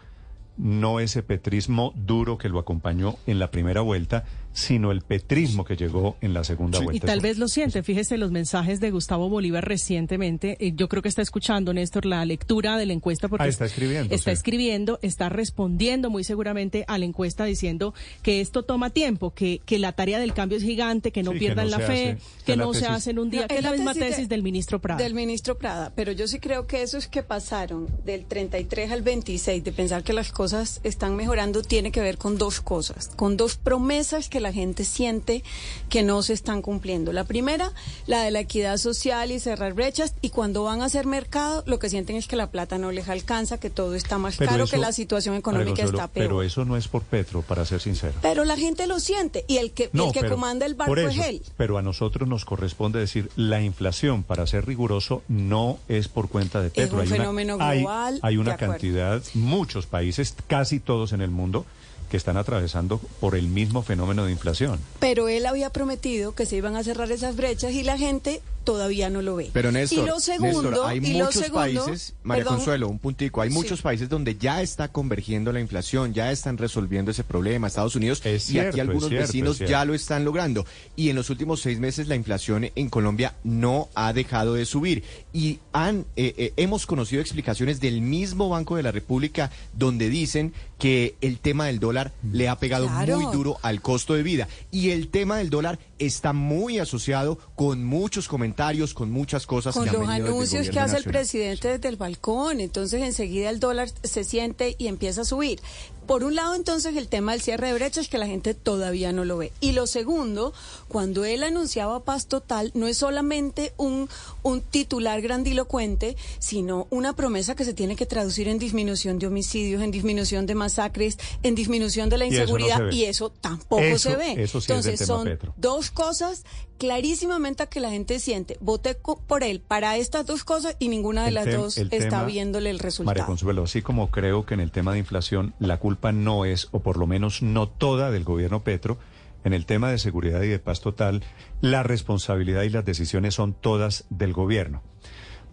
no 0.58 1.00
ese 1.00 1.22
petrismo 1.22 1.94
duro 1.96 2.40
que 2.40 2.50
lo 2.50 2.58
acompañó 2.58 3.16
en 3.28 3.38
la 3.38 3.52
primera 3.52 3.82
vuelta, 3.82 4.26
sino 4.58 4.92
el 4.92 5.02
petrismo 5.02 5.64
que 5.64 5.76
llegó 5.76 6.18
en 6.20 6.34
la 6.34 6.44
segunda 6.44 6.80
Y 6.80 6.84
vuelta. 6.86 7.06
tal 7.06 7.20
vez 7.20 7.38
lo 7.38 7.48
siente. 7.48 7.84
Fíjese 7.84 8.18
los 8.18 8.32
mensajes 8.32 8.80
de 8.80 8.90
Gustavo 8.90 9.30
Bolívar 9.30 9.64
recientemente. 9.68 10.58
Eh, 10.60 10.74
Yo 10.76 10.90
creo 10.90 11.04
que 11.04 11.10
está 11.10 11.22
escuchando, 11.22 11.74
Néstor, 11.76 12.08
la 12.08 12.26
lectura 12.26 12.76
de 12.76 12.88
la 12.88 12.94
encuesta 12.94 13.28
porque 13.28 13.44
Ah, 13.46 13.48
está 13.50 13.66
escribiendo, 13.66 14.16
Está 14.16 14.32
sí. 14.32 14.34
escribiendo, 14.34 14.98
está 15.04 15.30
respondiendo 15.30 16.10
muy 16.10 16.24
seguramente 16.24 16.86
a 16.88 16.98
la 16.98 17.06
encuesta 17.06 17.46
diciendo 17.46 17.94
que 18.24 18.42
esto 18.42 18.64
toma 18.64 18.90
tiempo, 18.90 19.32
que, 19.32 19.62
que 19.64 19.78
la 19.78 19.92
tarea 19.92 20.18
del 20.20 20.34
cambio 20.34 20.58
es 20.58 20.64
gigante, 20.64 21.12
que 21.12 21.22
no 21.22 21.34
Sí, 21.34 21.38
que 21.38 21.46
pierdan 21.46 21.70
no 21.70 21.78
la 21.78 21.86
fe, 21.86 22.10
hace. 22.14 22.18
que 22.44 22.56
la 22.56 22.64
no 22.66 22.74
se 22.74 22.88
hace 22.88 23.12
en 23.12 23.20
un 23.20 23.30
día, 23.30 23.42
No, 23.42 23.48
que 23.50 23.58
es 23.58 23.64
la 23.64 23.72
misma 23.74 23.94
tesis 23.94 24.04
de- 24.06 24.10
tesis 24.16 24.30
del 24.30 24.42
ministro 24.42 24.82
Prada. 24.82 25.04
Del 25.04 25.14
ministro 25.14 25.56
Prada, 25.60 25.92
pero 25.96 26.12
yo 26.14 26.28
sí 26.28 26.40
creo 26.40 26.66
que 26.66 26.82
eso 26.82 26.98
es 26.98 27.08
que 27.08 27.22
pasaron 27.22 27.88
del 28.06 28.26
33 28.26 28.92
al 28.92 29.04
26, 29.04 29.64
de 29.64 29.72
pensar 29.72 30.04
que 30.04 30.14
las 30.14 30.32
cosas 30.32 30.82
están 30.84 31.16
mejorando, 31.16 31.62
tiene 31.62 31.92
que 31.92 32.02
ver 32.02 32.18
con 32.18 32.40
dos 32.40 32.60
cosas, 32.62 33.10
con 33.16 33.38
dos 33.38 33.56
promesas 33.58 34.30
que 34.30 34.40
la 34.40 34.47
gente 34.54 34.84
siente 34.84 35.44
que 35.90 36.04
no 36.04 36.22
se 36.24 36.34
están 36.34 36.62
cumpliendo. 36.62 37.14
La 37.14 37.24
primera, 37.24 37.72
la 38.06 38.22
de 38.24 38.32
la 38.32 38.40
equidad 38.40 38.78
social 38.78 39.32
y 39.32 39.40
cerrar 39.40 39.74
brechas, 39.74 40.14
y 40.22 40.30
cuando 40.30 40.64
van 40.64 40.82
a 40.82 40.86
hacer 40.86 41.06
mercado, 41.06 41.64
lo 41.68 41.80
que 41.80 41.90
sienten 41.90 42.16
es 42.16 42.28
que 42.28 42.36
la 42.36 42.52
plata 42.52 42.78
no 42.78 42.92
les 42.92 43.10
alcanza, 43.10 43.60
que 43.60 43.70
todo 43.70 43.96
está 43.96 44.18
más 44.18 44.38
Pero 44.38 44.52
caro, 44.52 44.64
eso- 44.66 44.72
que 44.72 44.78
la 44.78 44.92
situación 44.92 45.36
económica 45.36 45.70
Consuelo, 45.84 45.98
está 45.98 46.08
peor. 46.08 46.26
Pero 46.28 46.44
eso 46.44 46.66
no 46.66 46.78
es 46.78 46.88
por 46.88 47.04
Petro, 47.04 47.42
para 47.42 47.66
ser 47.66 47.82
sincero. 47.82 48.14
Pero 48.22 48.46
la 48.46 48.58
gente 48.58 48.88
lo 48.88 49.00
siente, 49.00 49.46
y 49.48 49.58
el 49.58 49.72
que, 49.72 49.86
el 49.86 50.12
que 50.14 50.22
pero 50.22 50.36
comanda 50.36 50.66
el 50.66 50.76
barco 50.76 50.96
es 50.96 51.18
él. 51.18 51.42
Pero 51.58 51.78
a 51.78 51.82
nosotros 51.82 52.28
nos 52.28 52.46
corresponde 52.46 53.00
decir, 53.00 53.30
la 53.36 53.62
inflación, 53.62 54.24
para 54.24 54.46
ser 54.48 54.66
riguroso, 54.66 55.24
no 55.28 55.80
es 55.88 56.08
por 56.08 56.30
cuenta 56.30 56.62
de 56.62 56.70
Petro. 56.70 56.96
un 56.98 57.02
hay 57.02 57.08
una- 57.08 57.18
fenómeno 57.18 57.58
global, 57.58 58.20
Hay, 58.22 58.38
una 58.38 58.58
cantidad, 58.58 59.22
muchos 59.34 59.86
países, 59.86 60.36
casi 60.48 60.80
todos 60.80 61.14
en 61.14 61.22
el 61.22 61.30
mundo, 61.32 61.66
que 62.10 62.18
están 62.18 62.38
atravesando 62.38 63.00
por 63.20 63.36
el 63.36 63.48
mismo 63.48 63.84
fenómeno 63.84 64.26
de 64.26 64.32
inflación. 64.32 64.80
Pero 65.00 65.28
él 65.28 65.46
había 65.46 65.70
prometido 65.72 66.34
que 66.34 66.46
se 66.46 66.56
iban 66.56 66.76
a 66.76 66.84
cerrar 66.84 67.12
esas 67.12 67.36
brechas 67.36 67.74
y 67.74 67.84
la 67.84 67.98
gente 67.98 68.42
todavía 68.68 69.10
no 69.10 69.22
lo 69.22 69.38
ve. 69.38 69.50
Pero 69.54 69.72
Néstor, 69.72 70.04
y 70.04 70.08
lo 70.08 70.20
segundo, 70.20 70.62
Néstor, 70.70 70.88
hay 70.90 70.98
y 70.98 71.14
lo 71.14 71.26
muchos 71.26 71.34
segundo- 71.42 71.60
países, 71.86 72.14
María 72.24 72.44
perdón, 72.44 72.58
Consuelo, 72.58 72.88
un 72.90 73.00
puntico, 73.00 73.42
hay 73.42 73.50
Sí. 73.50 73.56
muchos 73.56 73.82
países 73.82 74.10
donde 74.10 74.36
ya 74.36 74.62
está 74.62 74.90
convergiendo 74.90 75.52
la 75.54 75.60
inflación, 75.62 76.14
ya 76.14 76.32
están 76.32 76.58
resolviendo 76.58 77.12
ese 77.12 77.24
problema, 77.24 77.68
Estados 77.68 77.96
Unidos 77.96 78.22
Es 78.26 78.50
y 78.50 78.52
cierto, 78.54 78.70
aquí 78.72 78.80
algunos 78.82 79.08
cierto, 79.10 79.26
vecinos 79.28 79.60
ya 79.60 79.86
lo 79.86 79.94
están 79.94 80.26
logrando. 80.26 80.66
Y 80.96 81.10
en 81.10 81.16
los 81.16 81.30
últimos 81.30 81.62
seis 81.62 81.80
meses 81.80 82.08
la 82.10 82.16
inflación 82.16 82.70
en 82.76 82.90
Colombia 82.90 83.36
no 83.46 83.88
ha 83.96 84.12
dejado 84.12 84.54
de 84.56 84.66
subir. 84.66 85.04
Y 85.34 85.60
han, 85.72 86.06
eh, 86.16 86.34
eh, 86.38 86.54
hemos 86.58 86.86
conocido 86.86 87.22
explicaciones 87.22 87.80
del 87.80 88.02
mismo 88.02 88.50
Banco 88.50 88.76
de 88.76 88.84
la 88.84 88.92
República 88.92 89.50
donde 89.74 90.10
dicen 90.10 90.52
que 90.78 91.16
el 91.22 91.40
tema 91.40 91.66
del 91.68 91.80
dólar 91.80 92.12
le 92.32 92.50
ha 92.50 92.58
pegado 92.60 92.88
Claro. 92.88 93.20
muy 93.20 93.34
duro 93.36 93.58
al 93.62 93.82
costo 93.82 94.14
de 94.14 94.24
vida. 94.24 94.48
Y 94.72 94.90
el 94.92 95.08
tema 95.08 95.38
del 95.38 95.50
dólar 95.50 95.80
está 96.00 96.34
muy 96.34 96.78
asociado 96.80 97.40
con 97.56 97.84
muchos 97.84 98.28
comentarios, 98.28 98.57
con 98.94 99.12
muchas 99.12 99.46
cosas 99.46 99.76
con 99.76 99.84
que 99.84 99.92
han 99.92 100.02
los 100.02 100.10
el 100.10 100.26
anuncios 100.26 100.70
que 100.70 100.80
hace 100.80 100.98
el 100.98 101.04
presidente 101.04 101.68
desde 101.68 101.90
el 101.90 101.96
balcón, 101.96 102.60
entonces 102.60 103.02
enseguida 103.04 103.52
el 103.52 103.60
dólar 103.60 103.90
se 104.04 104.24
siente 104.24 104.76
y 104.80 104.88
empieza 104.88 105.22
a 105.22 105.26
subir. 105.26 105.60
Por 106.08 106.24
un 106.24 106.36
lado, 106.36 106.56
entonces, 106.56 106.96
el 106.96 107.08
tema 107.08 107.34
del 107.34 107.42
cierre 107.42 107.68
de 107.68 107.74
brechas 107.74 108.08
que 108.08 108.18
la 108.18 108.26
gente 108.28 108.54
todavía 108.54 109.12
no 109.12 109.26
lo 109.26 109.38
ve. 109.38 109.52
Y 109.60 109.74
lo 109.74 109.88
segundo, 109.88 110.54
cuando 110.88 111.26
él 111.26 111.44
anunciaba 111.44 112.04
paz 112.04 112.28
total, 112.28 112.72
no 112.76 112.88
es 112.88 112.98
solamente 112.98 113.74
un, 113.78 114.08
un 114.42 114.62
titular 114.62 115.22
grandilocuente, 115.22 116.16
sino 116.40 116.88
una 116.90 117.14
promesa 117.14 117.56
que 117.56 117.66
se 117.66 117.74
tiene 117.74 117.96
que 117.96 118.06
traducir 118.06 118.48
en 118.48 118.58
disminución 118.58 119.20
de 119.20 119.28
homicidios, 119.28 119.82
en 119.84 119.92
disminución 119.92 120.46
de 120.46 120.56
masacres, 120.56 121.18
en 121.44 121.56
disminución 121.56 122.10
de 122.10 122.18
la 122.18 122.26
Y 122.26 122.30
eso 122.30 122.38
no 122.38 122.42
inseguridad, 122.44 122.90
se 122.90 122.96
y 122.96 123.04
eso 123.06 123.30
tampoco 123.30 123.82
Eso- 123.84 124.10
se 124.10 124.16
ve. 124.16 124.36
eso 124.44 124.62
sí 124.62 124.72
entonces, 124.72 125.00
tema 125.00 125.08
son 125.08 125.24
Petro. 125.26 125.54
dos 125.58 125.92
cosas 125.92 126.44
clarísimamente 126.78 127.66
que 127.68 127.80
la 127.80 127.90
gente 127.90 128.20
siente. 128.20 128.56
Voté 128.62 128.96
por 128.96 129.44
él 129.44 129.60
para 129.60 129.98
estas 129.98 130.26
dos 130.26 130.44
cosas 130.44 130.76
y 130.80 130.90
ninguna 130.90 131.24
de 131.24 131.30
El 131.30 131.34
las 131.34 131.52
dos 131.52 131.78
está 131.78 131.98
tema, 131.98 132.24
viéndole 132.26 132.70
el 132.70 132.76
María 132.78 132.84
resultado. 132.84 133.26
Consuelo, 133.26 133.64
así 133.64 133.82
como 133.82 134.12
creo 134.12 134.46
que 134.46 134.54
en 134.54 134.60
el 134.60 134.72
tema 134.72 134.94
de 134.94 135.00
inflación 135.00 135.56
la 135.60 135.80
culpa 135.80 135.97
no 136.04 136.46
es, 136.46 136.70
o 136.72 136.82
por 136.82 136.98
lo 136.98 137.08
menos 137.08 137.42
no 137.42 137.68
toda 137.68 138.12
del 138.12 138.24
gobierno 138.24 138.64
Petro, 138.64 138.98
en 139.44 139.54
el 139.54 139.66
tema 139.66 139.90
de 139.90 139.98
seguridad 139.98 140.42
y 140.42 140.48
de 140.48 140.60
paz 140.60 140.82
total, 140.82 141.24
la 141.62 141.84
responsabilidad 141.84 142.64
y 142.64 142.70
las 142.70 142.86
decisiones 142.86 143.36
son 143.36 143.54
todas 143.54 144.06
del 144.10 144.34
gobierno. 144.34 144.82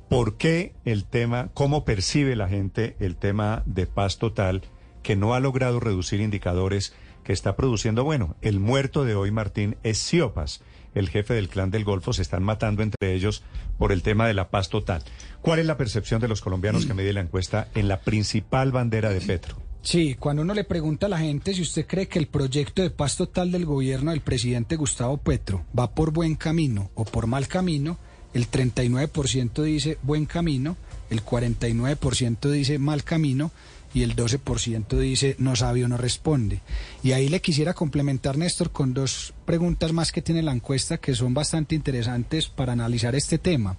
¿Por 0.09 0.37
qué 0.37 0.75
el 0.85 1.05
tema, 1.05 1.51
cómo 1.55 1.85
percibe 1.85 2.37
la 2.37 2.49
gente 2.49 2.97
el 3.01 3.17
tema 3.17 3.63
de 3.67 3.87
paz 3.87 4.19
total 4.19 4.63
que 5.03 5.17
no 5.17 5.35
ha 5.35 5.41
logrado 5.41 5.81
reducir 5.81 6.21
indicadores 6.21 6.95
que 7.25 7.33
está 7.33 7.57
produciendo, 7.57 8.05
bueno, 8.05 8.37
el 8.43 8.61
muerto 8.61 9.05
de 9.05 9.15
hoy, 9.15 9.31
Martín, 9.31 9.77
es 9.83 9.99
Siopas, 9.99 10.63
el 10.95 11.09
jefe 11.09 11.35
del 11.35 11.49
clan 11.49 11.71
del 11.71 11.85
Golfo, 11.85 12.13
se 12.13 12.23
están 12.23 12.43
matando 12.43 12.83
entre 12.83 13.15
ellos 13.15 13.43
por 13.79 13.93
el 13.93 14.03
tema 14.03 14.27
de 14.27 14.35
la 14.35 14.51
paz 14.51 14.69
total. 14.69 15.03
¿Cuál 15.41 15.59
es 15.59 15.67
la 15.67 15.77
percepción 15.77 16.21
de 16.21 16.29
los 16.29 16.41
colombianos 16.41 16.87
que 16.87 16.95
mide 16.95 17.13
la 17.13 17.21
encuesta 17.21 17.69
en 17.75 17.89
la 17.89 18.01
principal 18.01 18.73
bandera 18.73 19.11
de 19.11 19.21
Petro? 19.21 19.64
Sí, 19.85 20.17
cuando 20.19 20.41
uno 20.41 20.55
le 20.55 20.65
pregunta 20.65 21.07
a 21.07 21.11
la 21.11 21.19
gente 21.19 21.53
si 21.53 21.61
usted 21.61 21.87
cree 21.87 22.09
que 22.09 22.19
el 22.19 22.27
proyecto 22.27 22.81
de 22.81 22.89
paz 22.89 23.17
total 23.17 23.53
del 23.53 23.67
gobierno 23.67 24.13
del 24.13 24.23
presidente 24.23 24.77
Gustavo 24.77 25.19
Petro 25.19 25.67
va 25.79 25.95
por 25.95 26.11
buen 26.11 26.37
camino 26.37 26.91
o 26.95 27.05
por 27.05 27.27
mal 27.27 27.49
camino, 27.49 27.99
el 28.33 28.51
39% 28.51 29.63
dice 29.63 29.99
buen 30.03 30.25
camino, 30.25 30.79
el 31.11 31.23
49% 31.23 32.51
dice 32.51 32.79
mal 32.79 33.05
camino 33.05 33.51
y 33.95 34.03
el 34.03 34.17
12% 34.17 34.99
dice 34.99 35.37
no 35.39 35.55
sabe 35.57 35.85
o 35.85 35.89
no 35.89 35.97
responde. 35.97 36.61
Y 37.03 37.13
ahí 37.13 37.29
le 37.29 37.41
quisiera 37.41 37.73
complementar, 37.75 38.37
Néstor, 38.37 38.73
con 38.73 38.93
dos 38.93 39.33
preguntas 39.47 39.93
más 39.93 40.11
que 40.13 40.21
tiene 40.21 40.43
la 40.43 40.53
encuesta 40.53 40.99
que 40.99 41.15
son 41.15 41.33
bastante 41.33 41.75
interesantes 41.75 42.49
para 42.49 42.73
analizar 42.73 43.15
este 43.15 43.39
tema. 43.39 43.77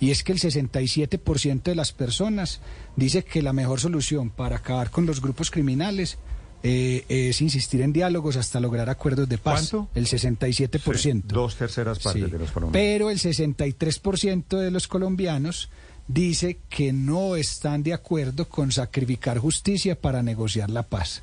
Y 0.00 0.10
es 0.12 0.22
que 0.22 0.32
el 0.32 0.38
67% 0.38 1.62
de 1.64 1.74
las 1.74 1.92
personas 1.92 2.60
dice 2.96 3.24
que 3.24 3.42
la 3.42 3.52
mejor 3.52 3.80
solución 3.80 4.30
para 4.30 4.56
acabar 4.56 4.90
con 4.90 5.04
los 5.04 5.20
grupos 5.20 5.50
criminales 5.50 6.18
eh, 6.62 7.04
es 7.08 7.40
insistir 7.42 7.82
en 7.82 7.92
diálogos 7.92 8.36
hasta 8.36 8.58
lograr 8.60 8.88
acuerdos 8.88 9.28
de 9.28 9.38
paz. 9.38 9.70
¿Cuánto? 9.70 9.88
El 9.94 10.06
67%. 10.06 10.96
Sí, 10.98 11.22
dos 11.26 11.56
terceras 11.56 11.98
partes 11.98 12.24
Sí. 12.24 12.30
de 12.30 12.38
los 12.38 12.50
colombianos. 12.50 12.72
Pero 12.88 13.10
el 13.10 13.18
63% 13.18 14.58
de 14.58 14.70
los 14.70 14.88
colombianos 14.88 15.68
dice 16.08 16.58
que 16.68 16.92
no 16.92 17.36
están 17.36 17.82
de 17.82 17.92
acuerdo 17.94 18.48
con 18.48 18.70
sacrificar 18.72 19.38
justicia 19.38 19.98
para 20.00 20.22
negociar 20.22 20.70
la 20.70 20.82
paz. 20.82 21.22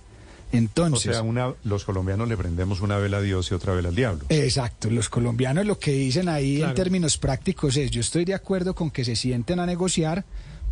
Entonces, 0.52 1.10
o 1.10 1.14
sea, 1.14 1.22
una, 1.24 1.54
los 1.64 1.84
colombianos 1.84 2.28
le 2.28 2.38
prendemos 2.38 2.82
una 2.82 2.98
vela 2.98 3.18
a 3.18 3.22
Dios 3.22 3.50
y 3.50 3.56
otra 3.56 3.74
vela 3.74 3.90
al 3.90 3.96
diablo. 3.96 4.26
Exacto, 4.30 4.90
los 4.92 5.10
colombianos 5.10 5.66
lo 5.66 5.80
que 5.80 5.92
dicen 5.94 6.30
ahí 6.30 6.62
en 6.62 6.76
términos 6.76 7.18
prácticos 7.18 7.76
es, 7.76 7.90
yo 7.90 8.02
estoy 8.02 8.24
de 8.24 8.36
acuerdo 8.36 8.76
con 8.76 8.92
que 8.92 9.04
se 9.04 9.16
sienten 9.16 9.60
a 9.60 9.66
negociar, 9.66 10.24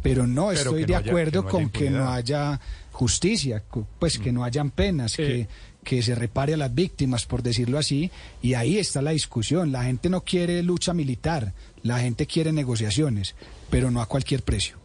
pero 0.04 0.28
no 0.28 0.47
Pero 0.50 0.60
estoy 0.60 0.82
de 0.86 0.93
no 0.93 1.00
haya- 1.00 1.10
acuerdo 1.12 1.45
que 1.47 1.50
no 1.52 1.58
haya 1.58 1.63
con 1.63 1.69
que 1.71 1.89
no 1.89 2.10
haya 2.12 2.60
justicia, 2.91 3.63
pues 3.97 4.19
que 4.19 4.32
no 4.32 4.43
hayan 4.43 4.69
penas, 4.69 5.15
que, 5.15 5.47
que 5.84 6.04
se 6.04 6.13
repare 6.13 6.54
a 6.54 6.58
las 6.58 6.74
víctimas, 6.76 7.26
por 7.26 7.41
decirlo 7.41 7.80
así, 7.80 8.12
y 8.43 8.54
ahí 8.54 8.78
está 8.78 9.02
la 9.02 9.12
discusión. 9.12 9.71
La 9.71 9.84
gente 9.86 10.10
no 10.10 10.21
quiere 10.21 10.62
lucha 10.62 10.93
militar, 10.93 11.54
la 11.84 12.00
gente 12.00 12.28
quiere 12.28 12.52
negociaciones, 12.52 13.36
pero 13.70 13.91
no 13.91 14.02
a 14.02 14.06
cualquier 14.08 14.44
precio. 14.44 14.78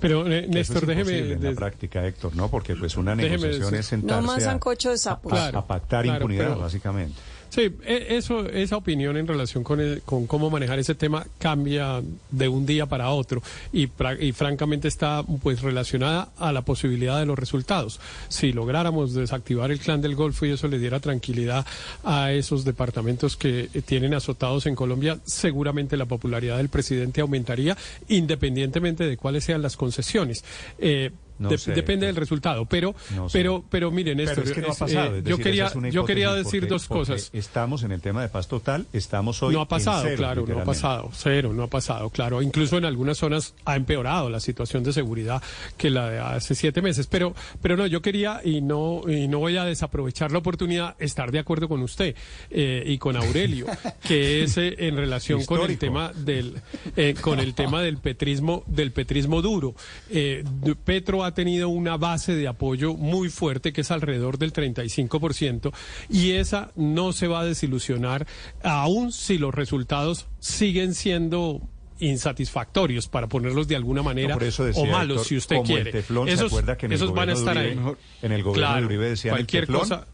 Pero, 0.00 0.26
eh, 0.26 0.40
Eso 0.40 0.48
Néstor, 0.50 0.76
es 0.82 0.86
déjeme... 0.88 1.18
en 1.18 1.28
la 1.42 1.48
des- 1.50 1.56
práctica, 1.56 2.04
Héctor, 2.06 2.34
¿no? 2.34 2.48
Porque 2.50 2.74
pues 2.74 2.96
una 2.96 3.14
Déjeme 3.14 3.36
negociación 3.38 3.74
es 3.76 3.86
sentarse 3.86 4.20
No 4.20 4.26
más 4.26 4.38
a- 4.42 4.46
sancocho 4.46 4.90
de 4.90 4.98
sapos. 4.98 5.32
a, 5.32 5.36
Claro, 5.36 5.58
a 5.60 5.66
pactar 5.66 6.02
claro, 6.04 6.18
impunidad, 6.18 6.48
pero- 6.48 6.60
básicamente. 6.60 7.14
Sí, 7.48 7.70
e- 7.84 8.06
eso, 8.10 8.46
esa 8.48 8.76
opinión 8.76 9.16
en 9.16 9.26
relación 9.26 9.64
con, 9.64 9.80
el- 9.80 10.02
con 10.02 10.26
cómo 10.26 10.50
manejar 10.50 10.78
ese 10.78 10.94
tema 10.94 11.26
cambia 11.38 12.02
de 12.30 12.48
un 12.48 12.66
día 12.66 12.86
para 12.86 13.10
otro 13.10 13.42
y, 13.72 13.88
y 14.20 14.32
francamente 14.32 14.88
está 14.88 15.22
pues 15.42 15.62
relacionada 15.62 16.30
a 16.38 16.52
la 16.52 16.62
posibilidad 16.62 17.18
de 17.18 17.24
los 17.26 17.38
resultados. 17.38 17.98
Si 18.28 18.52
lográramos 18.52 19.14
desactivar 19.14 19.70
el 19.70 19.78
clan 19.78 20.02
del 20.02 20.14
Golfo 20.16 20.44
y 20.44 20.50
eso 20.50 20.68
le 20.68 20.78
diera 20.78 21.00
tranquilidad 21.00 21.64
a 22.04 22.32
esos 22.32 22.64
departamentos 22.64 23.36
que 23.36 23.68
tienen 23.86 24.12
azotados 24.14 24.66
en 24.66 24.74
Colombia, 24.74 25.18
seguramente 25.24 25.96
la 25.96 26.06
popularidad 26.06 26.58
del 26.58 26.68
presidente 26.68 27.20
aumentaría 27.22 27.76
independientemente 28.08 29.04
de 29.04 29.16
cuáles 29.16 29.44
sean 29.44 29.62
las 29.62 29.76
concesiones. 29.76 30.44
Eh, 30.78 31.10
No 31.38 31.48
de- 31.50 31.58
sé, 31.58 31.72
depende 31.72 32.06
del 32.06 32.16
resultado, 32.16 32.64
pero, 32.66 32.94
No 33.14 33.28
sé. 33.28 33.38
pero, 33.38 33.64
pero 33.70 33.90
miren, 33.90 34.16
Pero 34.16 34.28
Néstor, 34.28 34.44
es 34.44 34.52
que 34.52 34.60
no 34.60 34.68
ha 34.68 34.72
es, 34.72 34.78
pasado. 34.78 35.16
eh, 35.16 35.18
es 35.18 35.24
yo 35.24 35.38
quería, 35.38 35.66
es 35.66 35.92
yo 35.94 36.04
quería 36.04 36.32
decir 36.32 36.66
dos 36.66 36.86
cosas. 36.88 37.30
Estamos 37.32 37.82
en 37.82 37.92
el 37.92 38.00
tema 38.00 38.22
de 38.22 38.28
paz 38.28 38.48
total, 38.48 38.86
estamos 38.92 39.42
hoy 39.42 39.54
No 39.54 39.60
ha 39.60 39.68
pasado, 39.68 40.02
en 40.02 40.08
cero, 40.08 40.16
claro, 40.18 40.46
no 40.46 40.60
ha 40.60 40.64
pasado, 40.64 41.10
cero, 41.12 41.52
no 41.52 41.62
ha 41.64 41.68
pasado, 41.68 42.10
claro. 42.10 42.42
Incluso 42.42 42.78
en 42.78 42.84
algunas 42.84 43.18
zonas 43.18 43.54
ha 43.64 43.76
empeorado 43.76 44.30
la 44.30 44.40
situación 44.40 44.82
de 44.84 44.92
seguridad 44.92 45.42
que 45.76 45.90
la 45.90 46.10
de 46.10 46.18
hace 46.18 46.54
siete 46.54 46.80
meses. 46.82 47.06
Pero, 47.06 47.34
pero 47.60 47.76
no, 47.76 47.86
yo 47.86 48.00
quería 48.02 48.40
y 48.44 48.60
no 48.60 49.02
y 49.08 49.28
no 49.28 49.38
voy 49.38 49.56
a 49.56 49.64
desaprovechar 49.64 50.32
la 50.32 50.38
oportunidad 50.38 50.94
estar 50.98 51.30
de 51.32 51.38
acuerdo 51.38 51.68
con 51.68 51.82
usted 51.82 52.14
eh, 52.50 52.82
y 52.86 52.98
con 52.98 53.16
Aurelio, 53.16 53.66
que 54.06 54.42
es 54.44 54.56
eh, 54.56 54.74
en 54.78 54.96
relación 54.96 55.44
con 55.44 55.60
el 55.68 55.78
tema 55.78 56.12
del 56.14 56.54
eh, 56.96 57.14
con 57.20 57.40
el 57.40 57.54
tema 57.54 57.82
del 57.82 57.98
petrismo 57.98 58.64
del 58.66 58.92
petrismo 58.92 59.42
duro. 59.42 59.74
Eh, 60.10 60.44
Petro 60.84 61.24
ha 61.26 61.34
tenido 61.34 61.68
una 61.68 61.96
base 61.96 62.34
de 62.34 62.48
apoyo 62.48 62.94
muy 62.94 63.28
fuerte 63.28 63.72
que 63.72 63.82
es 63.82 63.90
alrededor 63.90 64.38
del 64.38 64.52
35% 64.52 65.72
y 66.08 66.32
esa 66.32 66.72
no 66.76 67.12
se 67.12 67.26
va 67.28 67.40
a 67.40 67.44
desilusionar 67.44 68.26
aun 68.62 69.12
si 69.12 69.38
los 69.38 69.54
resultados 69.54 70.26
siguen 70.38 70.94
siendo 70.94 71.60
insatisfactorios 71.98 73.08
para 73.08 73.26
ponerlos 73.26 73.68
de 73.68 73.76
alguna 73.76 74.02
manera 74.02 74.28
No, 74.28 74.34
por 74.34 74.44
eso 74.44 74.64
decía, 74.64 74.82
o 74.82 74.86
malos 74.86 75.16
Héctor, 75.18 75.26
si 75.28 75.36
usted 75.36 75.56
como 75.56 75.66
quiere. 75.66 75.82
el 75.90 75.92
teflón, 75.92 76.28
¿se 76.28 76.34
esos 76.34 76.46
acuerda 76.46 76.76
que 76.76 76.86
en 76.86 76.92
el 76.92 76.96
esos 76.96 77.14
van 77.14 77.30
a 77.30 77.32
estar 77.32 77.56
ahí. 77.56 77.78
En 78.22 78.32
el 78.32 78.42
gobierno 78.42 78.50
de 78.52 78.52
Claro, 78.52 78.86
Uribe 78.86 79.08
decían 79.10 79.34
el 79.34 79.38
cualquier 79.40 79.62
teflón? 79.62 79.80
cosa. 79.80 80.06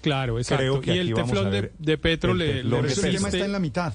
Claro, 0.00 0.38
exacto. 0.38 0.62
Creo 0.62 0.80
que 0.80 0.94
y 0.94 0.98
el 0.98 1.12
teflón 1.12 1.50
de, 1.50 1.72
de 1.78 1.98
Petro 1.98 2.32
el 2.32 2.38
le, 2.38 2.46
teflón 2.54 2.70
le 2.70 2.76
Pero 2.76 2.86
ese 2.88 3.00
tema 3.02 3.10
resiste 3.12 3.36
está 3.36 3.44
en 3.44 3.52
la 3.52 3.58
mitad. 3.58 3.92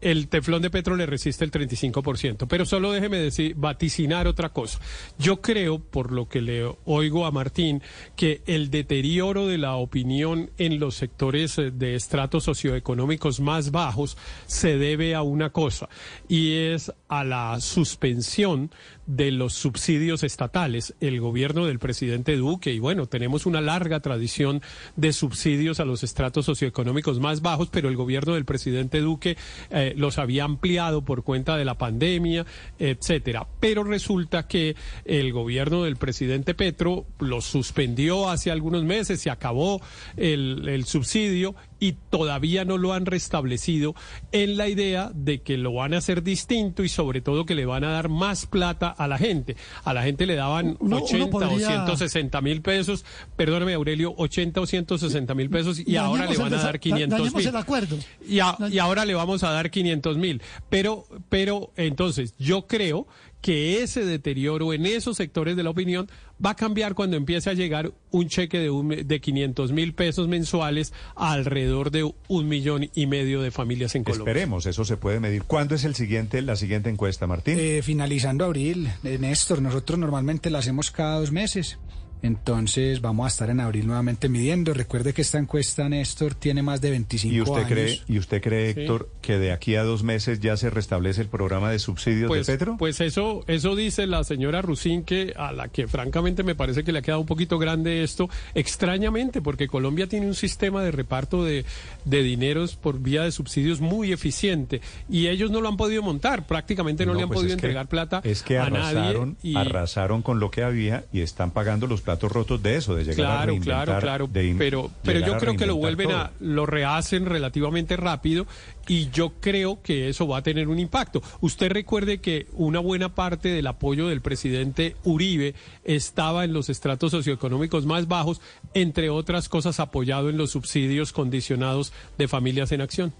El 0.00 0.28
teflón 0.28 0.62
de 0.62 0.70
Petro 0.70 0.96
le 0.96 1.06
resiste 1.06 1.44
el 1.44 1.50
35%. 1.50 2.46
Pero 2.48 2.64
solo 2.64 2.92
déjeme 2.92 3.18
decir, 3.18 3.54
vaticinar 3.56 4.26
otra 4.26 4.50
cosa. 4.50 4.80
Yo 5.18 5.40
creo, 5.40 5.78
por 5.78 6.12
lo 6.12 6.28
que 6.28 6.40
le 6.40 6.70
oigo 6.84 7.26
a 7.26 7.30
Martín, 7.30 7.82
que 8.16 8.42
el 8.46 8.70
deterioro 8.70 9.46
de 9.46 9.58
la 9.58 9.76
opinión 9.76 10.50
en 10.58 10.78
los 10.78 10.94
sectores 10.94 11.58
eh, 11.58 11.70
de 11.70 11.94
estratos 11.94 12.44
socioeconómicos 12.44 13.40
más 13.40 13.70
bajos 13.70 14.16
se 14.46 14.78
debe 14.78 15.14
a 15.14 15.22
una 15.22 15.50
cosa, 15.50 15.88
y 16.28 16.54
es 16.54 16.92
a 17.08 17.24
la 17.24 17.60
suspensión 17.60 18.70
de 19.16 19.32
los 19.32 19.54
subsidios 19.54 20.22
estatales. 20.22 20.94
El 21.00 21.20
gobierno 21.20 21.66
del 21.66 21.78
presidente 21.78 22.36
Duque, 22.36 22.72
y 22.72 22.78
bueno, 22.78 23.06
tenemos 23.06 23.44
una 23.46 23.60
larga 23.60 24.00
tradición 24.00 24.62
de 24.96 25.12
subsidios 25.12 25.80
a 25.80 25.84
los 25.84 26.04
estratos 26.04 26.46
socioeconómicos 26.46 27.18
más 27.18 27.42
bajos, 27.42 27.68
pero 27.70 27.88
el 27.88 27.96
gobierno 27.96 28.34
del 28.34 28.44
presidente 28.44 29.00
Duque 29.00 29.36
eh, 29.70 29.94
los 29.96 30.18
había 30.18 30.44
ampliado 30.44 31.04
por 31.04 31.24
cuenta 31.24 31.56
de 31.56 31.64
la 31.64 31.76
pandemia, 31.76 32.46
etcétera. 32.78 33.48
Pero 33.58 33.82
resulta 33.82 34.46
que 34.46 34.76
el 35.04 35.32
gobierno 35.32 35.82
del 35.82 35.96
presidente 35.96 36.54
Petro 36.54 37.06
los 37.18 37.44
suspendió 37.44 38.30
hace 38.30 38.50
algunos 38.50 38.84
meses, 38.84 39.20
se 39.20 39.30
acabó 39.30 39.80
el, 40.16 40.68
el 40.68 40.84
subsidio 40.84 41.54
y 41.80 41.92
todavía 42.10 42.64
no 42.64 42.78
lo 42.78 42.92
han 42.92 43.06
restablecido 43.06 43.94
en 44.32 44.56
la 44.56 44.68
idea 44.68 45.10
de 45.14 45.40
que 45.40 45.56
lo 45.56 45.72
van 45.72 45.94
a 45.94 45.98
hacer 45.98 46.22
distinto 46.22 46.84
y 46.84 46.88
sobre 46.88 47.20
todo 47.22 47.46
que 47.46 47.54
le 47.54 47.64
van 47.66 47.82
a 47.84 47.90
dar 47.90 48.08
más 48.08 48.46
plata 48.46 48.88
a 48.90 49.08
la 49.08 49.18
gente. 49.18 49.56
A 49.84 49.92
la 49.94 50.02
gente 50.02 50.26
le 50.26 50.36
daban 50.36 50.76
Uno- 50.78 50.96
uno 50.96 50.96
80 50.98 51.24
o 51.24 51.30
podría- 51.30 51.66
160 51.68 52.40
mil 52.42 52.60
pesos, 52.62 53.04
perdóname 53.36 53.74
Aurelio, 53.74 54.14
80 54.16 54.60
o 54.60 54.66
160 54.66 55.34
mil 55.34 55.48
pesos 55.50 55.80
y 55.84 55.96
ahora 55.96 56.26
le 56.30 56.36
van 56.36 56.54
a 56.54 56.58
dar 56.62 56.78
500 56.78 57.18
dañemos 57.18 57.34
mil. 57.34 57.48
el 57.48 57.56
acuerdo. 57.56 57.96
Y, 58.28 58.40
a- 58.40 58.56
y 58.70 58.78
ahora 58.78 59.04
le 59.04 59.14
vamos 59.14 59.42
a 59.42 59.50
dar 59.50 59.70
500 59.70 60.16
mil. 60.18 60.42
Pero, 60.68 61.06
pero 61.28 61.72
entonces 61.76 62.34
yo 62.38 62.66
creo 62.66 63.06
que 63.40 63.82
ese 63.82 64.04
deterioro 64.04 64.72
en 64.72 64.86
esos 64.86 65.16
sectores 65.16 65.56
de 65.56 65.62
la 65.62 65.70
opinión 65.70 66.08
va 66.44 66.50
a 66.50 66.56
cambiar 66.56 66.94
cuando 66.94 67.16
empiece 67.16 67.50
a 67.50 67.54
llegar 67.54 67.92
un 68.10 68.28
cheque 68.28 68.58
de, 68.58 68.70
un, 68.70 68.88
de 68.88 69.20
500 69.20 69.72
mil 69.72 69.94
pesos 69.94 70.28
mensuales 70.28 70.92
a 71.16 71.32
alrededor 71.32 71.90
de 71.90 72.10
un 72.28 72.48
millón 72.48 72.90
y 72.94 73.06
medio 73.06 73.42
de 73.42 73.50
familias 73.50 73.94
en 73.94 74.04
Colombia. 74.04 74.30
Esperemos, 74.30 74.66
eso 74.66 74.84
se 74.84 74.96
puede 74.96 75.20
medir. 75.20 75.44
¿Cuándo 75.44 75.74
es 75.74 75.84
el 75.84 75.94
siguiente, 75.94 76.42
la 76.42 76.56
siguiente 76.56 76.90
encuesta, 76.90 77.26
Martín? 77.26 77.56
Eh, 77.58 77.82
finalizando 77.82 78.44
abril, 78.44 78.90
eh, 79.04 79.18
Néstor, 79.18 79.62
nosotros 79.62 79.98
normalmente 79.98 80.50
la 80.50 80.58
hacemos 80.58 80.90
cada 80.90 81.18
dos 81.18 81.32
meses. 81.32 81.78
Entonces 82.22 83.00
vamos 83.00 83.24
a 83.24 83.28
estar 83.28 83.50
en 83.50 83.60
abril 83.60 83.86
nuevamente 83.86 84.28
midiendo. 84.28 84.74
Recuerde 84.74 85.12
que 85.12 85.22
esta 85.22 85.38
encuesta, 85.38 85.88
Néstor, 85.88 86.34
tiene 86.34 86.62
más 86.62 86.80
de 86.80 86.90
25 86.90 87.34
¿Y 87.34 87.40
usted 87.40 87.54
años. 87.56 87.68
cree, 87.68 88.00
y 88.08 88.18
usted 88.18 88.42
cree 88.42 88.74
Sí. 88.74 88.80
Héctor, 88.80 89.08
que 89.22 89.38
de 89.38 89.52
aquí 89.52 89.74
a 89.76 89.82
dos 89.82 90.02
meses 90.02 90.40
ya 90.40 90.56
se 90.56 90.70
restablece 90.70 91.22
el 91.22 91.28
programa 91.28 91.70
de 91.70 91.78
subsidios 91.78 92.28
Pues, 92.28 92.46
de 92.46 92.52
Petro? 92.52 92.76
pues 92.78 93.00
eso, 93.00 93.44
eso 93.46 93.74
dice 93.76 94.06
la 94.06 94.22
señora 94.24 94.60
Rusín, 94.62 95.02
que 95.02 95.32
a 95.36 95.52
la 95.52 95.68
que 95.68 95.88
francamente 95.88 96.42
me 96.42 96.54
parece 96.54 96.84
que 96.84 96.92
le 96.92 96.98
ha 96.98 97.02
quedado 97.02 97.20
un 97.20 97.26
poquito 97.26 97.58
grande 97.58 98.02
esto, 98.02 98.28
extrañamente, 98.54 99.42
porque 99.42 99.66
Colombia 99.68 100.06
tiene 100.06 100.26
un 100.26 100.34
sistema 100.34 100.82
de 100.82 100.90
reparto 100.90 101.44
de, 101.44 101.64
de 102.04 102.22
dineros 102.22 102.76
por 102.76 103.00
vía 103.00 103.22
de 103.22 103.32
subsidios 103.32 103.80
muy 103.80 104.12
eficiente 104.12 104.80
y 105.08 105.28
ellos 105.28 105.50
no 105.50 105.60
lo 105.60 105.68
han 105.68 105.76
podido 105.76 106.02
montar, 106.02 106.46
prácticamente 106.46 107.04
no, 107.06 107.14
le 107.14 107.22
han 107.22 107.28
pues 107.28 107.38
podido 107.40 107.48
que- 107.56 107.66
entregar 107.66 107.88
plata 107.88 108.20
Es 108.24 108.42
que 108.42 108.58
a 108.58 108.64
arrasaron, 108.66 109.36
nadie. 109.42 109.50
y- 109.52 109.56
arrasaron 109.56 110.22
con 110.22 110.38
lo 110.40 110.50
que 110.50 110.62
había 110.62 111.04
y 111.12 111.20
están 111.20 111.50
pagando 111.50 111.86
los 111.86 112.00
platos 112.10 112.32
rotos 112.32 112.62
de 112.62 112.76
eso, 112.76 112.94
de 112.94 113.04
llegar 113.04 113.20
a 113.26 113.28
Claro, 113.34 113.46
reinventar. 113.46 113.84
claro, 113.84 114.00
claro. 114.00 114.26
de 114.32 114.54
Pero, 114.58 114.90
pero 115.02 115.20
yo 115.20 115.34
a 115.34 115.38
creo 115.38 115.56
que 115.56 115.66
lo 115.66 115.76
vuelven 115.76 116.10
a, 116.12 116.30
lo 116.40 116.66
rehacen 116.66 117.26
relativamente 117.26 117.96
rápido 117.96 118.46
y 118.88 119.08
yo 119.10 119.34
creo 119.40 119.80
que 119.82 120.08
eso 120.08 120.26
va 120.26 120.38
a 120.38 120.42
tener 120.42 120.68
un 120.68 120.78
impacto. 120.78 121.22
Usted 121.40 121.70
recuerde 121.70 122.18
que 122.18 122.46
una 122.54 122.80
buena 122.80 123.14
parte 123.14 123.48
del 123.50 123.66
apoyo 123.68 124.08
del 124.08 124.20
presidente 124.20 124.96
Uribe 125.04 125.54
estaba 125.84 126.44
en 126.44 126.52
los 126.52 126.68
estratos 126.68 127.12
socioeconómicos 127.12 127.86
más 127.86 128.08
bajos, 128.08 128.40
entre 128.74 129.10
otras 129.10 129.48
cosas 129.48 129.78
apoyado 129.80 130.28
en 130.28 130.36
los 130.36 130.50
subsidios 130.50 131.12
condicionados 131.12 131.92
de 132.18 132.26
familias 132.28 132.72
en 132.72 132.80
acción. 132.80 133.12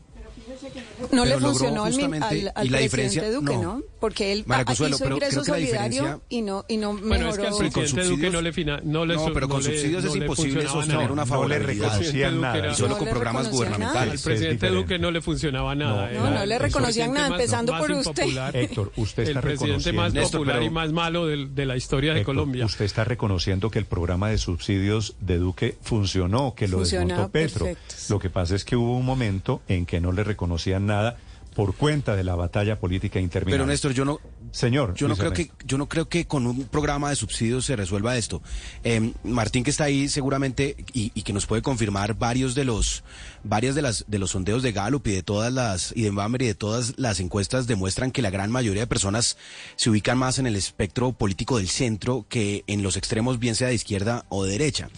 No 1.00 1.08
Pero 1.10 1.24
le 1.24 1.38
funcionó 1.38 1.84
al, 1.84 1.94
al- 1.94 2.52
al 2.54 2.66
y 2.66 2.70
la 2.70 2.78
presidente 2.78 2.82
diferencia- 2.82 3.30
Duque, 3.30 3.54
no. 3.54 3.62
¿no? 3.62 3.82
Porque 4.00 4.32
él 4.32 4.44
María 4.46 4.64
Consuelo, 4.64 4.96
hizo 4.96 5.04
ingreso 5.10 5.44
solidario 5.44 5.68
diferencia- 6.02 6.20
y 6.30 6.40
no, 6.42 6.64
y 6.68 6.76
no 6.78 6.94
Bueno, 6.96 7.28
es 7.28 7.36
que 7.36 7.46
al 7.46 7.52
mejoró. 7.52 7.70
presidente 7.70 8.04
Duque 8.04 8.30
no 8.30 8.40
le, 8.40 8.52
fina- 8.52 8.80
no 8.82 9.04
le 9.04 9.14
No, 9.14 9.26
pero 9.34 9.46
con 9.48 9.62
no 9.62 9.68
le- 9.68 9.74
subsidios 9.74 10.04
es 10.04 10.10
no 10.10 10.16
le 10.16 10.20
imposible 10.22 10.52
funcionaba 10.62 10.72
sostener 10.80 10.96
nada. 11.02 11.12
una 11.12 11.20
No 11.22 11.24
le 11.24 11.28
favorabilidad. 11.30 11.88
reconocían 11.90 12.34
Duque 12.34 12.42
nada. 12.46 12.70
Y 12.70 12.74
solo 12.74 12.88
No 12.88 12.96
con 12.96 13.04
le 13.04 13.10
programas 13.12 13.42
nada. 13.44 13.50
Al 13.50 13.56
gubernamentales. 13.56 14.22
presidente. 14.22 14.68
Duque 14.70 14.98
no 14.98 15.10
le 15.10 15.20
funcionaba 15.20 15.74
nada. 15.74 16.02
No, 16.06 16.08
era 16.08 16.20
no, 16.20 16.30
no 16.30 16.46
le 16.46 16.54
el 16.54 16.60
reconocían 16.62 17.12
nada, 17.12 17.26
empezando 17.28 17.72
más 17.72 17.80
por 17.82 17.90
usted. 17.92 18.10
impopular, 18.22 18.56
Héctor, 18.56 18.92
usted 18.96 19.22
está 19.24 19.38
El 19.38 19.44
presidente 19.44 19.92
más 19.92 20.12
reconociendo- 20.14 20.30
popular 20.38 20.56
Néstor, 20.56 20.62
y 20.64 20.70
más 20.70 20.92
malo 20.92 21.26
de, 21.26 21.66
la 21.66 21.76
historia 21.76 22.14
de 22.14 22.20
Héctor, 22.20 22.34
Colombia. 22.36 22.64
Usted 22.64 22.84
está 22.86 23.04
reconociendo 23.04 23.70
que 23.70 23.78
el 23.78 23.84
programa 23.84 24.30
de 24.30 24.38
subsidios 24.38 25.14
de 25.20 25.36
Duque 25.38 25.76
funcionó, 25.82 26.54
que 26.54 26.68
lo 26.68 26.78
desmontó 26.80 27.28
Petro. 27.30 27.66
Lo 28.08 28.18
que 28.18 28.30
pasa 28.30 28.54
es 28.56 28.64
que 28.64 28.76
hubo 28.76 28.96
un 28.96 29.04
momento 29.04 29.60
en 29.68 29.84
que 29.84 30.00
no 30.00 30.12
le 30.12 30.24
reconocían 30.24 30.86
nada 30.86 31.16
por 31.54 31.74
cuenta 31.74 32.16
de 32.16 32.24
la 32.24 32.34
batalla 32.34 32.78
política 32.78 33.20
interminable. 33.20 33.58
Pero 33.58 33.66
Néstor, 33.66 33.92
yo 33.92 34.04
no, 34.04 34.20
Señor, 34.52 34.94
yo 34.94 35.08
no 35.08 35.14
Luis 35.14 35.20
creo 35.20 35.32
que 35.32 35.50
yo 35.64 35.78
no 35.78 35.88
creo 35.88 36.08
que 36.08 36.26
con 36.26 36.46
un 36.46 36.64
programa 36.64 37.10
de 37.10 37.16
subsidios 37.16 37.64
se 37.64 37.76
resuelva 37.76 38.16
esto. 38.16 38.42
Eh, 38.84 39.12
Martín 39.24 39.64
que 39.64 39.70
está 39.70 39.84
ahí 39.84 40.08
seguramente 40.08 40.76
y, 40.92 41.12
y 41.14 41.22
que 41.22 41.32
nos 41.32 41.46
puede 41.46 41.62
confirmar 41.62 42.14
varios 42.14 42.54
de 42.54 42.64
los 42.64 43.04
varias 43.42 43.74
de 43.74 43.82
las 43.82 44.04
de 44.06 44.18
los 44.18 44.30
sondeos 44.30 44.62
de 44.62 44.72
Gallup 44.72 45.06
y 45.06 45.12
de 45.12 45.22
todas 45.22 45.52
las 45.52 45.92
y 45.96 46.02
de 46.02 46.10
Bamber 46.10 46.42
y 46.42 46.46
de 46.46 46.54
todas 46.54 46.94
las 46.98 47.20
encuestas 47.20 47.66
demuestran 47.66 48.10
que 48.10 48.22
la 48.22 48.30
gran 48.30 48.50
mayoría 48.50 48.82
de 48.82 48.86
personas 48.86 49.36
se 49.76 49.90
ubican 49.90 50.18
más 50.18 50.38
en 50.38 50.46
el 50.46 50.56
espectro 50.56 51.12
político 51.12 51.58
del 51.58 51.68
centro 51.68 52.26
que 52.28 52.64
en 52.66 52.82
los 52.82 52.96
extremos 52.96 53.38
bien 53.38 53.54
sea 53.54 53.68
de 53.68 53.74
izquierda 53.74 54.24
o 54.28 54.44
de 54.44 54.52
derecha. 54.52 54.90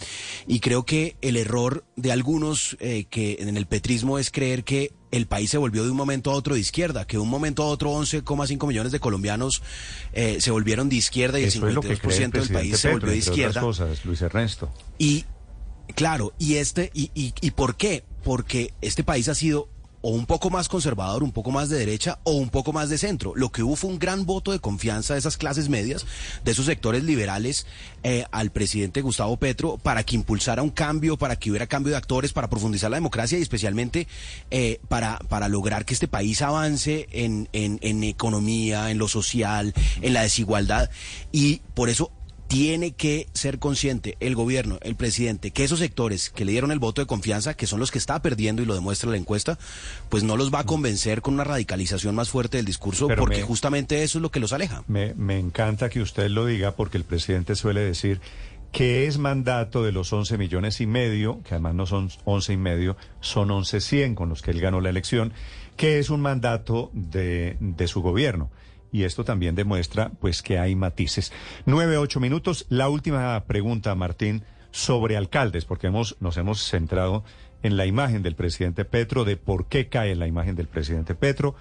Y 0.47 0.61
creo 0.61 0.85
que 0.85 1.17
el 1.23 1.37
error 1.37 1.85
de 1.97 2.13
algunos 2.13 2.77
eh, 2.81 3.07
que 3.09 3.37
en 3.41 3.57
el 3.57 3.67
petrismo 3.67 4.19
es 4.19 4.31
creer 4.31 4.65
que 4.65 4.93
el 5.13 5.27
país 5.27 5.51
se 5.51 5.59
volvió 5.59 5.85
de 5.85 5.91
un 5.91 5.97
momento 5.97 6.31
a 6.31 6.35
otro 6.35 6.55
de 6.55 6.61
izquierda, 6.61 7.07
que 7.07 7.19
de 7.19 7.23
un 7.23 7.29
momento 7.29 7.63
a 7.63 7.67
otro 7.67 7.93
11,5 7.93 8.67
millones 8.67 8.91
de 8.93 8.99
colombianos 8.99 9.63
eh, 10.13 10.41
se 10.41 10.51
volvieron 10.51 10.89
de 10.89 10.97
izquierda 10.97 11.39
y 11.39 11.43
el 11.43 11.49
Eso 11.49 11.69
es 11.69 11.75
lo 11.75 11.83
que 11.83 11.97
cree 11.99 12.17
el 12.17 12.33
52% 12.33 12.33
del 12.33 12.49
país 12.49 12.79
se 12.81 12.91
volvió 12.91 13.11
de 13.11 13.19
izquierda. 13.19 13.61
cosas, 13.61 14.05
Luis 14.05 14.23
Ernesto. 14.23 14.73
Y 14.99 15.27
claro, 15.95 16.33
y 16.39 16.55
este 16.55 16.91
y, 16.95 17.11
y, 17.15 17.35
y 17.41 17.51
por 17.53 17.77
qué? 17.77 18.05
Porque 18.25 18.73
este 18.81 19.05
país 19.05 19.29
ha 19.29 19.35
sido 19.35 19.69
o 20.03 20.11
un 20.11 20.27
poco 20.27 20.51
más 20.51 20.69
conservador, 20.69 21.23
un 21.23 21.33
poco 21.33 21.51
más 21.51 21.69
de 21.69 21.79
derecha 21.79 22.19
o 22.25 22.33
un 22.33 22.51
poco 22.51 22.73
más 22.73 22.91
de 22.91 22.99
centro. 22.99 23.33
Lo 23.35 23.51
que 23.51 23.63
hubo 23.63 23.77
fue 23.77 23.91
un 23.91 23.99
gran 23.99 24.27
voto 24.27 24.53
de 24.53 24.59
confianza 24.59 25.15
de 25.15 25.21
esas 25.21 25.37
clases 25.37 25.69
medias, 25.69 26.05
de 26.45 26.53
esos 26.53 26.67
sectores 26.67 27.05
liberales 27.05 27.67
eh, 28.03 28.25
al 28.33 28.51
presidente 28.51 29.01
Gustavo 29.01 29.37
Petro 29.37 29.79
para 29.79 30.05
que 30.05 30.17
impulsara 30.17 30.63
un 30.63 30.71
cambio, 30.71 31.17
para 31.17 31.37
que 31.37 31.51
hubiera 31.51 31.67
cambio 31.67 31.93
de 31.93 31.97
actores, 31.97 32.33
para 32.33 32.51
profundizar 32.51 32.91
la 32.91 32.97
democracia 32.97 33.39
y 33.39 33.43
especialmente 33.43 34.09
eh, 34.51 34.81
para, 34.89 35.19
para 35.29 35.49
lograr 35.49 35.85
que 35.85 35.95
este 35.95 36.09
país 36.09 36.43
avance 36.43 37.09
en, 37.13 37.49
en, 37.53 37.79
en 37.83 38.03
economía, 38.05 38.91
en 38.91 38.99
lo 38.99 39.09
social, 39.09 39.73
en 40.01 40.13
la 40.13 40.23
desigualdad. 40.23 40.91
Y 41.31 41.61
por 41.75 41.89
eso 41.89 42.11
tiene 42.53 42.93
que 42.93 43.29
ser 43.33 43.59
consciente 43.59 44.19
el 44.21 44.35
gobierno, 44.35 44.79
el 44.83 44.95
presidente, 44.95 45.53
que 45.53 45.65
esos 45.65 45.79
sectores 45.79 46.29
que 46.29 46.45
le 46.45 46.53
dieron 46.53 46.71
el 46.71 46.79
voto 46.79 47.01
de 47.01 47.07
confianza, 47.07 47.55
que 47.55 47.67
son 47.67 47.81
los 47.81 47.91
que 47.91 47.97
está 47.97 48.21
perdiendo 48.21 48.61
y 48.61 48.67
lo 48.67 48.75
demuestra 48.75 49.11
la 49.11 49.17
encuesta, 49.17 49.59
pues 50.11 50.23
no 50.23 50.37
los 50.37 50.53
va 50.53 50.59
a 50.61 50.65
convencer 50.65 51.23
con 51.23 51.33
una 51.33 51.45
radicalización 51.45 52.15
más 52.15 52.29
fuerte 52.29 52.59
del 52.59 52.67
discurso, 52.67 53.07
Pero 53.09 53.23
porque 53.23 53.39
me- 53.39 53.43
justamente 53.43 54.03
eso 54.03 54.19
es 54.19 54.23
lo 54.23 54.31
que 54.31 54.39
los 54.39 54.53
aleja. 54.53 54.85
Me, 54.87 55.15
me 55.15 55.39
encanta 55.39 55.89
que 55.89 56.03
usted 56.03 56.29
lo 56.29 56.45
diga 56.45 56.77
porque 56.77 56.99
el 56.99 57.05
presidente 57.05 57.55
suele 57.57 57.81
decir 57.81 58.21
que 58.71 59.07
es 59.07 59.17
mandato 59.17 59.83
de 59.83 59.93
los 59.93 60.13
11 60.13 60.37
millones 60.37 60.81
y 60.83 60.87
medio, 60.87 61.41
que 61.45 61.55
además 61.55 61.75
no 61.75 61.87
son 61.87 62.11
11 62.27 62.53
y 62.53 62.57
medio, 62.59 62.97
son 63.23 63.51
11 63.51 63.81
100 63.81 64.15
con 64.15 64.29
los 64.29 64.43
que 64.43 64.51
él 64.51 64.61
ganó 64.61 64.83
la 64.83 64.91
elección, 64.91 65.33
que 65.79 65.99
es 65.99 66.11
un 66.11 66.21
mandato 66.21 66.91
de, 66.93 67.57
de 67.61 67.89
su 67.89 68.03
gobierno. 68.03 68.51
Y 68.93 69.05
esto 69.05 69.25
también 69.25 69.55
demuestra 69.55 70.11
pues 70.21 70.43
que 70.43 70.59
hay 70.59 70.77
matices. 70.77 71.33
Nueve, 71.67 71.97
ocho 71.97 72.21
minutos. 72.21 72.67
La 72.69 72.89
última 72.89 73.43
pregunta, 73.47 73.95
Martín, 73.95 74.45
sobre 74.71 75.17
alcaldes, 75.17 75.65
porque 75.65 75.89
hemos, 75.89 76.17
nos 76.21 76.37
hemos 76.37 76.63
centrado 76.63 77.25
en 77.63 77.77
la 77.77 77.87
imagen 77.87 78.23
del 78.23 78.35
presidente 78.35 78.85
Petro, 78.85 79.25
de 79.25 79.37
por 79.37 79.67
qué 79.67 79.89
cae 79.89 80.15
la 80.15 80.27
imagen 80.27 80.57
del 80.57 80.69
presidente 80.69 81.15
Petro, 81.15 81.55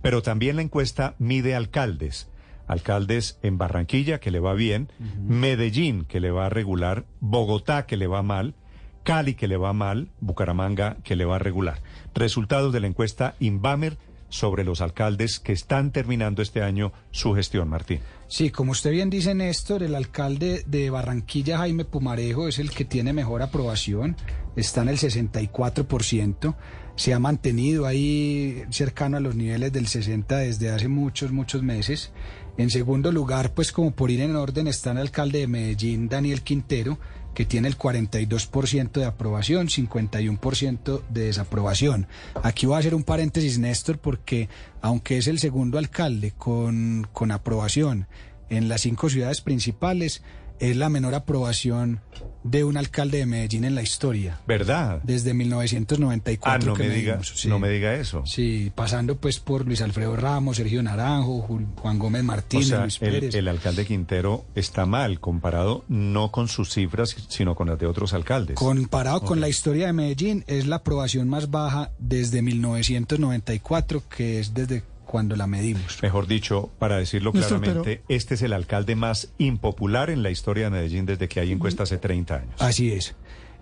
pero 0.00 0.22
también 0.22 0.56
la 0.56 0.62
encuesta 0.62 1.14
mide 1.18 1.54
alcaldes. 1.54 2.28
Alcaldes 2.66 3.38
en 3.42 3.58
Barranquilla, 3.58 4.18
que 4.18 4.30
le 4.30 4.40
va 4.40 4.54
bien, 4.54 4.88
Medellín, 5.26 6.04
que 6.04 6.20
le 6.20 6.30
va 6.30 6.48
regular, 6.48 7.04
Bogotá, 7.20 7.86
que 7.86 7.96
le 7.96 8.06
va 8.06 8.22
mal, 8.22 8.54
Cali, 9.02 9.34
que 9.34 9.48
le 9.48 9.56
va 9.56 9.72
mal, 9.72 10.08
Bucaramanga, 10.20 10.96
que 11.02 11.16
le 11.16 11.24
va 11.24 11.38
regular. 11.38 11.80
Resultados 12.14 12.72
de 12.72 12.80
la 12.80 12.86
encuesta 12.86 13.34
Inbamer 13.40 13.98
sobre 14.32 14.64
los 14.64 14.80
alcaldes 14.80 15.38
que 15.38 15.52
están 15.52 15.92
terminando 15.92 16.40
este 16.40 16.62
año 16.62 16.92
su 17.10 17.34
gestión, 17.34 17.68
Martín. 17.68 18.00
Sí, 18.28 18.48
como 18.50 18.72
usted 18.72 18.90
bien 18.90 19.10
dice, 19.10 19.34
Néstor, 19.34 19.82
el 19.82 19.94
alcalde 19.94 20.64
de 20.66 20.88
Barranquilla, 20.88 21.58
Jaime 21.58 21.84
Pumarejo, 21.84 22.48
es 22.48 22.58
el 22.58 22.70
que 22.70 22.86
tiene 22.86 23.12
mejor 23.12 23.42
aprobación, 23.42 24.16
está 24.56 24.80
en 24.80 24.88
el 24.88 24.96
64%, 24.96 26.54
se 26.96 27.12
ha 27.12 27.18
mantenido 27.18 27.84
ahí 27.84 28.64
cercano 28.70 29.18
a 29.18 29.20
los 29.20 29.36
niveles 29.36 29.70
del 29.70 29.86
60 29.86 30.38
desde 30.38 30.70
hace 30.70 30.88
muchos, 30.88 31.30
muchos 31.30 31.62
meses. 31.62 32.10
En 32.56 32.70
segundo 32.70 33.12
lugar, 33.12 33.52
pues 33.52 33.70
como 33.70 33.90
por 33.90 34.10
ir 34.10 34.20
en 34.22 34.34
orden, 34.34 34.66
está 34.66 34.92
el 34.92 34.98
alcalde 34.98 35.40
de 35.40 35.46
Medellín, 35.46 36.08
Daniel 36.08 36.40
Quintero, 36.40 36.98
que 37.34 37.44
tiene 37.44 37.68
el 37.68 37.78
42% 37.78 38.92
de 38.92 39.04
aprobación, 39.04 39.68
51% 39.68 41.02
de 41.08 41.24
desaprobación. 41.24 42.06
Aquí 42.42 42.66
voy 42.66 42.76
a 42.76 42.78
hacer 42.78 42.94
un 42.94 43.04
paréntesis, 43.04 43.58
Néstor, 43.58 43.98
porque 43.98 44.48
aunque 44.80 45.18
es 45.18 45.26
el 45.26 45.38
segundo 45.38 45.78
alcalde 45.78 46.32
con, 46.36 47.06
con 47.12 47.30
aprobación 47.30 48.06
en 48.50 48.68
las 48.68 48.82
cinco 48.82 49.08
ciudades 49.08 49.40
principales, 49.40 50.22
es 50.62 50.76
la 50.76 50.88
menor 50.88 51.14
aprobación 51.16 52.00
de 52.44 52.62
un 52.62 52.76
alcalde 52.76 53.18
de 53.18 53.26
Medellín 53.26 53.64
en 53.64 53.74
la 53.74 53.82
historia. 53.82 54.38
¿Verdad? 54.46 55.00
Desde 55.02 55.34
1994. 55.34 56.52
Ah, 56.52 56.58
no 56.64 56.74
que 56.74 56.88
me 56.88 56.94
diga, 56.94 57.20
sí. 57.22 57.48
no 57.48 57.58
me 57.58 57.68
diga 57.68 57.94
eso. 57.94 58.22
Sí, 58.26 58.70
pasando 58.72 59.16
pues 59.16 59.40
por 59.40 59.66
Luis 59.66 59.80
Alfredo 59.82 60.14
Ramos, 60.14 60.58
Sergio 60.58 60.80
Naranjo, 60.80 61.40
Juan 61.76 61.98
Gómez 61.98 62.22
O 62.22 62.24
Martínez, 62.24 62.68
sea, 62.68 62.82
Luis 62.82 62.98
el, 63.02 63.10
Pérez. 63.10 63.34
el 63.34 63.48
alcalde 63.48 63.84
Quintero 63.84 64.44
está 64.54 64.86
mal 64.86 65.18
comparado 65.18 65.84
no 65.88 66.30
con 66.30 66.46
sus 66.46 66.72
cifras, 66.72 67.16
sino 67.28 67.56
con 67.56 67.68
las 67.68 67.78
de 67.80 67.86
otros 67.86 68.12
alcaldes. 68.12 68.54
Comparado 68.54 69.20
con 69.22 69.40
la 69.40 69.48
historia 69.48 69.88
de 69.88 69.92
Medellín, 69.92 70.44
es 70.46 70.68
la 70.68 70.76
aprobación 70.76 71.28
más 71.28 71.50
baja 71.50 71.90
desde 71.98 72.40
1994, 72.40 74.04
que 74.08 74.38
es 74.38 74.54
desde 74.54 74.84
cuando 75.12 75.36
la 75.36 75.46
medimos. 75.46 76.02
Mejor 76.02 76.26
dicho, 76.26 76.70
para 76.78 76.96
decirlo 76.96 77.32
Néstor, 77.34 77.60
claramente, 77.60 78.02
este 78.08 78.34
es 78.34 78.40
el 78.42 78.54
alcalde 78.54 78.96
más 78.96 79.28
impopular 79.36 80.08
en 80.08 80.22
la 80.22 80.30
historia 80.30 80.64
de 80.64 80.70
Medellín 80.70 81.04
desde 81.04 81.28
que 81.28 81.38
hay 81.40 81.52
encuesta 81.52 81.82
hace 81.82 81.98
30 81.98 82.34
años. 82.36 82.54
Así 82.58 82.90
es. 82.90 83.14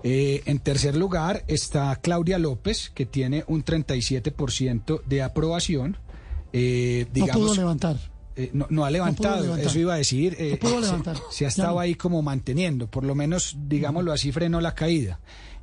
Eh, 0.04 0.42
en 0.46 0.60
tercer 0.60 0.96
lugar 0.96 1.44
está 1.48 1.94
Claudia 2.00 2.38
López, 2.38 2.90
que 2.94 3.04
tiene 3.04 3.42
un 3.48 3.64
37% 3.64 5.02
de 5.04 5.22
aprobación. 5.22 5.96
Eh, 6.52 7.06
No 7.08 7.12
digamos, 7.14 7.36
pudo 7.42 7.54
levantar. 7.56 7.96
eh, 8.36 8.50
no, 8.52 8.66
no 8.70 8.84
ha 8.84 8.90
levantado, 8.90 9.42
levantar. 9.42 9.66
eso 9.66 9.78
iba 9.78 9.94
a 9.94 9.96
decir. 9.98 10.36
eh, 10.38 10.52
No 10.52 10.58
pudo 10.58 10.80
se- 10.80 10.86
levantar. 10.86 11.16
Se, 11.30 11.44
ha 11.44 11.48
Ya 11.48 11.48
estado 11.48 11.74
no. 11.74 11.80
ahí 11.80 11.94
como 11.96 12.22
manteniendo, 12.22 12.86
por 12.88 13.04
lo 13.04 13.14
menos, 13.14 13.56
digámoslo 13.68 14.12
así, 14.12 14.32
frenó 14.32 14.60
la 14.60 14.74
caída. 14.74 15.20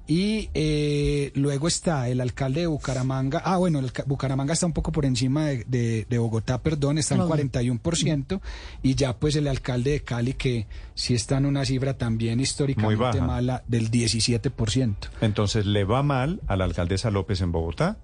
Y 0.09 0.49
eh, 0.53 1.31
luego 1.35 1.67
está 1.67 2.07
el 2.07 2.21
alcalde 2.21 2.61
de 2.61 2.67
Bucaramanga. 2.67 3.41
Ah, 3.43 3.57
bueno, 3.57 3.79
el 3.79 3.91
ca- 3.91 4.03
Bucaramanga 4.07 4.53
está 4.53 4.65
un 4.65 4.71
poco 4.73 4.91
por 4.93 5.05
encima 5.05 5.47
de, 5.47 5.65
de- 5.67 6.05
de 6.09 6.17
Bogotá, 6.17 6.61
perdón, 6.63 6.97
está 6.97 7.15
en 7.15 7.25
Claudio. 7.27 7.49
41%. 7.51 8.39
Y 8.83 8.95
ya 8.95 9.17
pues 9.17 9.35
el 9.35 9.47
alcalde 9.47 9.91
de 9.91 9.99
Cali, 10.01 10.33
que 10.33 10.67
sí 10.95 11.13
está 11.13 11.37
en 11.37 11.45
una 11.45 11.65
cifra 11.65 11.97
también 11.97 12.39
históricamente 12.39 13.19
mala, 13.21 13.63
del 13.67 13.91
17%. 13.91 14.95
Entonces, 15.21 15.65
le 15.65 15.83
va 15.83 16.03
mal 16.03 16.41
a 16.47 16.55
la 16.55 16.63
alcaldesa 16.65 17.11
López 17.11 17.41
en 17.41 17.51
Bogotá, 17.51 17.97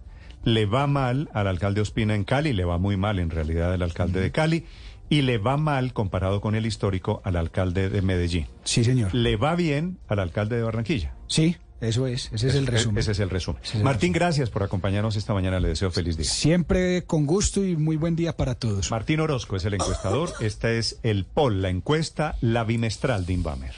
le 0.44 0.66
va 0.66 0.88
mal 0.88 1.30
al 1.34 1.48
alcalde 1.48 1.80
Ospina 1.82 2.16
en 2.16 2.26
Cali, 2.26 2.52
le 2.54 2.66
va 2.66 2.78
muy 2.78 2.98
mal 2.98 3.20
en 3.20 3.30
realidad 3.30 3.72
al 3.74 3.82
alcalde 3.82 4.20
de 4.20 4.32
Cali, 4.32 4.66
y 5.10 5.22
le 5.22 5.38
va 5.38 5.58
mal, 5.58 5.94
comparado 5.94 6.42
con 6.42 6.56
el 6.56 6.66
histórico, 6.66 7.22
al 7.24 7.36
alcalde 7.36 7.90
de 7.90 8.02
Medellín. 8.02 8.48
Sí, 8.64 8.84
señor. 8.84 9.14
Le 9.14 9.36
va 9.38 9.56
bien 9.56 10.00
al 10.08 10.20
alcalde 10.20 10.56
de 10.58 10.64
Barranquilla. 10.64 11.14
Sí, 11.28 11.56
eso 11.84 12.08
es, 12.08 12.32
ese 12.34 12.48
es 12.48 12.56
el 12.56 12.68
resumen. 12.68 13.00
Ese 13.00 13.12
es 13.12 13.20
el 13.20 13.30
resumen. 13.30 13.62
Ese 13.62 13.74
es 13.74 13.80
el 13.80 13.84
Martín, 13.84 14.14
gracias 14.14 14.50
por 14.50 14.64
acompañarnos 14.64 15.16
esta 15.16 15.34
mañana. 15.34 15.60
Le 15.60 15.70
deseo 15.70 15.92
feliz 15.92 16.18
día. 16.18 16.30
Siempre 16.30 17.04
con 17.04 17.26
gusto 17.26 17.64
y 17.64 17.76
muy 17.76 17.98
buen 17.98 18.16
día 18.16 18.36
para 18.36 18.56
todos. 18.56 18.90
Martín 18.92 19.20
Orozco 19.20 19.56
es 19.56 19.66
el 19.66 19.74
encuestador. 19.76 20.32
Esta 20.40 20.72
es 20.72 21.00
el 21.04 21.26
POL, 21.26 21.62
la 21.62 21.70
encuesta, 21.70 22.38
la 22.42 22.64
bimestral 22.64 23.26
de 23.26 23.34
Inbamer. 23.34 23.74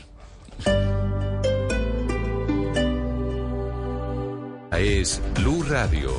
Es 4.72 5.22
Blue 5.36 5.64
Radio. 5.64 6.12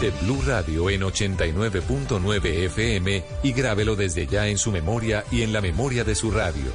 De 0.00 0.10
Blue 0.22 0.42
Radio 0.46 0.90
en 0.90 1.00
89.9 1.00 2.44
FM 2.66 3.24
y 3.42 3.52
grábelo 3.52 3.96
desde 3.96 4.26
ya 4.26 4.48
en 4.48 4.58
su 4.58 4.70
memoria 4.70 5.24
y 5.30 5.42
en 5.42 5.52
la 5.52 5.60
memoria 5.60 6.04
de 6.04 6.14
su 6.14 6.30
radio. 6.30 6.70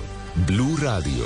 Blue 0.47 0.77
Radio, 0.77 1.25